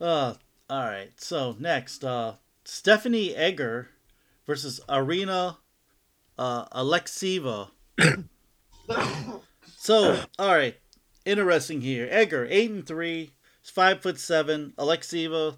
Uh, 0.00 0.32
all 0.70 0.84
right. 0.84 1.10
So 1.16 1.54
next, 1.58 2.02
uh, 2.04 2.36
Stephanie 2.64 3.34
Egger 3.34 3.90
versus 4.46 4.80
Arena 4.88 5.58
uh, 6.38 6.66
Alekseeva. 6.68 7.70
so, 9.76 10.20
all 10.38 10.54
right. 10.54 10.76
Interesting 11.24 11.80
here. 11.82 12.08
Egger, 12.10 12.46
eight 12.48 12.70
and 12.70 12.86
three. 12.86 13.32
Five 13.62 14.00
foot 14.00 14.18
seven. 14.18 14.72
Alekseeva, 14.78 15.56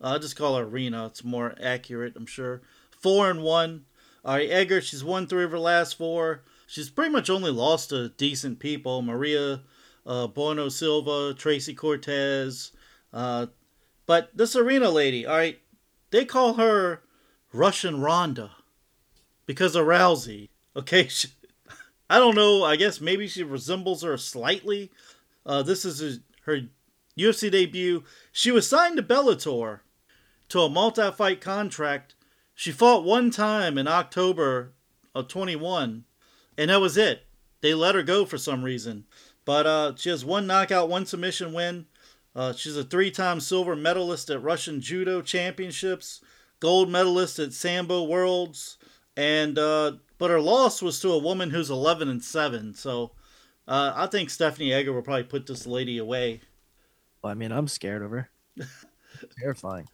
I'll 0.00 0.18
just 0.18 0.36
call 0.36 0.58
her 0.58 0.66
Rena. 0.66 1.06
It's 1.06 1.24
more 1.24 1.54
accurate, 1.62 2.12
I'm 2.16 2.26
sure. 2.26 2.60
Four 2.90 3.30
and 3.30 3.42
one. 3.42 3.86
All 4.24 4.34
right, 4.34 4.50
Egger, 4.50 4.80
she's 4.80 5.02
won 5.02 5.26
three 5.26 5.44
of 5.44 5.52
her 5.52 5.58
last 5.58 5.96
four. 5.96 6.42
She's 6.66 6.90
pretty 6.90 7.12
much 7.12 7.30
only 7.30 7.50
lost 7.50 7.90
to 7.90 8.10
decent 8.10 8.58
people. 8.58 9.00
Maria 9.00 9.62
uh, 10.04 10.26
Bueno 10.26 10.68
Silva, 10.68 11.32
Tracy 11.32 11.72
Cortez. 11.72 12.72
Uh, 13.12 13.46
but 14.04 14.36
this 14.36 14.54
Arena 14.54 14.90
lady, 14.90 15.24
all 15.24 15.36
right, 15.36 15.58
they 16.10 16.24
call 16.24 16.54
her 16.54 17.02
Russian 17.52 18.00
Ronda 18.00 18.50
because 19.46 19.74
of 19.74 19.86
Rousey. 19.86 20.50
Okay, 20.74 21.08
she, 21.08 21.28
I 22.10 22.18
don't 22.18 22.34
know. 22.36 22.64
I 22.64 22.76
guess 22.76 23.00
maybe 23.00 23.26
she 23.26 23.42
resembles 23.42 24.02
her 24.02 24.16
slightly. 24.16 24.90
Uh, 25.44 25.62
this 25.62 25.84
is 25.84 26.20
her- 26.44 26.68
UFC 27.18 27.50
debut. 27.50 28.04
She 28.32 28.50
was 28.50 28.68
signed 28.68 28.96
to 28.96 29.02
Bellator 29.02 29.80
to 30.48 30.60
a 30.60 30.68
multi-fight 30.68 31.40
contract. 31.40 32.14
She 32.54 32.72
fought 32.72 33.04
one 33.04 33.30
time 33.30 33.78
in 33.78 33.88
October 33.88 34.72
of 35.14 35.28
21, 35.28 36.04
and 36.58 36.70
that 36.70 36.80
was 36.80 36.96
it. 36.96 37.26
They 37.60 37.74
let 37.74 37.94
her 37.94 38.02
go 38.02 38.24
for 38.24 38.38
some 38.38 38.62
reason. 38.62 39.04
But 39.44 39.66
uh, 39.66 39.92
she 39.96 40.10
has 40.10 40.24
one 40.24 40.46
knockout, 40.46 40.88
one 40.88 41.06
submission 41.06 41.52
win. 41.52 41.86
Uh, 42.34 42.52
she's 42.52 42.76
a 42.76 42.84
three-time 42.84 43.40
silver 43.40 43.74
medalist 43.74 44.28
at 44.28 44.42
Russian 44.42 44.80
Judo 44.80 45.22
Championships, 45.22 46.20
gold 46.60 46.90
medalist 46.90 47.38
at 47.38 47.54
Sambo 47.54 48.04
Worlds, 48.04 48.76
and 49.16 49.58
uh, 49.58 49.92
but 50.18 50.30
her 50.30 50.40
loss 50.40 50.82
was 50.82 51.00
to 51.00 51.10
a 51.10 51.18
woman 51.18 51.50
who's 51.50 51.70
11 51.70 52.08
and 52.08 52.22
seven. 52.22 52.74
So 52.74 53.12
uh, 53.66 53.92
I 53.94 54.06
think 54.06 54.30
Stephanie 54.30 54.72
Egger 54.72 54.92
will 54.92 55.02
probably 55.02 55.24
put 55.24 55.46
this 55.46 55.66
lady 55.66 55.98
away. 55.98 56.40
Well, 57.22 57.30
I 57.30 57.34
mean, 57.34 57.52
I'm 57.52 57.68
scared 57.68 58.02
of 58.02 58.10
her. 58.10 58.30
Terrifying. 59.38 59.88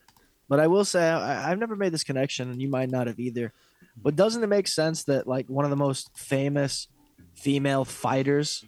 But 0.49 0.61
I 0.61 0.67
will 0.67 0.85
say, 0.85 1.09
I, 1.09 1.51
I've 1.51 1.59
never 1.59 1.77
made 1.77 1.93
this 1.93 2.05
connection, 2.05 2.51
and 2.51 2.61
you 2.61 2.69
might 2.69 2.91
not 2.91 3.07
have 3.07 3.19
either. 3.19 3.53
But 3.97 4.17
doesn't 4.17 4.43
it 4.43 4.49
make 4.49 4.69
sense 4.69 5.05
that 5.05 5.27
like 5.27 5.49
one 5.49 5.65
of 5.65 5.71
the 5.71 5.77
most 5.77 6.17
famous 6.17 6.89
female 7.35 7.85
fighters 7.85 8.65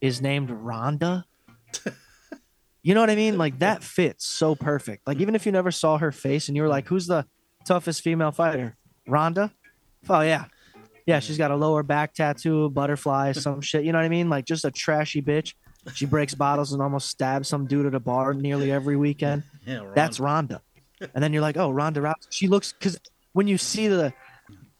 is 0.00 0.20
named 0.20 0.50
Rhonda? 0.50 1.24
you 2.82 2.94
know 2.94 3.00
what 3.00 3.10
I 3.10 3.14
mean? 3.14 3.38
Like 3.38 3.58
that 3.60 3.82
fits 3.82 4.26
so 4.26 4.54
perfect. 4.54 5.06
Like 5.06 5.20
even 5.20 5.34
if 5.34 5.46
you 5.46 5.52
never 5.52 5.70
saw 5.70 5.98
her 5.98 6.12
face 6.12 6.48
and 6.48 6.56
you 6.56 6.62
were 6.62 6.68
like, 6.68 6.88
"Who's 6.88 7.06
the 7.06 7.26
toughest 7.64 8.02
female 8.02 8.32
fighter?" 8.32 8.76
Rhonda. 9.08 9.52
Oh 10.08 10.20
yeah, 10.20 10.46
yeah. 11.06 11.20
She's 11.20 11.38
got 11.38 11.50
a 11.50 11.56
lower 11.56 11.82
back 11.82 12.14
tattoo, 12.14 12.70
butterfly, 12.70 13.32
some 13.32 13.60
shit. 13.60 13.84
You 13.84 13.92
know 13.92 13.98
what 13.98 14.04
I 14.04 14.08
mean? 14.08 14.28
Like 14.28 14.44
just 14.44 14.64
a 14.64 14.70
trashy 14.70 15.22
bitch. 15.22 15.54
She 15.94 16.06
breaks 16.06 16.34
bottles 16.34 16.72
and 16.72 16.82
almost 16.82 17.08
stabs 17.08 17.48
some 17.48 17.66
dude 17.66 17.86
at 17.86 17.94
a 17.94 18.00
bar 18.00 18.34
nearly 18.34 18.70
every 18.70 18.96
weekend. 18.96 19.42
Yeah, 19.66 19.90
That's 19.94 20.18
Rhonda. 20.18 20.60
And 21.14 21.22
then 21.22 21.32
you're 21.32 21.42
like, 21.42 21.56
oh, 21.56 21.70
Ronda 21.70 22.00
Rousey. 22.00 22.26
She 22.30 22.48
looks 22.48 22.72
because 22.72 22.98
when 23.32 23.46
you 23.46 23.58
see 23.58 23.88
the 23.88 24.12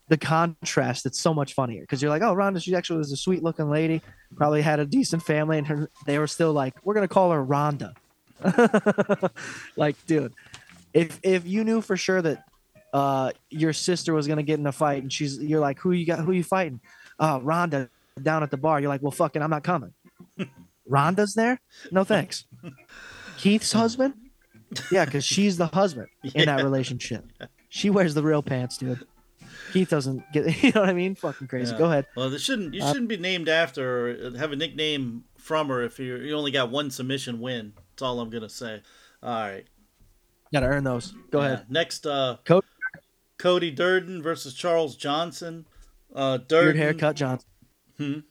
the 0.09 0.17
contrast, 0.17 1.07
it's 1.07 1.21
so 1.21 1.35
much 1.35 1.55
funnier 1.55 1.83
because 1.83 2.03
you're 2.03 2.11
like, 2.11 2.23
oh, 2.23 2.35
Rhonda, 2.35 2.63
she 2.63 2.75
actually 2.75 2.99
was 2.99 3.13
a 3.13 3.17
sweet 3.17 3.43
looking 3.43 3.71
lady, 3.71 4.03
probably 4.37 4.63
had 4.63 4.81
a 4.81 4.87
decent 4.87 5.23
family, 5.23 5.59
and 5.59 5.67
her 5.67 5.91
they 6.07 6.19
were 6.19 6.27
still 6.27 6.53
like, 6.53 6.75
we're 6.85 6.95
gonna 6.95 7.09
call 7.09 7.31
her 7.31 7.45
Rhonda. 7.45 7.95
like, 9.77 9.97
dude, 10.07 10.33
if 10.93 11.21
if 11.23 11.47
you 11.47 11.65
knew 11.65 11.81
for 11.81 11.97
sure 11.97 12.23
that 12.23 12.45
uh 12.93 13.31
your 13.51 13.73
sister 13.73 14.15
was 14.15 14.27
gonna 14.27 14.43
get 14.43 14.59
in 14.59 14.67
a 14.67 14.73
fight 14.73 15.03
and 15.03 15.13
she's 15.13 15.39
you're 15.43 15.61
like, 15.61 15.79
who 15.79 15.93
you 15.93 16.07
got 16.07 16.21
who 16.21 16.33
you 16.33 16.45
fighting? 16.45 16.81
Uh 17.19 17.39
Rhonda 17.41 17.89
down 18.23 18.43
at 18.43 18.51
the 18.51 18.57
bar. 18.57 18.81
You're 18.81 18.89
like, 18.89 19.03
well 19.03 19.11
fucking 19.13 19.43
I'm 19.43 19.51
not 19.51 19.65
coming. 19.65 19.93
Rhonda's 20.91 21.35
there? 21.35 21.61
No 21.93 22.05
thanks. 22.05 22.47
Keith's 23.37 23.73
husband? 23.73 24.15
Yeah, 24.91 25.05
because 25.05 25.25
she's 25.25 25.57
the 25.57 25.67
husband 25.67 26.09
in 26.35 26.47
that 26.47 26.63
relationship. 26.63 27.25
She 27.69 27.91
wears 27.91 28.15
the 28.15 28.23
real 28.23 28.43
pants, 28.43 28.79
dude. 28.79 29.05
Keith 29.73 29.91
doesn't 29.91 30.23
get 30.33 30.63
you 30.63 30.73
know 30.75 30.81
what 30.81 30.89
I 30.91 30.95
mean? 30.95 31.15
Fucking 31.15 31.47
crazy. 31.47 31.73
Yeah. 31.73 31.79
Go 31.79 31.85
ahead. 31.87 32.07
Well, 32.17 32.31
this 32.31 32.43
shouldn't 32.43 32.75
you 32.75 32.83
Uh, 32.83 32.89
shouldn't 32.89 33.09
be 33.09 33.19
named 33.19 33.49
after 33.49 34.09
or 34.33 34.39
have 34.39 34.53
a 34.53 34.57
nickname 34.57 35.25
from 35.37 35.69
her 35.69 35.83
if 35.83 35.99
you 35.99 36.17
you 36.17 36.35
only 36.35 36.51
got 36.51 36.71
one 36.71 36.91
submission 36.91 37.41
win. 37.41 37.73
That's 37.91 38.03
all 38.03 38.21
I'm 38.21 38.31
gonna 38.31 38.49
say. 38.49 38.83
All 39.23 39.31
right. 39.31 39.67
Gotta 40.53 40.67
earn 40.67 40.85
those. 40.85 41.13
Go 41.31 41.41
Yeah. 41.41 41.47
ahead. 41.47 41.67
Next, 41.71 42.07
uh, 42.07 42.39
Cody- 42.47 42.67
Cody 43.39 43.71
Durden 43.71 44.23
versus 44.23 44.55
Charles 44.55 44.97
Johnson. 44.97 45.67
Uh, 46.15 46.39
Weird 46.39 46.49
Durden. 46.49 46.77
haircut, 46.77 47.17
John. 47.17 47.41
Damn, 47.99 48.25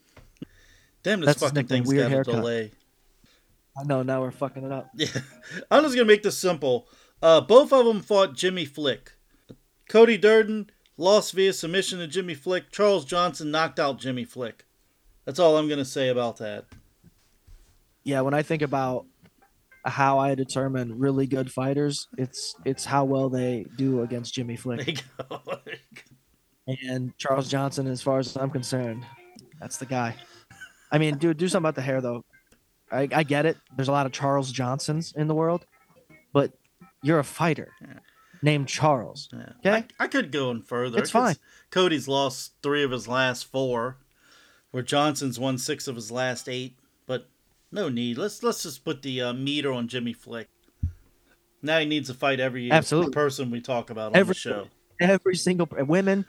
this 1.04 1.26
That's 1.26 1.40
fucking 1.40 1.68
thing's 1.68 1.88
weird 1.88 2.12
got 2.12 2.28
a 2.28 2.32
delay. 2.38 2.72
I 3.80 3.84
know 3.84 4.02
now 4.04 4.22
we're 4.22 4.32
fucking 4.32 4.64
it 4.66 4.72
up. 4.72 4.90
Yeah, 4.96 5.08
I'm 5.70 5.84
just 5.84 5.96
gonna 5.96 6.06
make 6.08 6.24
this 6.24 6.38
simple. 6.38 6.88
Uh, 7.22 7.42
both 7.42 7.72
of 7.72 7.86
them 7.86 8.02
fought 8.02 8.34
Jimmy 8.34 8.66
Flick. 8.66 9.14
Cody 9.88 10.18
Durden 10.18 10.70
lost 10.98 11.34
via 11.34 11.54
submission 11.54 12.00
to 12.00 12.08
Jimmy 12.08 12.34
Flick. 12.34 12.72
Charles 12.72 13.06
Johnson 13.06 13.52
knocked 13.52 13.80
out 13.80 14.00
Jimmy 14.00 14.26
Flick. 14.26 14.66
That's 15.26 15.40
all 15.40 15.58
I'm 15.58 15.70
gonna 15.70 15.86
say 15.86 16.10
about 16.10 16.38
that. 16.38 16.66
Yeah, 18.04 18.22
when 18.22 18.34
I 18.34 18.42
think 18.42 18.62
about 18.62 19.06
how 19.88 20.20
I 20.20 20.36
determine 20.36 21.00
really 21.00 21.28
good 21.28 21.52
fighters, 21.52 22.08
it's 22.18 22.56
it's 22.66 22.86
how 22.86 23.06
well 23.06 23.30
they 23.30 23.66
do 23.78 24.02
against 24.04 24.34
Jimmy 24.34 24.56
Flick. 24.58 25.04
And 26.84 27.18
Charles 27.18 27.48
Johnson, 27.50 27.88
as 27.88 28.02
far 28.02 28.20
as 28.20 28.36
I'm 28.36 28.50
concerned, 28.50 29.06
that's 29.60 29.78
the 29.78 29.86
guy. 29.86 30.16
I 30.92 30.98
mean, 30.98 31.18
dude, 31.18 31.38
do 31.38 31.48
something 31.48 31.62
about 31.64 31.76
the 31.76 31.82
hair 31.82 32.02
though. 32.02 32.26
I, 32.92 33.08
I 33.14 33.24
get 33.24 33.46
it. 33.46 33.56
There's 33.76 33.88
a 33.88 33.92
lot 33.94 34.06
of 34.06 34.12
Charles 34.12 34.52
Johnsons 34.52 35.14
in 35.16 35.28
the 35.28 35.36
world, 35.36 35.66
but 36.34 36.52
you're 37.04 37.20
a 37.20 37.24
fighter 37.24 37.72
Yeah. 37.82 38.00
named 38.42 38.68
Charles. 38.68 39.30
Yeah. 39.32 39.50
Okay. 39.60 39.86
I, 40.00 40.04
I 40.04 40.08
could 40.08 40.30
go 40.32 40.52
in 40.52 40.62
further. 40.62 41.00
It's 41.00 41.10
fine. 41.12 41.36
Cody's 41.70 42.08
lost 42.10 42.54
three 42.62 42.84
of 42.84 42.92
his 42.92 43.08
last 43.08 43.46
four, 43.46 43.98
where 44.72 44.84
Johnson's 44.84 45.40
won 45.40 45.58
six 45.58 45.88
of 45.88 45.96
his 45.96 46.12
last 46.12 46.50
eight. 46.50 46.78
No 47.72 47.90
need. 47.90 48.18
Let's 48.18 48.42
let's 48.44 48.64
just 48.64 48.84
put 48.86 49.02
the 49.02 49.22
uh, 49.22 49.34
meter 49.34 49.72
on 49.72 49.88
Jimmy 49.88 50.14
Flick. 50.14 50.48
Now 51.62 51.80
he 51.80 51.86
needs 51.86 52.08
to 52.08 52.14
fight 52.14 52.40
every 52.40 52.72
Absolutely. 52.72 53.12
person 53.12 53.52
we 53.52 53.62
talk 53.62 53.90
about 53.90 54.12
on 54.12 54.16
Every- 54.16 54.34
the 54.34 54.40
show. 54.40 54.68
Every 55.02 55.36
single 55.36 55.68
women, 55.72 56.26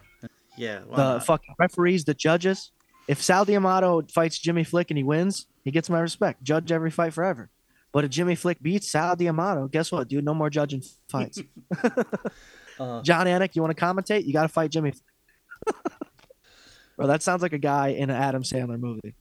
Yeah. 0.56 0.80
the 0.80 0.96
not? 0.96 1.26
fucking 1.26 1.54
referees, 1.58 2.04
the 2.04 2.12
judges. 2.14 2.70
If 3.06 3.22
Sal 3.22 3.46
D'Amato 3.46 4.02
fights 4.12 4.38
Jimmy 4.38 4.62
Flick 4.64 4.90
and 4.90 4.98
he 4.98 5.04
wins, 5.04 5.46
he 5.64 5.70
gets 5.70 5.88
my 5.88 6.00
respect. 6.00 6.42
Judge 6.42 6.70
every 6.70 6.90
fight 6.90 7.14
forever. 7.14 7.48
But 7.92 8.04
if 8.04 8.10
Jimmy 8.10 8.34
Flick 8.34 8.60
beats 8.62 8.90
Sal 8.90 9.16
D'Amato, 9.16 9.68
guess 9.68 9.90
what, 9.90 10.08
dude? 10.08 10.24
No 10.24 10.34
more 10.34 10.50
judging 10.50 10.82
fights. 11.08 11.40
Uh, 12.80 13.02
Jon 13.02 13.26
Anik, 13.26 13.56
you 13.56 13.62
want 13.62 13.76
to 13.76 13.84
commentate? 13.84 14.24
You 14.24 14.32
got 14.32 14.42
to 14.42 14.48
fight 14.48 14.70
Jimmy. 14.70 14.92
Bro, 16.96 17.08
that 17.08 17.24
sounds 17.24 17.42
like 17.42 17.52
a 17.52 17.58
guy 17.58 17.88
in 17.88 18.08
an 18.08 18.14
Adam 18.14 18.44
Sandler 18.44 18.78
movie. 18.78 19.16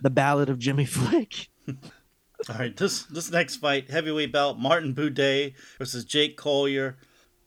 The 0.00 0.10
Ballad 0.10 0.48
of 0.48 0.58
Jimmy 0.58 0.84
Flick. 0.86 1.48
all 1.68 2.56
right, 2.58 2.76
this 2.76 3.02
this 3.04 3.30
next 3.30 3.56
fight, 3.56 3.90
heavyweight 3.90 4.32
bout, 4.32 4.58
Martin 4.58 4.94
Buday 4.94 5.54
versus 5.78 6.04
Jake 6.04 6.36
Collier. 6.36 6.96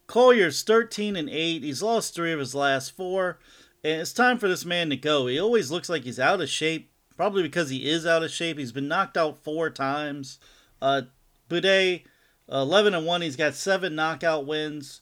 Collier's 0.07 0.61
13 0.63 1.15
and 1.15 1.29
8. 1.29 1.63
He's 1.63 1.81
lost 1.81 2.13
three 2.13 2.33
of 2.33 2.39
his 2.39 2.53
last 2.53 2.95
four. 2.97 3.39
And 3.83 4.01
it's 4.01 4.11
time 4.11 4.37
for 4.37 4.49
this 4.49 4.65
man 4.65 4.89
to 4.89 4.97
go. 4.97 5.27
He 5.27 5.39
always 5.39 5.71
looks 5.71 5.87
like 5.89 6.03
he's 6.03 6.19
out 6.19 6.41
of 6.41 6.49
shape, 6.49 6.91
probably 7.15 7.43
because 7.43 7.69
he 7.69 7.89
is 7.89 8.05
out 8.05 8.21
of 8.21 8.29
shape. 8.29 8.57
He's 8.57 8.73
been 8.73 8.89
knocked 8.89 9.15
out 9.15 9.41
four 9.41 9.69
times. 9.69 10.37
Uh, 10.81 11.03
Buday, 11.49 12.03
11 12.49 12.93
and 12.93 13.05
1. 13.05 13.21
He's 13.21 13.37
got 13.37 13.55
seven 13.55 13.95
knockout 13.95 14.45
wins. 14.45 14.99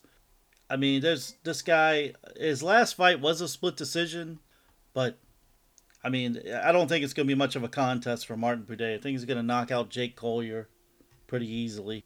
I 0.69 0.75
mean, 0.75 1.01
there's 1.01 1.35
this 1.43 1.63
guy. 1.63 2.13
His 2.37 2.61
last 2.61 2.93
fight 2.93 3.19
was 3.19 3.41
a 3.41 3.47
split 3.47 3.75
decision, 3.75 4.37
but 4.93 5.17
I 6.03 6.09
mean, 6.09 6.41
I 6.63 6.71
don't 6.71 6.87
think 6.87 7.03
it's 7.03 7.13
going 7.13 7.27
to 7.27 7.31
be 7.33 7.37
much 7.37 7.55
of 7.55 7.63
a 7.63 7.67
contest 7.67 8.25
for 8.25 8.37
Martin 8.37 8.63
Buday. 8.63 8.95
I 8.95 9.01
think 9.01 9.13
he's 9.13 9.25
going 9.25 9.37
to 9.37 9.43
knock 9.43 9.69
out 9.69 9.89
Jake 9.89 10.15
Collier 10.15 10.69
pretty 11.27 11.51
easily. 11.51 12.05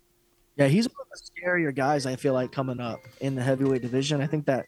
Yeah, 0.55 0.67
he's 0.67 0.87
one 0.87 0.95
of 1.01 1.07
the 1.11 1.41
scarier 1.41 1.75
guys 1.75 2.05
I 2.05 2.15
feel 2.15 2.33
like 2.33 2.51
coming 2.51 2.79
up 2.79 2.99
in 3.21 3.35
the 3.35 3.43
heavyweight 3.43 3.81
division. 3.81 4.21
I 4.21 4.27
think 4.27 4.45
that 4.45 4.65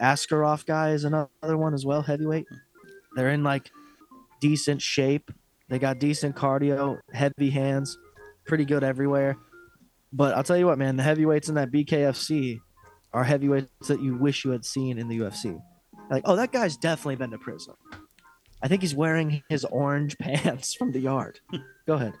Askarov 0.00 0.66
guy 0.66 0.90
is 0.90 1.04
another 1.04 1.28
one 1.42 1.74
as 1.74 1.84
well, 1.84 2.02
heavyweight. 2.02 2.46
They're 3.16 3.30
in 3.30 3.44
like 3.44 3.70
decent 4.40 4.82
shape. 4.82 5.30
They 5.68 5.78
got 5.78 6.00
decent 6.00 6.34
cardio, 6.34 6.98
heavy 7.12 7.50
hands, 7.50 7.96
pretty 8.46 8.64
good 8.64 8.82
everywhere. 8.82 9.36
But 10.12 10.34
I'll 10.34 10.42
tell 10.42 10.56
you 10.56 10.66
what, 10.66 10.78
man, 10.78 10.96
the 10.96 11.02
heavyweights 11.04 11.48
in 11.48 11.54
that 11.54 11.70
BKFC 11.70 12.58
are 13.12 13.24
heavyweights 13.24 13.88
that 13.88 14.02
you 14.02 14.16
wish 14.16 14.44
you 14.44 14.50
had 14.50 14.64
seen 14.64 14.98
in 14.98 15.08
the 15.08 15.18
UFC. 15.18 15.60
Like, 16.10 16.22
oh, 16.26 16.34
that 16.36 16.50
guy's 16.50 16.76
definitely 16.76 17.16
been 17.16 17.30
to 17.30 17.38
prison. 17.38 17.74
I 18.62 18.68
think 18.68 18.82
he's 18.82 18.94
wearing 18.94 19.42
his 19.48 19.64
orange 19.64 20.18
pants 20.18 20.74
from 20.74 20.92
the 20.92 21.00
yard. 21.00 21.40
Go 21.86 21.94
ahead. 21.94 22.12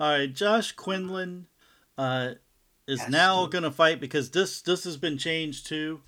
All 0.00 0.10
right, 0.18 0.32
Josh 0.32 0.72
Quinlan 0.72 1.46
uh, 1.98 2.32
is 2.86 3.00
Yes, 3.00 3.10
now 3.10 3.46
going 3.46 3.64
to 3.64 3.70
fight 3.70 4.00
because 4.00 4.30
this 4.30 4.62
this 4.62 4.84
has 4.84 4.96
been 4.96 5.18
changed 5.18 5.66
too. 5.66 6.00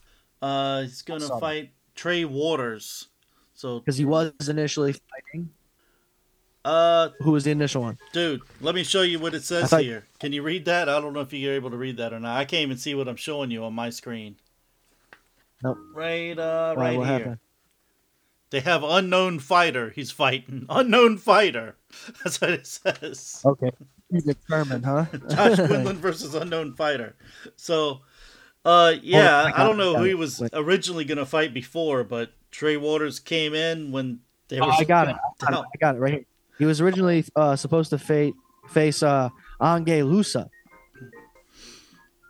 Uh, 0.43 0.83
he's 0.83 1.03
going 1.03 1.21
to 1.21 1.27
saw 1.27 1.35
that. 1.37 1.41
fight 1.41 1.71
Trey 1.95 2.25
Waters. 2.25 3.09
So, 3.55 3.79
Because 3.81 3.97
he 3.97 4.05
was 4.05 4.33
initially 4.49 4.93
fighting. 4.93 5.49
uh, 6.65 7.11
Who 7.21 7.31
was 7.31 7.45
the 7.45 7.53
initial 7.53 7.83
one? 7.83 7.99
dude, 8.13 8.43
let 8.61 8.75
me 8.75 8.83
show 8.83 9.03
you 9.03 9.19
what 9.21 9.33
it 9.35 9.45
says 9.45 9.71
thought- 9.71 9.83
here. 9.83 10.05
Can 10.19 10.33
you 10.33 10.43
read 10.43 10.65
that? 10.65 10.89
I 10.89 11.01
don't 11.01 11.13
know 11.13 11.21
if 11.21 11.33
you're 11.33 11.55
able 11.55 11.71
to 11.71 11.77
read 11.77 11.97
that 11.99 12.13
or 12.13 12.19
not. 12.21 12.37
I 12.37 12.45
can't 12.45 12.63
even 12.63 12.77
see 12.79 12.95
what 12.95 13.07
I'm 13.09 13.17
showing 13.17 13.51
you 13.53 13.65
on 13.65 13.73
my 13.75 13.91
screen. 13.91 14.37
Nope. 15.63 15.79
Right, 15.95 16.37
uh, 16.39 16.75
right 16.77 16.95
here. 16.95 17.05
happened? 17.05 17.39
They 18.55 18.61
have 18.61 18.85
unknown 18.85 19.41
fighter. 19.41 19.91
He's 19.91 20.13
fighting 20.13 20.67
unknown 20.71 21.19
fighter. 21.19 21.75
That's 22.23 22.41
what 22.41 22.51
it 22.51 22.69
says. 22.69 23.43
Okay. 23.45 23.73
He's 24.13 24.23
determined, 24.23 24.85
huh? 24.85 25.07
Josh 25.29 25.57
Quinlan 25.57 25.97
versus 25.97 26.37
unknown 26.37 26.75
fighter. 26.75 27.17
So, 27.57 28.03
uh, 28.65 28.95
yeah, 29.03 29.43
I 29.43 29.61
I, 29.61 29.65
don't 29.67 29.77
know 29.77 29.97
who 29.97 30.05
he 30.05 30.15
was 30.15 30.39
Wait. 30.39 30.53
originally 30.55 31.05
going 31.05 31.19
to 31.19 31.27
fight 31.27 31.53
before, 31.53 32.05
but 32.05 32.31
Trey 32.53 32.77
Waters 32.77 33.19
came 33.19 33.55
in 33.55 33.91
when 33.91 34.21
they 34.47 34.61
Oh, 34.61 34.67
were. 34.67 34.73
I 34.73 34.85
got 34.85 35.09
it. 35.09 35.17
I 35.43 35.51
got 35.51 35.59
it. 35.61 35.67
I 35.75 35.79
got 35.81 35.97
it 35.97 35.99
right 35.99 36.13
here. 36.13 36.25
He 36.57 36.65
was 36.65 36.81
originally 36.81 37.25
uh, 37.35 37.57
supposed 37.57 37.91
to 37.91 37.99
fa- 37.99 38.31
face 38.69 39.03
uh, 39.03 39.31
Ange 39.61 40.05
Loosa. 40.05 40.49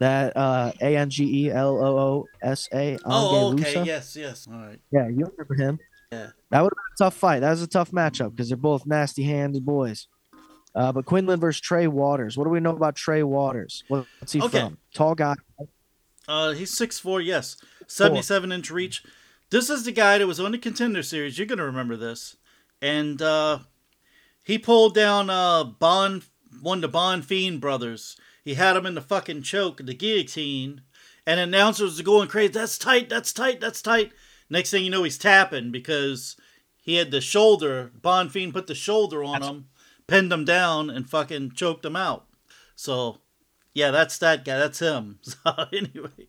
That 0.01 0.35
uh, 0.35 0.73
A 0.81 0.97
N 0.97 1.11
G 1.11 1.45
E 1.45 1.51
L 1.51 1.77
O 1.85 1.99
O 1.99 2.27
S 2.41 2.67
A. 2.73 2.97
Oh, 3.05 3.53
okay. 3.53 3.63
Loosa. 3.75 3.85
Yes, 3.85 4.17
yes. 4.17 4.49
All 4.51 4.59
right. 4.59 4.81
Yeah, 4.91 5.09
you 5.09 5.27
remember 5.37 5.55
him. 5.55 5.79
Yeah. 6.13 6.31
That 6.51 6.63
would 6.63 6.73
have 6.73 6.77
been 6.77 6.95
a 6.95 6.99
tough 6.99 7.15
fight. 7.15 7.41
That 7.41 7.51
was 7.51 7.63
a 7.63 7.67
tough 7.67 7.91
matchup 7.91 8.31
because 8.31 8.49
they're 8.49 8.57
both 8.57 8.87
nasty 8.87 9.23
handed 9.25 9.65
boys. 9.65 10.07
Uh, 10.75 10.93
but 10.93 11.05
Quinlan 11.05 11.39
versus 11.41 11.61
Trey 11.61 11.87
Waters. 11.87 12.37
What 12.37 12.45
do 12.45 12.51
we 12.51 12.61
know 12.61 12.71
about 12.75 12.97
Trey 12.97 13.23
Waters? 13.23 13.85
What's 13.89 14.33
he 14.33 14.41
Okay. 14.43 14.61
from? 14.61 14.79
Tall 14.93 15.15
guy. 15.15 15.35
Uh, 16.27 16.53
he's 16.53 16.77
six 16.77 16.99
four. 16.99 17.21
Yes, 17.21 17.57
seventy-seven 17.87 18.51
inch 18.51 18.71
reach. 18.71 19.03
This 19.51 19.71
is 19.71 19.85
the 19.85 19.93
guy 19.93 20.19
that 20.19 20.27
was 20.27 20.41
on 20.41 20.53
the 20.53 20.59
contender 20.59 21.03
series. 21.03 21.39
You're 21.39 21.47
gonna 21.47 21.65
remember 21.65 21.97
this, 21.97 22.37
and 22.83 23.21
uh, 23.23 23.59
he 24.43 24.59
pulled 24.59 24.95
down 24.95 25.31
uh 25.31 25.65
Bond, 25.65 26.25
one 26.61 26.83
of 26.83 26.91
the 26.93 26.99
Bonfim 26.99 27.61
brothers. 27.61 28.17
He 28.45 28.55
had 28.55 28.77
him 28.77 28.85
in 28.87 28.95
the 28.95 29.01
fucking 29.01 29.43
choke, 29.43 29.81
the 29.85 29.95
guillotine, 29.95 30.81
and 31.27 31.39
announcers 31.39 32.01
are 32.01 32.05
going 32.05 32.29
crazy. 32.29 32.53
That's 32.53 32.79
tight. 32.79 33.09
That's 33.09 33.33
tight. 33.33 33.61
That's 33.61 33.81
tight. 33.81 34.13
Next 34.51 34.71
thing 34.71 34.85
you 34.85 34.91
know, 34.91 35.03
he's 35.05 35.19
tapping 35.19 35.71
because 35.71 36.37
he 36.83 36.97
had 36.97 37.11
the 37.11 37.21
shoulder. 37.21 37.91
Bonfim 38.01 38.53
put 38.53 38.67
the 38.67 38.75
shoulder 38.75 39.25
on 39.25 39.43
him, 39.43 39.67
pinned 40.07 40.33
him 40.33 40.45
down, 40.45 40.91
and 40.91 41.09
fucking 41.09 41.53
choked 41.53 41.85
him 41.85 41.97
out. 41.97 42.27
So 42.77 43.19
yeah, 43.73 43.91
that's 43.91 44.19
that 44.19 44.45
guy. 44.45 44.59
That's 44.59 44.79
him. 44.81 45.19
So 45.25 45.37
anyway, 45.73 46.29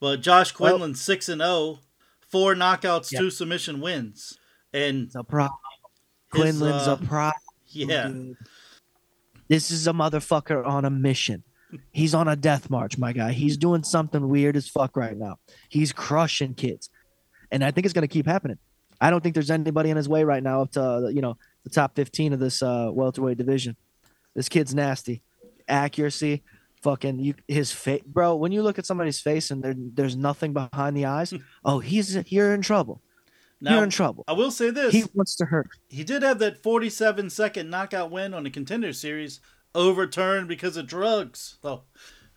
but 0.00 0.20
Josh 0.20 0.56
Well- 0.58 0.72
Quinlan 0.72 0.94
six 0.94 1.28
and 1.28 1.40
zero, 1.40 1.80
four 2.28 2.54
knockouts, 2.54 3.10
Yeah. 3.12 3.20
two 3.20 3.30
submission 3.30 3.80
wins, 3.80 4.38
and 4.72 5.04
It's 5.06 5.14
a 5.14 5.24
problem. 5.24 5.58
Quinlan's 6.30 6.88
uh, 6.88 6.98
a 7.00 7.06
problem. 7.06 7.40
yeah, 7.68 8.08
dude. 8.08 8.36
This 9.48 9.70
is 9.70 9.86
a 9.86 9.92
motherfucker 9.92 10.66
on 10.66 10.84
a 10.84 10.90
mission. 10.90 11.44
He's 11.92 12.14
on 12.14 12.28
a 12.28 12.36
death 12.36 12.70
march, 12.70 12.98
my 12.98 13.12
guy. 13.12 13.32
He's 13.32 13.56
doing 13.56 13.82
something 13.82 14.28
weird 14.28 14.56
as 14.56 14.68
fuck 14.68 14.96
right 14.96 15.16
now. 15.16 15.38
He's 15.68 15.92
crushing 15.92 16.54
kids. 16.54 16.88
And 17.54 17.62
I 17.62 17.70
think 17.70 17.84
it's 17.84 17.94
going 17.94 18.02
to 18.02 18.08
keep 18.08 18.26
happening. 18.26 18.58
I 19.00 19.10
don't 19.10 19.20
think 19.22 19.34
there's 19.34 19.50
anybody 19.50 19.90
in 19.90 19.96
his 19.96 20.08
way 20.08 20.24
right 20.24 20.42
now 20.42 20.62
up 20.62 20.72
to, 20.72 21.08
you 21.14 21.22
know, 21.22 21.38
the 21.62 21.70
top 21.70 21.94
15 21.94 22.32
of 22.32 22.40
this 22.40 22.62
uh, 22.62 22.88
welterweight 22.92 23.38
division. 23.38 23.76
This 24.34 24.48
kid's 24.48 24.74
nasty. 24.74 25.22
Accuracy, 25.68 26.42
fucking 26.82 27.20
you 27.20 27.34
his 27.46 27.70
face, 27.70 28.02
bro, 28.04 28.34
when 28.34 28.50
you 28.50 28.62
look 28.62 28.78
at 28.78 28.86
somebody's 28.86 29.20
face 29.20 29.52
and 29.52 29.62
there, 29.62 29.74
there's 29.76 30.16
nothing 30.16 30.52
behind 30.52 30.96
the 30.96 31.06
eyes, 31.06 31.32
oh, 31.64 31.78
he's 31.78 32.14
you're 32.30 32.52
in 32.52 32.60
trouble. 32.60 33.00
now 33.60 33.76
you're 33.76 33.84
in 33.84 33.90
trouble. 33.90 34.24
I 34.28 34.32
will 34.32 34.50
say 34.50 34.68
this: 34.68 34.92
He 34.92 35.04
wants 35.14 35.36
to 35.36 35.46
hurt. 35.46 35.68
He 35.88 36.04
did 36.04 36.22
have 36.22 36.38
that 36.40 36.62
forty-seven 36.62 37.30
second 37.30 37.70
knockout 37.70 38.10
win 38.10 38.34
on 38.34 38.42
the 38.42 38.50
contender 38.50 38.92
series, 38.92 39.40
overturned 39.74 40.48
because 40.48 40.76
of 40.76 40.86
drugs. 40.86 41.56
Oh, 41.64 41.84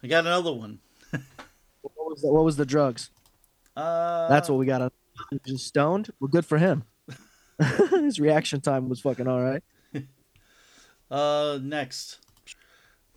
I 0.01 0.07
got 0.07 0.25
another 0.25 0.53
one. 0.53 0.79
What 1.81 2.11
was 2.11 2.21
the, 2.21 2.31
what 2.31 2.45
was 2.45 2.55
the 2.55 2.65
drugs? 2.65 3.09
Uh, 3.75 4.29
That's 4.29 4.49
what 4.49 4.57
we 4.57 4.65
got. 4.65 4.93
Just 5.45 5.65
stoned. 5.67 6.11
Well, 6.19 6.27
good 6.27 6.45
for 6.45 6.57
him. 6.57 6.83
His 7.91 8.19
reaction 8.19 8.61
time 8.61 8.89
was 8.89 8.99
fucking 9.01 9.27
all 9.27 9.41
right. 9.41 9.63
Uh, 11.09 11.57
next, 11.61 12.19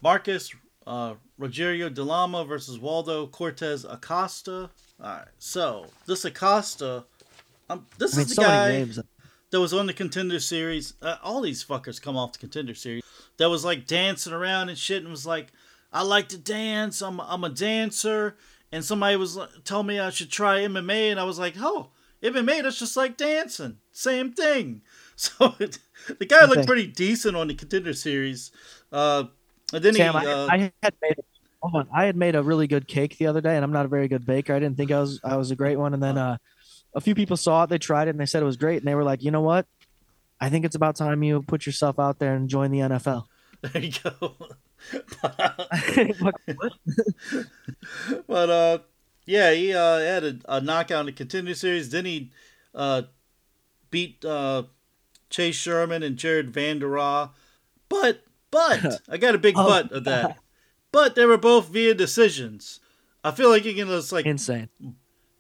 Marcus 0.00 0.54
uh, 0.86 1.14
Rogerio 1.40 1.92
de 1.92 2.02
Lima 2.04 2.44
versus 2.44 2.78
Waldo 2.78 3.26
Cortes-Acosta. 3.26 4.70
All 5.02 5.06
right, 5.06 5.26
so 5.38 5.86
this 6.06 6.24
Acosta, 6.24 7.04
um, 7.68 7.86
this 7.98 8.14
I 8.14 8.18
mean, 8.18 8.26
is 8.26 8.28
the 8.28 8.34
so 8.36 8.42
guy 8.42 8.68
names. 8.68 9.00
that 9.50 9.60
was 9.60 9.72
on 9.74 9.86
the 9.86 9.92
contender 9.92 10.38
series. 10.40 10.94
Uh, 11.02 11.16
all 11.22 11.40
these 11.40 11.64
fuckers 11.64 12.00
come 12.00 12.16
off 12.16 12.32
the 12.34 12.38
contender 12.38 12.74
series. 12.74 13.02
That 13.38 13.50
was 13.50 13.64
like 13.64 13.86
dancing 13.86 14.32
around 14.32 14.68
and 14.68 14.78
shit, 14.78 15.02
and 15.02 15.10
was 15.10 15.26
like, 15.26 15.48
"I 15.92 16.02
like 16.02 16.28
to 16.28 16.38
dance. 16.38 17.02
I'm 17.02 17.20
I'm 17.20 17.42
a 17.44 17.48
dancer." 17.50 18.36
And 18.72 18.84
somebody 18.84 19.16
was 19.16 19.36
like- 19.36 19.64
told 19.64 19.86
me 19.86 19.98
I 19.98 20.10
should 20.10 20.30
try 20.30 20.60
MMA, 20.60 21.10
and 21.10 21.18
I 21.18 21.24
was 21.24 21.38
like, 21.38 21.54
"Oh, 21.58 21.90
MMA, 22.22 22.62
that's 22.62 22.78
just 22.78 22.96
like 22.96 23.16
dancing, 23.16 23.78
same 23.92 24.32
thing." 24.32 24.82
So 25.20 25.54
the 25.58 26.24
guy 26.26 26.46
looked 26.46 26.66
pretty 26.66 26.86
decent 26.86 27.36
on 27.36 27.48
the 27.48 27.54
contender 27.54 27.92
series. 27.92 28.52
Uh, 28.90 29.24
and 29.70 29.84
then 29.84 29.92
Sam, 29.92 30.14
he, 30.14 30.26
I, 30.26 30.32
uh, 30.32 30.46
I 30.50 30.72
had 30.82 30.94
made. 31.02 31.16
Hold 31.60 31.74
on, 31.74 31.88
I 31.94 32.06
had 32.06 32.16
made 32.16 32.34
a 32.36 32.42
really 32.42 32.66
good 32.66 32.88
cake 32.88 33.18
the 33.18 33.26
other 33.26 33.42
day, 33.42 33.54
and 33.54 33.62
I'm 33.62 33.70
not 33.70 33.84
a 33.84 33.88
very 33.88 34.08
good 34.08 34.24
baker. 34.24 34.54
I 34.54 34.58
didn't 34.58 34.78
think 34.78 34.90
I 34.90 35.00
was 35.00 35.20
I 35.22 35.36
was 35.36 35.50
a 35.50 35.56
great 35.56 35.76
one, 35.76 35.92
and 35.92 36.02
then 36.02 36.16
uh, 36.16 36.38
a 36.94 37.02
few 37.02 37.14
people 37.14 37.36
saw 37.36 37.64
it, 37.64 37.68
they 37.68 37.76
tried 37.76 38.08
it, 38.08 38.12
and 38.12 38.20
they 38.20 38.24
said 38.24 38.42
it 38.42 38.46
was 38.46 38.56
great, 38.56 38.78
and 38.78 38.88
they 38.88 38.94
were 38.94 39.04
like, 39.04 39.22
you 39.22 39.30
know 39.30 39.42
what? 39.42 39.66
I 40.40 40.48
think 40.48 40.64
it's 40.64 40.74
about 40.74 40.96
time 40.96 41.22
you 41.22 41.42
put 41.42 41.66
yourself 41.66 41.98
out 41.98 42.18
there 42.18 42.34
and 42.34 42.48
join 42.48 42.70
the 42.70 42.78
NFL. 42.78 43.24
there 43.60 43.82
you 43.82 43.92
go. 44.02 44.36
But 48.26 48.50
uh, 48.50 48.78
yeah, 49.26 49.52
he 49.52 49.74
uh, 49.74 49.98
had 49.98 50.24
a, 50.24 50.38
a 50.48 50.60
knockout 50.60 51.00
in 51.00 51.06
the 51.06 51.12
contender 51.12 51.54
series. 51.54 51.90
Then 51.90 52.04
he 52.04 52.30
uh, 52.74 53.02
beat 53.90 54.24
uh, 54.24 54.64
Chase 55.28 55.56
Sherman 55.56 56.02
and 56.02 56.16
Jared 56.16 56.50
van 56.50 56.80
Vanderaa. 56.80 57.30
But 57.88 58.24
but 58.50 59.00
I 59.08 59.16
got 59.16 59.34
a 59.34 59.38
big 59.38 59.54
Oh. 59.58 59.66
but 59.66 59.92
of 59.92 60.04
that. 60.04 60.38
But 60.92 61.14
they 61.14 61.26
were 61.26 61.38
both 61.38 61.68
via 61.68 61.94
decisions. 61.94 62.80
I 63.22 63.30
feel 63.30 63.50
like 63.50 63.64
you 63.64 63.74
can 63.74 63.88
just 63.88 64.12
like 64.12 64.26
Insane. 64.26 64.68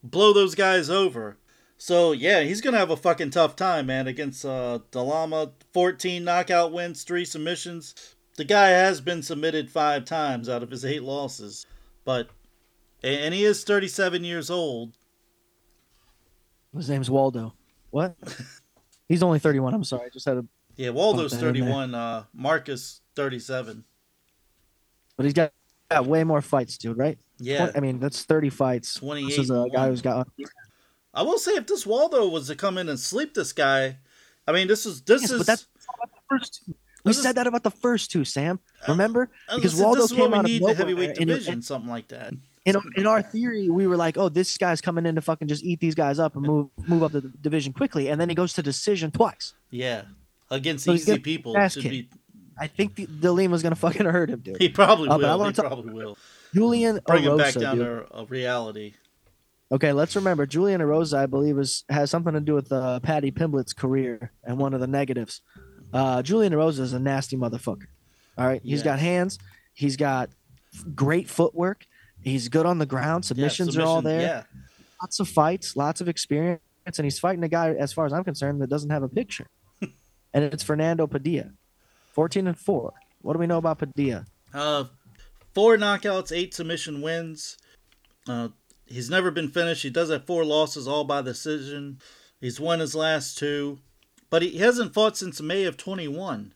blow 0.02 0.32
those 0.32 0.54
guys 0.54 0.90
over. 0.90 1.38
So 1.76 2.12
yeah, 2.12 2.42
he's 2.42 2.60
gonna 2.60 2.78
have 2.78 2.90
a 2.90 2.96
fucking 2.96 3.30
tough 3.30 3.56
time, 3.56 3.86
man, 3.86 4.06
against 4.06 4.44
uh 4.44 4.80
de 4.90 5.00
Lima. 5.00 5.52
Fourteen 5.72 6.24
knockout 6.24 6.72
wins, 6.72 7.04
three 7.04 7.24
submissions. 7.24 7.94
The 8.40 8.44
guy 8.46 8.68
has 8.68 9.02
been 9.02 9.22
submitted 9.22 9.70
five 9.70 10.06
times 10.06 10.48
out 10.48 10.62
of 10.62 10.70
his 10.70 10.82
eight 10.82 11.02
losses, 11.02 11.66
but 12.06 12.30
and 13.02 13.34
he 13.34 13.44
is 13.44 13.64
37 13.64 14.24
years 14.24 14.48
old. 14.48 14.96
His 16.74 16.88
name's 16.88 17.10
Waldo. 17.10 17.52
What? 17.90 18.16
He's 19.10 19.22
only 19.22 19.40
31. 19.40 19.74
I'm 19.74 19.84
sorry. 19.84 20.06
I 20.06 20.08
just 20.08 20.24
had 20.24 20.38
a. 20.38 20.46
Yeah, 20.76 20.88
Waldo's 20.88 21.32
Bump 21.32 21.42
that 21.42 21.48
in 21.48 21.54
there. 21.64 21.64
31. 21.64 21.94
Uh, 21.94 22.24
Marcus 22.32 23.02
37. 23.14 23.84
But 25.18 25.26
he's 25.26 25.34
got, 25.34 25.52
got 25.90 26.06
way 26.06 26.24
more 26.24 26.40
fights, 26.40 26.78
dude. 26.78 26.96
Right? 26.96 27.18
Yeah, 27.40 27.66
Twen- 27.66 27.72
I 27.76 27.80
mean, 27.80 28.00
that's 28.00 28.24
30 28.24 28.48
fights. 28.48 28.94
28 28.94 29.26
This 29.26 29.38
is 29.38 29.50
a 29.50 29.66
guy 29.70 29.88
who's 29.88 30.00
got. 30.00 30.28
I 31.12 31.20
will 31.20 31.38
say 31.38 31.52
if 31.56 31.66
this 31.66 31.84
Waldo 31.84 32.26
was 32.26 32.46
to 32.46 32.56
come 32.56 32.78
in 32.78 32.88
and 32.88 32.98
sleep 32.98 33.34
this 33.34 33.52
guy, 33.52 33.98
I 34.48 34.52
mean 34.52 34.66
this 34.66 34.86
is 34.86 35.02
this 35.02 35.22
Yes, 35.22 35.30
is 35.32 35.38
but 35.38 35.46
that's 35.46 35.66
the 35.86 36.08
first 36.30 36.62
two. 36.64 36.74
We 37.04 37.12
said 37.12 37.34
that 37.36 37.46
about 37.46 37.62
the 37.62 37.70
first 37.70 38.10
two, 38.10 38.24
Sam. 38.24 38.60
Remember? 38.88 39.30
I 39.48 39.56
Because 39.56 39.74
gonna 39.74 39.84
Waldo 39.86 40.06
came 40.08 40.34
out 40.34 40.40
of 40.44 40.46
the 40.50 40.58
nowhere, 40.60 40.74
heavyweight 40.74 41.16
and- 41.18 41.28
division, 41.28 41.62
something 41.62 41.90
like 41.90 42.08
that. 42.08 42.32
in, 42.66 42.76
in 42.96 43.06
our 43.06 43.22
theory, 43.22 43.70
we 43.70 43.86
were 43.86 43.96
like, 43.96 44.18
"Oh, 44.18 44.28
this 44.28 44.58
guy's 44.58 44.80
coming 44.82 45.06
in 45.06 45.14
to 45.14 45.20
fucking 45.22 45.48
just 45.48 45.64
eat 45.64 45.80
these 45.80 45.94
guys 45.94 46.18
up 46.18 46.36
and 46.36 46.44
move 46.44 46.68
move 46.86 47.02
up 47.02 47.12
the 47.12 47.22
division 47.22 47.72
quickly," 47.72 48.08
and 48.08 48.20
then 48.20 48.28
he 48.28 48.34
goes 48.34 48.52
to 48.54 48.62
decision 48.62 49.10
twice. 49.10 49.54
Yeah, 49.70 50.02
against 50.50 50.84
So 50.84 50.92
easy 50.92 51.18
people 51.18 51.54
should 51.68 51.82
be. 51.84 52.08
I 52.58 52.66
think 52.66 52.96
the, 52.96 53.06
Dillian 53.06 53.48
was 53.50 53.62
gonna 53.62 53.76
fucking 53.76 54.04
hurt 54.04 54.28
him, 54.28 54.40
dude. 54.40 54.56
He 54.60 54.68
probably 54.68 55.08
Uh, 55.08 55.16
but 55.16 55.24
I 55.24 55.32
will. 55.32 55.38
wanna 55.40 55.52
talk- 55.52 55.66
probably 55.66 55.94
will. 55.94 56.18
Julian 56.54 57.00
Bring 57.06 57.22
him 57.22 57.38
back 57.38 57.54
down 57.54 57.78
dude. 57.78 57.86
to 58.10 58.24
reality. 58.28 58.94
Okay, 59.72 59.92
let's 59.92 60.16
remember 60.16 60.46
Julian 60.46 60.80
Erosa, 60.80 61.16
I 61.18 61.26
believe, 61.26 61.56
is 61.58 61.84
has 61.88 62.10
something 62.10 62.32
to 62.34 62.40
do 62.40 62.54
with 62.54 62.70
uh, 62.72 62.98
Paddy 63.00 63.30
Pimblett's 63.30 63.72
career 63.72 64.32
and 64.44 64.58
one 64.58 64.74
of 64.74 64.80
the 64.80 64.88
negatives. 64.88 65.42
Uh, 65.92 66.22
Julian 66.22 66.52
Erosa 66.52 66.80
is 66.80 66.92
a 66.92 66.98
nasty 66.98 67.36
motherfucker. 67.36 67.86
All 68.38 68.46
right, 68.46 68.60
he's 68.64 68.82
got 68.82 68.98
hands, 68.98 69.38
he's 69.74 69.96
got 69.96 70.30
great 70.94 71.28
footwork, 71.28 71.84
he's 72.22 72.48
good 72.48 72.64
on 72.66 72.78
the 72.78 72.86
ground. 72.86 73.24
Yeah, 73.24 73.28
Submissions 73.28 73.76
are 73.76 73.82
all 73.82 74.02
there. 74.02 74.20
Yeah, 74.20 74.42
Lots 75.02 75.20
of 75.20 75.28
fights, 75.28 75.76
lots 75.76 76.00
of 76.00 76.08
experience, 76.08 76.60
and 76.86 77.04
he's 77.04 77.18
fighting 77.18 77.42
a 77.44 77.48
guy, 77.48 77.70
as 77.74 77.92
far 77.92 78.06
as 78.06 78.12
I'm 78.12 78.24
concerned, 78.24 78.60
that 78.62 78.70
doesn't 78.70 78.90
have 78.90 79.02
a 79.02 79.08
picture. 79.08 79.46
and 79.82 80.44
it's 80.44 80.62
Fernando 80.62 81.06
Padilla, 81.06 81.50
fourteen 82.12 82.46
and 82.46 82.58
four. 82.58 82.92
What 83.22 83.34
do 83.34 83.38
we 83.38 83.46
know 83.46 83.58
about 83.58 83.78
Padilla? 83.78 84.24
uh, 84.54 84.84
four 85.54 85.76
knockouts, 85.76 86.34
eight 86.34 86.54
submission 86.54 87.02
wins. 87.02 87.58
Uh, 88.28 88.48
he's 88.86 89.10
never 89.10 89.30
been 89.30 89.48
finished. 89.48 89.82
He 89.82 89.90
does 89.90 90.10
have 90.10 90.26
four 90.26 90.44
losses, 90.44 90.88
all 90.88 91.04
by 91.04 91.20
decision. 91.22 91.98
He's 92.40 92.58
won 92.60 92.80
his 92.80 92.94
last 92.94 93.36
two, 93.38 93.78
but 94.30 94.42
he 94.42 94.58
hasn't 94.58 94.94
fought 94.94 95.16
since 95.16 95.40
May 95.40 95.64
of 95.64 95.76
21. 95.76 96.54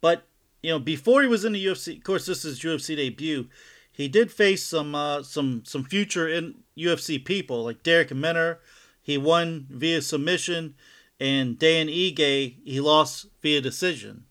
But 0.00 0.26
you 0.62 0.70
know, 0.70 0.78
before 0.78 1.22
he 1.22 1.28
was 1.28 1.44
in 1.44 1.52
the 1.52 1.66
UFC, 1.66 1.98
of 1.98 2.04
course, 2.04 2.26
this 2.26 2.44
is 2.44 2.60
UFC 2.60 2.96
debut. 2.96 3.48
He 3.92 4.08
did 4.08 4.32
face 4.32 4.64
some 4.64 4.94
uh, 4.94 5.22
some 5.22 5.62
some 5.64 5.84
future 5.84 6.26
in 6.26 6.62
UFC 6.76 7.22
people 7.22 7.64
like 7.64 7.82
Darrick 7.82 8.16
Minner. 8.16 8.60
He 9.02 9.18
won 9.18 9.66
via 9.68 10.00
submission, 10.00 10.74
and 11.20 11.58
Dan 11.58 11.88
Ige 11.88 12.56
he 12.64 12.80
lost 12.80 13.26
via 13.42 13.60
decision. 13.60 14.24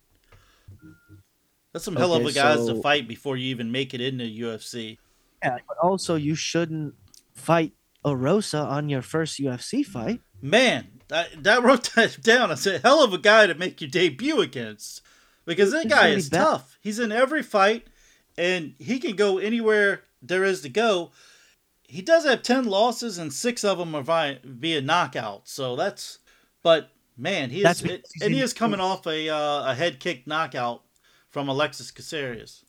That's 1.71 1.85
some 1.85 1.95
hell 1.95 2.13
of 2.13 2.25
a 2.25 2.31
guys 2.31 2.65
so- 2.65 2.75
to 2.75 2.81
fight 2.81 3.07
before 3.07 3.37
you 3.37 3.47
even 3.47 3.71
make 3.71 3.93
it 3.93 4.01
into 4.01 4.25
UFC. 4.25 4.97
Yeah, 5.43 5.57
but 5.67 5.77
also 5.77 6.15
you 6.15 6.35
shouldn't 6.35 6.93
fight 7.33 7.73
Erosa 8.05 8.65
on 8.65 8.89
your 8.89 9.01
first 9.01 9.39
UFC 9.39 9.85
fight. 9.85 10.21
Man, 10.41 10.92
that, 11.13 11.43
that 11.43 11.63
wrote 11.63 11.93
that 11.93 12.19
down. 12.23 12.51
I 12.51 12.55
said, 12.55 12.81
hell 12.81 13.03
of 13.03 13.13
a 13.13 13.19
guy 13.19 13.45
to 13.45 13.53
make 13.53 13.79
your 13.79 13.89
debut 13.89 14.41
against. 14.41 15.01
Because 15.45 15.71
that 15.71 15.83
He's 15.83 15.93
guy 15.93 16.07
is 16.07 16.29
bad. 16.29 16.39
tough. 16.39 16.77
He's 16.81 16.97
in 16.97 17.11
every 17.11 17.43
fight, 17.43 17.85
and 18.35 18.73
he 18.79 18.97
can 18.97 19.15
go 19.15 19.37
anywhere 19.37 20.01
there 20.23 20.43
is 20.43 20.61
to 20.61 20.69
go. 20.69 21.11
He 21.83 22.01
does 22.01 22.25
have 22.25 22.41
10 22.41 22.65
losses, 22.65 23.19
and 23.19 23.31
six 23.31 23.63
of 23.63 23.77
them 23.77 23.93
are 23.93 24.01
via, 24.01 24.37
via 24.43 24.81
knockout. 24.81 25.47
So 25.47 25.75
that's, 25.75 26.17
but 26.63 26.89
man, 27.15 27.51
he 27.51 27.61
is, 27.61 27.81
he's 27.81 28.01
and 28.21 28.33
he 28.33 28.41
is 28.41 28.53
coming 28.53 28.79
off 28.79 29.05
a, 29.05 29.29
uh, 29.29 29.71
a 29.71 29.75
head 29.75 29.99
kick 29.99 30.25
knockout 30.25 30.81
from 31.29 31.47
Alexis 31.47 31.91
Caceres. 31.91 32.65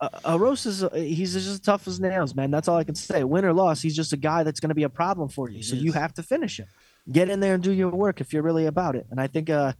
Uh, 0.00 0.08
Erosa's 0.26 0.84
uh, 0.84 0.90
he's 0.90 1.32
just 1.32 1.48
as 1.48 1.60
tough 1.60 1.86
as 1.88 1.98
nails, 2.00 2.34
man. 2.34 2.50
That's 2.50 2.68
all 2.68 2.76
I 2.76 2.84
can 2.84 2.96
say. 2.96 3.24
Win 3.24 3.44
or 3.44 3.54
loss, 3.54 3.80
he's 3.80 3.96
just 3.96 4.12
a 4.12 4.18
guy 4.18 4.42
that's 4.42 4.60
going 4.60 4.68
to 4.70 4.74
be 4.74 4.82
a 4.82 4.88
problem 4.90 5.28
for 5.28 5.48
you. 5.48 5.58
He 5.58 5.62
so 5.62 5.76
you 5.76 5.92
have 5.92 6.12
to 6.14 6.22
finish 6.22 6.58
him. 6.58 6.66
Get 7.10 7.28
in 7.28 7.40
there 7.40 7.54
and 7.54 7.62
do 7.62 7.72
your 7.72 7.90
work 7.90 8.20
if 8.20 8.32
you're 8.32 8.42
really 8.42 8.66
about 8.66 8.96
it. 8.96 9.06
And 9.10 9.20
I 9.20 9.26
think 9.26 9.50
uh, 9.50 9.72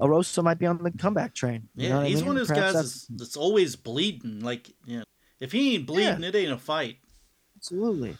Erosa 0.00 0.42
might 0.42 0.58
be 0.58 0.66
on 0.66 0.82
the 0.82 0.90
comeback 0.92 1.34
train. 1.34 1.68
You 1.76 1.88
know 1.88 1.88
Yeah, 1.88 1.96
what 1.98 2.04
I 2.04 2.08
he's 2.08 2.16
mean? 2.18 2.26
one 2.26 2.36
of 2.36 2.40
those 2.40 2.48
Perhaps 2.48 2.64
guys 2.66 2.74
that's- 2.74 3.06
that's, 3.10 3.36
always 3.36 3.76
bleeding. 3.76 4.40
Like, 4.40 4.70
you 4.86 4.98
know, 4.98 5.04
if 5.40 5.52
he 5.52 5.74
ain't 5.74 5.86
bleeding, 5.86 6.24
it 6.24 6.34
ain't 6.34 6.52
a 6.52 6.58
fight. 6.58 6.96
Absolutely. 7.56 8.16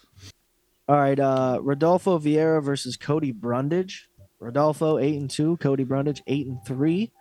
All 0.89 0.97
right, 0.97 1.19
uh 1.19 1.59
Rodolfo 1.63 2.19
Vieira 2.19 2.63
versus 2.63 2.97
Cody 2.97 3.33
Brundage. 3.33 4.09
Rodolfo 4.41 4.99
eight 4.99 5.17
and 5.21 5.31
two, 5.31 5.57
Cody 5.59 5.85
Brundage 5.85 6.23
eight 6.27 6.47
and 6.47 6.59
three. 6.67 7.13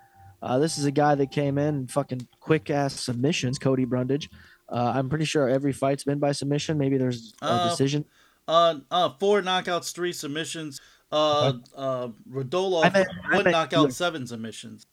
Uh, 0.42 0.58
this 0.58 0.78
is 0.78 0.86
a 0.86 0.92
guy 0.92 1.16
that 1.16 1.32
came 1.32 1.58
in 1.58 1.86
fucking 1.88 2.28
quick 2.40 2.70
ass 2.70 2.94
submissions. 3.00 3.60
Cody 3.60 3.84
Brundage. 3.86 4.30
Uh, 4.70 4.94
I'm 4.96 5.10
pretty 5.10 5.26
sure 5.26 5.50
every 5.50 5.74
fight's 5.74 6.04
been 6.06 6.20
by 6.20 6.32
submission. 6.32 6.78
Maybe 6.78 6.98
there's 6.98 7.34
a 7.42 7.46
Uh, 7.46 7.70
decision. 7.70 8.06
Uh, 8.48 8.76
uh, 8.90 9.10
four 9.20 9.42
knockouts, 9.42 9.94
three 9.94 10.14
submissions. 10.14 10.80
Uh, 11.12 11.54
uh, 11.76 12.10
Rodolfo, 12.30 12.86
I 12.88 12.92
meant- 12.92 13.08
I 13.10 13.36
one 13.36 13.44
meant 13.46 13.54
knockout, 13.56 13.88
UFC. 13.90 13.94
seven 13.94 14.28
submissions. 14.28 14.86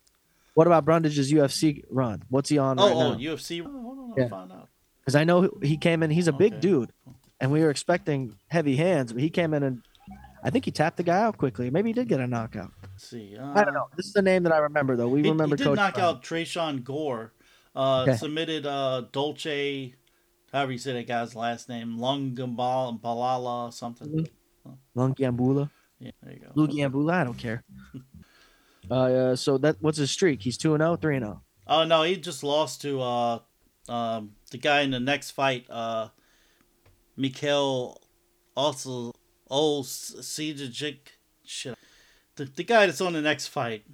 What 0.55 0.67
about 0.67 0.85
Brundage's 0.87 1.31
UFC 1.31 1.85
run? 1.91 2.23
What's 2.31 2.49
he 2.49 2.57
on 2.59 2.79
Oh, 2.81 2.87
right 2.87 2.97
oh, 2.97 3.13
now? 3.13 3.19
UFC. 3.19 3.61
Oh, 3.61 3.71
hold 3.71 3.99
on, 3.99 4.11
I'll 4.13 4.15
Yeah. 4.19 4.29
find 4.29 4.53
out. 4.53 4.69
Because 5.01 5.15
I 5.15 5.25
know 5.25 5.51
he 5.63 5.77
came 5.77 6.03
in. 6.03 6.11
He's 6.11 6.29
a 6.29 6.33
big 6.33 6.55
Okay. 6.55 6.61
dude, 6.61 6.93
and 7.41 7.53
we 7.53 7.61
were 7.61 7.71
expecting 7.71 8.35
heavy 8.49 8.77
hands, 8.77 9.13
but 9.13 9.21
he 9.23 9.29
came 9.31 9.53
in 9.55 9.63
and 9.63 9.83
I 10.43 10.51
think 10.51 10.65
he 10.65 10.71
tapped 10.71 10.97
the 10.97 11.03
guy 11.03 11.21
out 11.21 11.37
quickly. 11.39 11.71
Maybe 11.71 11.89
he 11.91 11.93
did 11.93 12.09
get 12.09 12.21
a 12.21 12.27
knockout. 12.27 12.71
Let's 12.83 13.09
see. 13.09 13.37
Uh, 13.37 13.53
I 13.55 13.65
don't 13.65 13.75
know. 13.75 13.89
This 13.97 14.07
is 14.07 14.13
the 14.13 14.23
name 14.23 14.45
that 14.45 14.53
I 14.53 14.59
remember 14.59 14.97
though. 14.97 15.09
We 15.09 15.23
He, 15.23 15.29
remember 15.29 15.57
he 15.57 15.59
did 15.59 15.65
Coach 15.65 15.77
knock 15.77 15.95
Brown. 15.95 16.07
out 16.17 16.23
Tresean 16.23 16.83
Gore. 16.85 17.33
Uh, 17.75 18.03
Okay. 18.09 18.17
submitted 18.17 18.65
uh, 18.65 19.03
Dolce, 19.13 19.95
however 20.53 20.73
you 20.73 20.79
say 20.79 20.93
that 20.95 21.07
guy's 21.07 21.35
last 21.35 21.69
name, 21.69 21.99
Lungambala, 21.99 22.99
Balala, 23.01 23.71
something. 23.73 24.27
Lungiambula. 24.97 25.71
Yeah, 25.99 26.11
there 26.23 26.35
you 26.35 26.41
go. 26.41 26.53
Lugiambula. 26.55 27.13
I 27.13 27.25
don't 27.25 27.39
care. 27.39 27.65
uh, 28.91 28.95
uh, 28.95 29.37
so 29.37 29.59
that 29.59 29.77
what's 29.81 29.99
his 29.99 30.11
streak? 30.11 30.43
He's 30.43 30.59
2 30.59 30.77
0, 30.77 30.97
3 30.97 31.19
0. 31.19 31.43
Oh 31.67 31.85
no, 31.85 32.03
he 32.03 32.17
just 32.17 32.43
lost 32.45 32.83
to 32.83 33.01
uh, 33.01 33.39
um, 33.89 34.33
the 34.51 34.59
guy 34.59 34.83
in 34.83 34.91
the 34.91 35.01
next 35.01 35.33
fight, 35.33 35.67
uh, 35.71 36.09
Mikhail 37.17 38.01
also 38.57 39.13
oh 39.51 39.83
Sijajic 39.83 40.99
shit. 41.45 41.77
The, 42.37 42.45
the 42.45 42.65
guy 42.65 42.87
that's 42.87 43.01
on 43.01 43.15
the 43.15 43.23
next 43.23 43.47
fight, 43.49 43.85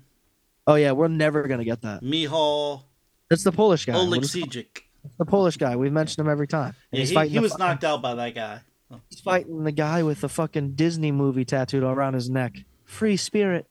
Oh 0.67 0.75
yeah, 0.75 0.93
we're 0.93 1.09
never 1.09 1.47
gonna 1.49 1.65
get 1.65 1.83
that. 1.83 2.03
Mihal 2.03 2.83
That's 3.31 3.45
the 3.45 3.53
Polish 3.53 3.85
guy. 3.85 3.95
We'll 3.95 4.09
Oleksijic. 4.09 4.81
the 5.19 5.25
Polish 5.25 5.57
guy. 5.57 5.77
We've 5.77 5.93
mentioned 5.93 6.25
him 6.27 6.31
every 6.31 6.47
time. 6.49 6.75
And 6.93 7.09
Yeah, 7.09 7.25
he, 7.25 7.31
he 7.31 7.39
was 7.39 7.53
fucking- 7.53 7.67
knocked 7.67 7.85
out 7.85 8.03
by 8.03 8.15
that 8.15 8.35
guy. 8.35 8.61
He's 9.11 9.21
fighting 9.21 9.65
the 9.65 9.73
guy 9.73 10.03
with 10.03 10.21
the 10.21 10.29
fucking 10.29 10.73
Disney 10.73 11.13
movie 11.13 11.45
tattooed 11.45 11.83
all 11.85 11.93
around 11.93 12.15
his 12.15 12.29
neck. 12.31 12.55
Free 12.85 13.17
spirit. 13.17 13.67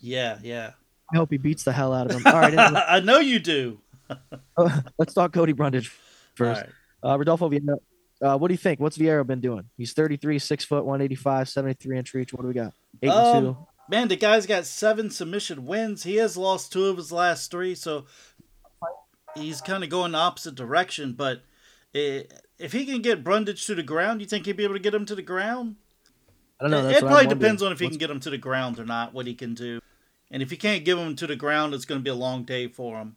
Yeah, 0.00 0.38
yeah. 0.42 0.72
I 1.12 1.16
hope 1.16 1.30
he 1.30 1.38
beats 1.38 1.62
the 1.64 1.72
hell 1.72 1.92
out 1.92 2.10
of 2.10 2.16
him. 2.16 2.26
All 2.26 2.40
right, 2.40 2.52
anyway, 2.52 2.82
I 2.88 3.00
know 3.00 3.18
you 3.18 3.38
do. 3.38 3.80
let's 4.98 5.14
talk 5.14 5.32
Cody 5.32 5.52
Brundage 5.52 5.88
first. 6.34 6.62
Right. 6.62 7.12
Uh, 7.12 7.18
Rodolfo 7.18 7.48
Vieira. 7.48 7.76
Uh, 8.20 8.36
what 8.38 8.48
do 8.48 8.54
you 8.54 8.58
think? 8.58 8.80
What's 8.80 8.96
Vieira 8.96 9.26
been 9.26 9.40
doing? 9.40 9.64
He's 9.76 9.92
33, 9.92 10.38
6 10.38 10.64
foot, 10.64 10.84
185, 10.84 11.48
73 11.48 11.98
inch 11.98 12.14
reach. 12.14 12.32
What 12.32 12.42
do 12.42 12.48
we 12.48 12.54
got? 12.54 12.72
8 13.02 13.10
and 13.10 13.12
Um, 13.12 13.44
2. 13.44 13.66
Man, 13.88 14.08
the 14.08 14.16
guy's 14.16 14.46
got 14.46 14.64
seven 14.66 15.10
submission 15.10 15.64
wins. 15.64 16.02
He 16.02 16.16
has 16.16 16.36
lost 16.36 16.72
two 16.72 16.86
of 16.86 16.96
his 16.96 17.12
last 17.12 17.50
three, 17.52 17.74
so 17.76 18.06
he's 19.36 19.60
kind 19.60 19.84
of 19.84 19.90
going 19.90 20.12
the 20.12 20.18
opposite 20.18 20.56
direction. 20.56 21.12
But 21.12 21.42
eh, 21.94 22.22
if 22.58 22.72
he 22.72 22.84
can 22.86 23.02
get 23.02 23.24
Brundage 23.24 23.66
to 23.66 23.74
the 23.74 23.82
ground, 23.82 24.20
you 24.20 24.26
think 24.26 24.46
he'd 24.46 24.56
be 24.56 24.64
able 24.64 24.74
to 24.74 24.80
get 24.80 24.94
him 24.94 25.06
to 25.06 25.14
the 25.14 25.22
ground? 25.22 25.76
I 26.60 26.64
don't 26.64 26.70
know. 26.70 26.88
it 26.88 27.00
probably 27.00 27.26
depends 27.26 27.62
on 27.62 27.72
if 27.72 27.78
he 27.78 27.84
What's- 27.86 27.94
can 27.94 27.98
get 27.98 28.10
him 28.10 28.20
to 28.20 28.30
the 28.30 28.38
ground 28.38 28.78
or 28.78 28.84
not, 28.84 29.12
what 29.12 29.26
he 29.26 29.34
can 29.34 29.54
do. 29.54 29.80
And 30.30 30.42
if 30.42 30.50
he 30.50 30.56
can't 30.56 30.84
give 30.84 30.98
him 30.98 31.14
to 31.16 31.26
the 31.26 31.36
ground, 31.36 31.74
it's 31.74 31.84
going 31.84 32.00
to 32.00 32.04
be 32.04 32.10
a 32.10 32.14
long 32.14 32.44
day 32.44 32.66
for 32.66 32.96
him. 32.98 33.16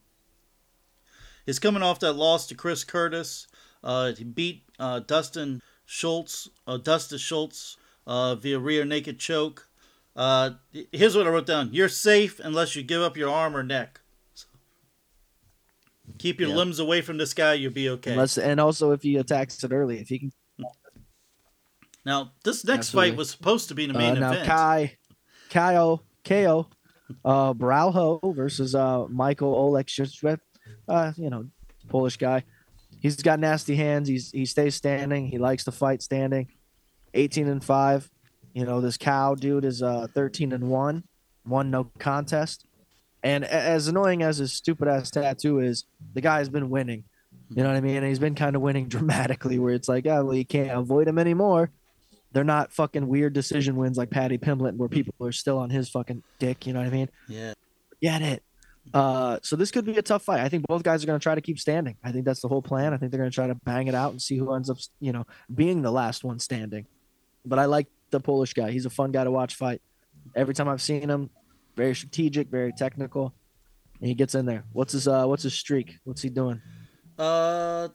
He's 1.46 1.58
coming 1.58 1.82
off 1.82 2.00
that 2.02 2.14
loss 2.14 2.46
to 2.48 2.56
Chris 2.56 2.84
Curtis. 2.84 3.48
Uh, 3.84 4.12
he 4.14 4.24
beat 4.24 4.64
uh, 4.78 5.00
Dustin 5.00 5.62
Schultz, 5.86 6.50
uh, 6.68 6.78
Dustin 6.78 7.18
Schultz 7.18 7.78
uh, 8.06 8.36
via 8.36 8.60
rear 8.60 8.86
naked 8.86 9.20
choke. 9.20 9.68
Uh, 10.16 10.52
here's 10.92 11.16
what 11.16 11.26
I 11.26 11.30
wrote 11.30 11.48
down: 11.48 11.70
You're 11.72 11.90
safe 11.90 12.40
unless 12.44 12.76
you 12.76 12.84
give 12.84 13.02
up 13.02 13.18
your 13.18 13.30
arm 13.32 13.56
or 13.56 13.64
neck. 13.64 13.99
Keep 16.20 16.40
your 16.40 16.50
Yeah. 16.50 16.56
limbs 16.58 16.78
away 16.80 17.02
from 17.02 17.18
this 17.18 17.34
guy. 17.34 17.54
You'll 17.54 17.72
be 17.74 17.90
okay. 17.90 18.12
Unless, 18.12 18.38
and 18.38 18.60
also 18.60 18.92
if 18.92 19.02
he 19.02 19.16
attacks 19.18 19.64
it 19.64 19.72
early, 19.72 20.00
if 20.00 20.10
he 20.10 20.20
can. 20.20 20.32
now, 22.06 22.32
this 22.44 22.64
next 22.66 22.88
Absolutely. 22.90 23.12
fight 23.12 23.18
was 23.18 23.30
supposed 23.30 23.68
to 23.70 23.76
be 23.76 23.86
the 23.86 23.94
Uh, 23.96 23.98
main 23.98 24.20
now 24.20 24.32
event. 24.32 24.46
Kai, 24.48 24.98
Kyo, 25.50 26.02
Ko, 26.26 26.68
uh, 27.26 27.54
Borralho 27.54 28.36
versus 28.36 28.76
uh 28.76 29.08
Michael 29.08 29.54
Oleksiejczuk. 29.54 30.40
uh, 30.88 31.12
you 31.18 31.30
know, 31.30 31.46
Polish 31.88 32.18
guy. 32.18 32.44
He's 33.00 33.16
got 33.18 33.40
nasty 33.40 33.76
hands. 33.76 34.08
He's 34.08 34.32
he 34.32 34.46
stays 34.46 34.76
standing. 34.76 35.28
He 35.28 35.38
likes 35.38 35.64
to 35.66 35.72
fight 35.72 36.02
standing. 36.02 36.48
18 37.14 37.48
and 37.48 37.64
five. 37.64 38.10
You 38.54 38.66
know, 38.66 38.82
this 38.82 38.98
cow 38.98 39.36
dude 39.36 39.66
is 39.66 39.82
uh 39.82 40.08
13 40.14 40.52
and 40.52 40.70
one, 40.70 41.04
one 41.44 41.72
no 41.72 41.86
contest. 42.00 42.66
And 43.24 43.44
as 43.44 43.88
annoying 43.88 44.24
as 44.24 44.38
his 44.38 44.54
stupid 44.54 44.88
ass 44.88 45.12
tattoo 45.12 45.60
is, 45.60 45.86
the 46.14 46.22
guy 46.22 46.38
has 46.38 46.50
been 46.50 46.70
winning. 46.70 47.04
You 47.50 47.64
know 47.64 47.70
what 47.70 47.76
I 47.76 47.82
mean? 47.82 47.98
And 47.98 48.06
he's 48.06 48.20
been 48.20 48.36
kind 48.36 48.56
of 48.56 48.62
winning 48.62 48.88
dramatically, 48.90 49.60
where 49.60 49.74
it's 49.74 49.90
like, 49.90 50.06
oh, 50.08 50.26
well, 50.26 50.36
you 50.36 50.46
can't 50.46 50.72
avoid 50.72 51.08
him 51.08 51.20
anymore. 51.20 51.72
They're 52.32 52.44
not 52.44 52.72
fucking 52.72 53.08
weird 53.08 53.34
decision 53.34 53.76
wins 53.76 53.98
like 53.98 54.12
Paddy 54.12 54.38
Pimblett, 54.38 54.76
where 54.76 54.90
people 54.90 55.14
are 55.22 55.32
still 55.32 55.58
on 55.58 55.70
his 55.70 55.90
fucking 55.90 56.24
dick. 56.38 56.68
You 56.68 56.74
know 56.74 56.80
what 56.80 56.88
I 56.88 56.92
mean? 56.92 57.10
Yeah. 57.28 57.54
Get 58.02 58.22
it. 58.22 58.44
Uh, 58.94 59.40
so 59.42 59.56
this 59.56 59.72
could 59.72 59.86
be 59.86 59.98
a 59.98 60.02
tough 60.02 60.24
fight. 60.24 60.40
I 60.40 60.50
think 60.50 60.66
both 60.68 60.84
guys 60.84 61.04
are 61.04 61.08
going 61.08 61.20
to 61.20 61.24
try 61.24 61.36
to 61.36 61.42
keep 61.42 61.60
standing. 61.60 61.98
I 62.04 62.12
think 62.12 62.26
that's 62.26 62.42
the 62.42 62.48
whole 62.48 62.62
plan. 62.62 62.94
I 62.94 62.98
think 62.98 63.12
they're 63.12 63.20
going 63.20 63.32
to 63.32 63.36
try 63.36 63.48
to 63.48 63.56
bang 63.56 63.88
it 63.88 63.96
out 63.96 64.12
and 64.12 64.22
see 64.22 64.38
who 64.38 64.54
ends 64.54 64.70
up, 64.70 64.78
you 65.00 65.12
know, 65.12 65.26
being 65.54 65.82
the 65.82 65.92
last 65.92 66.24
one 66.24 66.40
standing. 66.40 66.86
But 67.46 67.60
I 67.60 67.66
like 67.66 67.88
the 68.12 68.20
Polish 68.20 68.54
guy. 68.54 68.72
He's 68.72 68.86
a 68.86 68.90
fun 68.90 69.12
guy 69.12 69.24
to 69.24 69.32
watch 69.32 69.56
fight. 69.56 69.82
Every 70.36 70.54
time 70.54 70.68
I've 70.68 70.82
seen 70.82 71.10
him, 71.10 71.30
very 71.80 71.96
strategic, 71.96 72.50
very 72.50 72.72
technical, 72.74 73.34
and 74.02 74.08
he 74.10 74.14
gets 74.14 74.36
in 74.36 74.46
there. 74.46 74.64
What's 74.74 74.94
his 74.94 75.08
uh 75.08 75.26
What's 75.26 75.44
his 75.44 75.54
streak? 75.54 75.98
What's 76.04 76.22
he 76.22 76.30
doing? 76.30 76.62
Uh, 77.18 77.90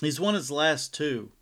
he's 0.00 0.20
won 0.20 0.34
his 0.34 0.50
last 0.50 0.94
two, 0.94 1.32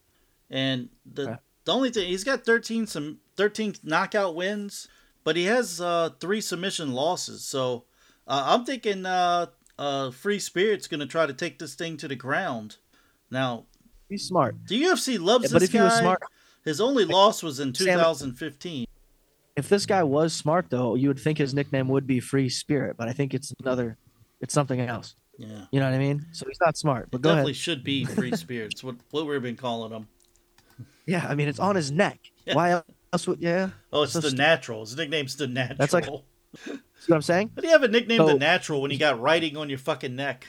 and 0.49 0.88
the 1.05 1.22
Okay. 1.22 1.36
the 1.64 1.72
only 1.74 1.91
thing 1.91 2.09
he's 2.09 2.24
got 2.24 2.45
thirteen 2.45 2.86
some 2.86 3.18
thirteen 3.36 3.74
knockout 3.82 4.34
wins, 4.34 4.88
but 5.24 5.36
he 5.36 5.45
has 5.45 5.80
uh 5.80 6.11
three 6.20 6.41
submission 6.41 6.93
losses. 6.93 7.45
So 7.45 7.84
uh, 8.26 8.45
I'm 8.47 8.64
thinking 8.64 9.05
uh 9.05 9.47
uh 9.78 10.11
Free 10.12 10.38
Spirit's 10.38 10.86
gonna 10.86 11.07
try 11.07 11.26
to 11.26 11.34
take 11.34 11.59
this 11.59 11.74
thing 11.74 11.97
to 11.99 12.09
the 12.09 12.16
ground. 12.16 12.76
Now 13.30 13.66
He's 14.09 14.24
smart. 14.26 14.57
the 14.66 14.82
UFC 14.82 15.18
loves 15.20 15.45
Yeah, 15.45 15.51
but 15.53 15.61
this 15.61 15.70
guy. 15.70 15.84
was 15.84 15.99
smart, 15.99 16.22
His 16.64 16.80
only 16.80 17.05
loss 17.05 17.43
was 17.43 17.61
in 17.61 17.72
Sam- 17.74 17.86
2015. 17.99 18.86
If 19.61 19.68
this 19.68 19.86
guy 19.86 20.02
was 20.02 20.32
smart 20.32 20.66
though, 20.70 20.94
you 20.96 21.08
would 21.08 21.18
think 21.20 21.38
his 21.38 21.54
nickname 21.54 21.88
would 21.88 22.06
be 22.06 22.18
Free 22.20 22.48
Spirit, 22.48 22.96
but 22.96 23.08
I 23.08 23.12
think 23.12 23.32
it's 23.34 23.54
another, 23.62 23.96
it's 24.40 24.52
something 24.52 24.80
else. 24.80 25.14
Yeah. 25.38 25.46
You 25.70 25.80
know 25.80 25.86
what 25.86 25.94
I 25.94 25.98
mean? 25.98 26.26
So 26.32 26.44
he's 26.48 26.58
not 26.61 26.76
smart. 26.76 27.08
But 27.11 27.18
It 27.18 27.22
go 27.22 27.28
definitely 27.30 27.52
ahead. 27.52 27.61
should 27.61 27.84
be 27.84 28.04
Free 28.04 28.34
Spirits. 28.44 28.82
What 28.84 28.96
what 29.11 29.26
we've 29.26 29.40
been 29.40 29.56
calling 29.56 29.92
him. 29.92 30.08
Yeah, 31.06 31.24
I 31.28 31.34
mean 31.34 31.48
it's 31.48 31.61
on 31.61 31.76
his 31.76 31.90
neck. 31.90 32.18
Yeah. 32.46 32.54
Why 32.54 32.82
else 33.12 33.26
would? 33.28 33.40
Yeah, 33.40 33.68
Oh, 33.92 34.02
it's 34.02 34.12
So 34.14 34.20
the 34.20 34.28
st- 34.30 34.38
natural. 34.38 34.80
His 34.80 34.96
nickname's 34.96 35.36
the 35.36 35.46
natural. 35.46 35.76
That's 35.78 35.92
like- 35.92 36.04
see 36.06 36.72
what 37.06 37.16
I'm 37.16 37.22
saying? 37.22 37.50
How 37.54 37.61
do 37.61 37.66
you 37.68 37.72
have 37.74 37.82
a 37.82 37.88
nickname 37.88 38.24
the 38.26 38.34
natural 38.34 38.80
when 38.82 38.90
you 38.90 38.98
got 38.98 39.20
writing 39.20 39.56
on 39.58 39.68
your 39.68 39.78
fucking 39.78 40.16
neck? 40.16 40.46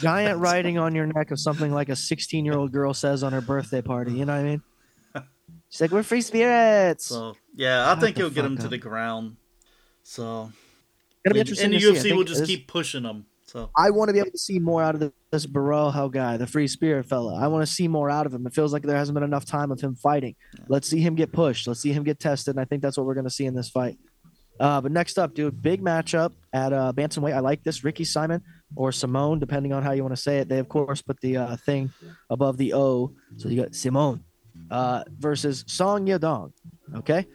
Giant 0.00 0.38
writing 0.46 0.78
on 0.78 0.94
your 0.94 1.06
neck 1.06 1.30
of 1.30 1.38
something 1.38 1.70
like 1.72 1.88
a 1.88 1.96
16 1.96 2.44
year 2.44 2.54
old 2.58 2.72
girl 2.72 2.92
says 2.94 3.22
on 3.22 3.32
her 3.32 3.40
birthday 3.40 3.80
party. 3.80 4.12
You 4.12 4.24
know 4.24 4.32
what 4.34 4.40
I 4.40 4.42
mean? 4.42 4.62
She's 5.72 5.80
like, 5.80 5.90
"We're 5.90 6.02
free 6.02 6.20
spirits." 6.20 7.06
So 7.06 7.34
yeah, 7.54 7.86
I 7.86 7.94
Shut 7.94 8.00
think 8.00 8.16
the 8.16 8.22
he'll 8.22 8.30
get 8.30 8.44
him 8.44 8.58
to 8.58 8.64
up. 8.64 8.70
the 8.70 8.76
ground. 8.76 9.36
So 10.02 10.52
be 11.24 11.30
and, 11.30 11.36
interesting 11.38 11.64
and 11.66 11.74
the 11.74 11.78
to 11.78 11.82
see. 11.82 11.88
I 11.88 11.92
UFC 11.94 12.02
think 12.02 12.16
will 12.18 12.24
just 12.24 12.40
this- 12.40 12.46
keep 12.48 12.68
pushing 12.68 13.04
him. 13.04 13.24
So 13.46 13.70
I 13.76 13.90
want 13.90 14.08
to 14.10 14.12
be 14.14 14.18
able 14.18 14.30
to 14.32 14.38
see 14.38 14.58
more 14.58 14.82
out 14.82 14.94
of 14.94 15.00
the- 15.00 15.12
this 15.30 15.46
Borralho 15.46 16.10
guy, 16.10 16.36
the 16.38 16.46
free 16.46 16.66
spirit 16.66 17.04
fella. 17.06 17.34
I 17.36 17.48
want 17.48 17.66
to 17.66 17.72
see 17.72 17.86
more 17.88 18.10
out 18.10 18.24
of 18.26 18.32
him. 18.34 18.46
It 18.46 18.54
feels 18.54 18.72
like 18.72 18.82
there 18.82 18.96
hasn't 18.96 19.14
been 19.14 19.22
enough 19.24 19.44
time 19.46 19.70
of 19.70 19.80
him 19.80 19.94
fighting. 19.94 20.36
Let's 20.68 20.88
see 20.88 21.00
him 21.00 21.14
get 21.14 21.32
pushed. 21.32 21.66
Let's 21.68 21.80
see 21.80 21.92
him 21.92 22.02
get 22.02 22.18
tested. 22.18 22.54
And 22.54 22.60
I 22.60 22.64
think 22.66 22.82
that's 22.82 22.96
what 22.98 23.04
we're 23.06 23.14
going 23.14 23.24
to 23.26 23.30
see 23.30 23.44
in 23.46 23.54
this 23.54 23.68
fight. 23.68 23.98
Uh, 24.60 24.80
but 24.80 24.90
next 24.92 25.18
up, 25.18 25.34
dude, 25.34 25.60
big 25.60 25.82
matchup 25.82 26.32
at 26.52 26.72
uh, 26.72 26.92
bantamweight. 26.94 27.34
I 27.34 27.40
like 27.40 27.62
this. 27.62 27.82
Ricky 27.84 28.04
Simon 28.04 28.42
or 28.74 28.90
Simone, 28.90 29.38
depending 29.38 29.72
on 29.74 29.82
how 29.82 29.92
you 29.92 30.02
want 30.02 30.14
to 30.16 30.20
say 30.22 30.38
it. 30.38 30.48
They 30.48 30.58
of 30.58 30.68
course 30.70 31.02
put 31.02 31.20
the 31.20 31.36
uh, 31.38 31.56
thing 31.56 31.90
above 32.30 32.56
the 32.58 32.72
O, 32.74 33.12
so 33.36 33.48
you 33.50 33.60
got 33.62 33.74
Simone 33.74 34.24
uh, 34.72 35.04
versus 35.18 35.64
Song 35.68 36.06
Yadong. 36.06 36.50
Okay, 36.96 37.26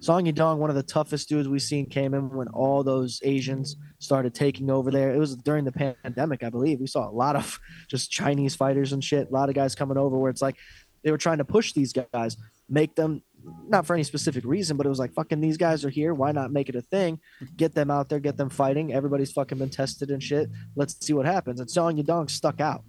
Song 0.00 0.24
Yadong, 0.24 0.56
one 0.56 0.70
of 0.70 0.76
the 0.76 0.82
toughest 0.82 1.28
dudes 1.28 1.46
we've 1.46 1.62
seen, 1.62 1.86
came 1.86 2.14
in 2.14 2.30
when 2.30 2.48
all 2.48 2.82
those 2.82 3.20
Asians 3.22 3.76
started 3.98 4.34
taking 4.34 4.70
over 4.70 4.90
there. 4.90 5.14
It 5.14 5.18
was 5.18 5.36
during 5.36 5.64
the 5.64 5.72
pandemic, 5.72 6.42
I 6.42 6.50
believe. 6.50 6.80
We 6.80 6.86
saw 6.86 7.08
a 7.08 7.12
lot 7.12 7.36
of 7.36 7.60
just 7.88 8.10
Chinese 8.10 8.56
fighters 8.56 8.92
and 8.92 9.04
shit. 9.04 9.28
A 9.28 9.32
lot 9.32 9.48
of 9.48 9.54
guys 9.54 9.74
coming 9.74 9.98
over 9.98 10.18
where 10.18 10.30
it's 10.30 10.42
like 10.42 10.56
they 11.04 11.10
were 11.10 11.18
trying 11.18 11.38
to 11.38 11.44
push 11.44 11.72
these 11.72 11.92
guys, 11.92 12.36
make 12.68 12.94
them 12.94 13.22
not 13.68 13.86
for 13.86 13.94
any 13.94 14.02
specific 14.02 14.44
reason, 14.44 14.76
but 14.76 14.86
it 14.86 14.88
was 14.88 14.98
like 14.98 15.12
fucking 15.12 15.40
these 15.40 15.56
guys 15.56 15.84
are 15.84 15.90
here. 15.90 16.14
Why 16.14 16.32
not 16.32 16.50
make 16.50 16.68
it 16.68 16.74
a 16.74 16.82
thing? 16.82 17.20
Get 17.56 17.74
them 17.74 17.90
out 17.90 18.08
there, 18.08 18.20
get 18.20 18.36
them 18.36 18.48
fighting. 18.48 18.92
Everybody's 18.92 19.32
fucking 19.32 19.58
been 19.58 19.70
tested 19.70 20.10
and 20.10 20.22
shit. 20.22 20.48
Let's 20.74 21.04
see 21.04 21.12
what 21.12 21.26
happens. 21.26 21.60
And 21.60 21.70
Song 21.70 21.96
Yadong 21.96 22.30
stuck 22.30 22.60
out. 22.60 22.84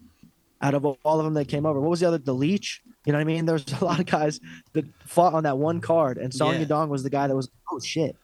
Out 0.61 0.73
of 0.73 0.85
all 0.85 1.19
of 1.19 1.23
them 1.23 1.35
that 1.35 1.47
came 1.47 1.65
over, 1.65 1.79
what 1.79 1.89
was 1.89 1.99
the 1.99 2.07
other? 2.07 2.17
The 2.17 2.33
Leech. 2.33 2.81
You 3.05 3.13
know 3.13 3.19
what 3.19 3.21
I 3.21 3.25
mean? 3.25 3.45
There's 3.45 3.65
a 3.79 3.85
lot 3.85 3.99
of 3.99 4.05
guys 4.05 4.39
that 4.73 4.85
fought 5.05 5.33
on 5.33 5.43
that 5.43 5.57
one 5.57 5.81
card, 5.81 6.17
and 6.17 6.33
Song 6.33 6.55
Yeah. 6.55 6.65
Yadong 6.65 6.89
was 6.89 7.03
the 7.03 7.09
guy 7.09 7.27
that 7.27 7.35
was 7.35 7.49
oh 7.71 7.79
shit. 7.79 8.15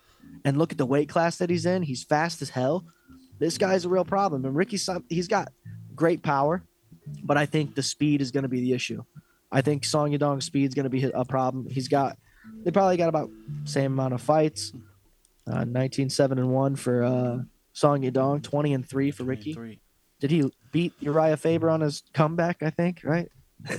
And 0.45 0.57
look 0.57 0.71
at 0.71 0.77
the 0.77 0.85
weight 0.85 1.09
class 1.09 1.37
that 1.37 1.49
he's 1.49 1.65
in. 1.65 1.83
He's 1.83 2.03
fast 2.03 2.41
as 2.41 2.49
hell. 2.49 2.85
This 3.39 3.57
guy's 3.57 3.85
a 3.85 3.89
real 3.89 4.03
problem. 4.05 4.45
And 4.45 4.55
Ricky, 4.55 4.77
he's 5.09 5.27
got 5.27 5.49
great 5.95 6.21
power, 6.21 6.63
but 7.23 7.37
I 7.37 7.45
think 7.45 7.75
the 7.75 7.83
speed 7.83 8.21
is 8.21 8.31
going 8.31 8.43
to 8.43 8.49
be 8.49 8.61
the 8.61 8.73
issue. 8.73 9.03
I 9.51 9.61
think 9.61 9.85
Song 9.85 10.11
Yadong's 10.11 10.45
speed 10.45 10.67
is 10.67 10.73
going 10.73 10.85
to 10.85 10.89
be 10.89 11.03
a 11.13 11.23
problem. 11.25 11.67
He's 11.69 11.87
got, 11.87 12.17
they 12.63 12.71
probably 12.71 12.97
got 12.97 13.09
about 13.09 13.29
same 13.65 13.93
amount 13.93 14.13
of 14.15 14.21
fights. 14.21 14.73
Uh, 15.45 15.65
19 15.65 16.09
7 16.09 16.39
and 16.39 16.49
1 16.51 16.75
for 16.77 17.03
uh, 17.03 17.37
Song 17.73 18.01
Yadong, 18.01 18.41
20 18.41 18.73
and 18.73 18.87
3 18.87 19.11
for 19.11 19.23
Ricky. 19.23 19.53
23. 20.27 20.27
Did 20.27 20.31
he 20.31 20.51
beat 20.71 20.99
Urijah 21.01 21.39
Faber 21.39 21.69
on 21.69 21.81
his 21.81 22.03
comeback? 22.13 22.63
I 22.63 22.69
think, 22.69 23.01
right? 23.03 23.29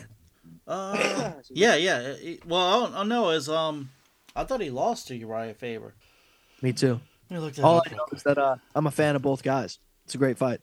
Uh, 0.67 1.33
yeah, 1.51 1.75
yeah. 1.75 2.15
Well, 2.47 2.59
I 2.59 2.81
don't, 2.81 2.95
I 2.95 2.99
don't 3.01 3.09
know. 3.11 3.29
Is 3.29 3.51
um, 3.51 3.91
I 4.35 4.45
thought 4.45 4.63
he 4.63 4.71
lost 4.71 5.09
to 5.09 5.19
Urijah 5.19 5.55
Faber. 5.55 5.93
Me 6.63 6.73
too. 6.73 7.03
Me 7.29 7.37
All 7.63 7.83
I 7.85 7.95
know 7.95 8.07
is 8.13 8.23
that 8.23 8.39
uh, 8.39 8.57
I'm 8.75 8.87
a 8.87 8.91
fan 8.91 9.15
of 9.15 9.21
both 9.21 9.43
guys. 9.43 9.79
It's 10.07 10.15
a 10.15 10.19
great 10.19 10.39
fight. 10.39 10.63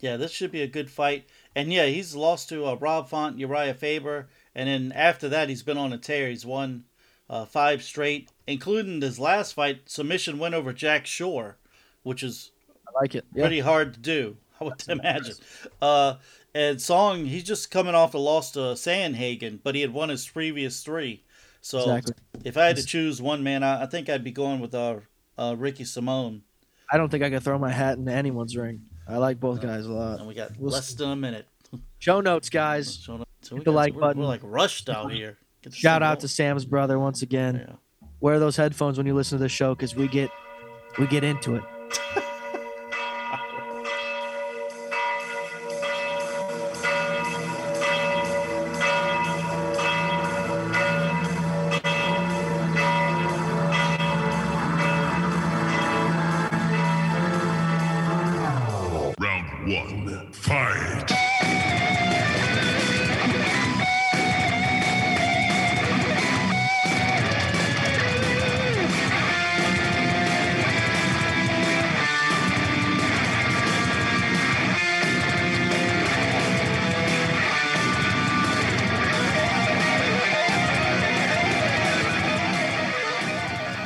Yeah, 0.00 0.16
this 0.16 0.32
should 0.32 0.50
be 0.50 0.62
a 0.62 0.66
good 0.66 0.90
fight. 0.90 1.26
And 1.54 1.72
yeah, 1.72 1.86
he's 1.86 2.16
lost 2.16 2.48
to 2.48 2.66
uh, 2.66 2.74
Rob 2.74 3.08
Font, 3.08 3.38
Urijah 3.38 3.76
Faber, 3.76 4.28
and 4.52 4.68
then 4.68 4.90
after 4.96 5.28
that, 5.28 5.48
he's 5.48 5.62
been 5.62 5.78
on 5.78 5.92
a 5.92 5.98
tear. 5.98 6.28
He's 6.28 6.44
won 6.44 6.82
uh, 7.28 7.44
five 7.44 7.84
straight, 7.84 8.30
including 8.48 9.00
his 9.00 9.20
last 9.20 9.52
fight 9.52 9.82
submission 9.88 10.40
win 10.40 10.54
over 10.54 10.72
Jack 10.72 11.06
Shore, 11.06 11.56
which 12.02 12.24
is 12.24 12.50
I 12.88 13.00
like 13.00 13.14
it. 13.14 13.24
Yeah. 13.32 13.44
pretty 13.44 13.60
hard 13.60 13.94
to 13.94 14.00
do. 14.00 14.36
I 14.60 14.64
would 14.64 14.82
imagine. 14.88 15.34
Uh, 15.80 16.14
and 16.54 16.80
Song, 16.80 17.24
he's 17.26 17.44
just 17.44 17.70
coming 17.70 17.94
off 17.94 18.14
a 18.14 18.18
loss 18.18 18.50
to 18.52 18.60
Sandhagen, 18.76 19.60
but 19.62 19.74
he 19.74 19.80
had 19.80 19.92
won 19.92 20.08
his 20.08 20.26
previous 20.28 20.82
three. 20.82 21.22
So 21.62 21.78
Exactly. 21.94 22.14
if 22.44 22.56
I 22.56 22.66
had 22.66 22.76
to 22.76 22.84
choose 22.84 23.20
one 23.22 23.42
man, 23.42 23.62
I, 23.62 23.82
I 23.82 23.86
think 23.86 24.08
I'd 24.08 24.24
be 24.24 24.30
going 24.32 24.60
with 24.60 24.74
uh, 24.74 24.96
uh, 25.38 25.54
Ricky 25.58 25.84
Simone. 25.84 26.42
I 26.92 26.96
don't 26.96 27.08
think 27.08 27.22
I 27.22 27.30
could 27.30 27.42
throw 27.42 27.58
my 27.58 27.70
hat 27.70 27.98
in 27.98 28.08
anyone's 28.08 28.56
ring. 28.56 28.82
I 29.08 29.18
like 29.18 29.38
both 29.38 29.60
guys 29.60 29.86
a 29.86 29.92
lot. 29.92 30.18
And 30.18 30.26
we 30.28 30.34
got 30.34 30.56
We'll 30.58 30.72
less 30.72 30.92
than 30.94 31.10
a 31.10 31.16
minute. 31.16 31.46
Show 31.98 32.20
notes, 32.20 32.48
guys. 32.50 32.94
So 33.04 33.16
we 33.52 33.56
Hit 33.58 33.64
the 33.64 33.70
got- 33.70 33.74
like 33.74 33.94
we're, 33.94 34.00
button. 34.00 34.22
We're 34.22 34.28
like 34.28 34.40
rushed 34.42 34.88
out 34.88 35.12
here. 35.12 35.38
Shout 35.70 36.00
thing 36.02 36.08
out 36.08 36.20
to 36.20 36.28
Sam's 36.28 36.64
brother 36.64 36.98
once 36.98 37.22
again. 37.22 37.54
going. 37.54 37.66
Yeah. 37.68 38.08
Wear 38.20 38.38
those 38.38 38.56
headphones 38.56 38.96
when 38.98 39.06
you 39.06 39.14
listen 39.14 39.38
to 39.38 39.42
the 39.42 39.48
show 39.48 39.74
because 39.74 39.94
we 39.94 40.08
get 40.08 40.30
we 40.98 41.06
get 41.06 41.22
into 41.24 41.56
it. 41.56 41.62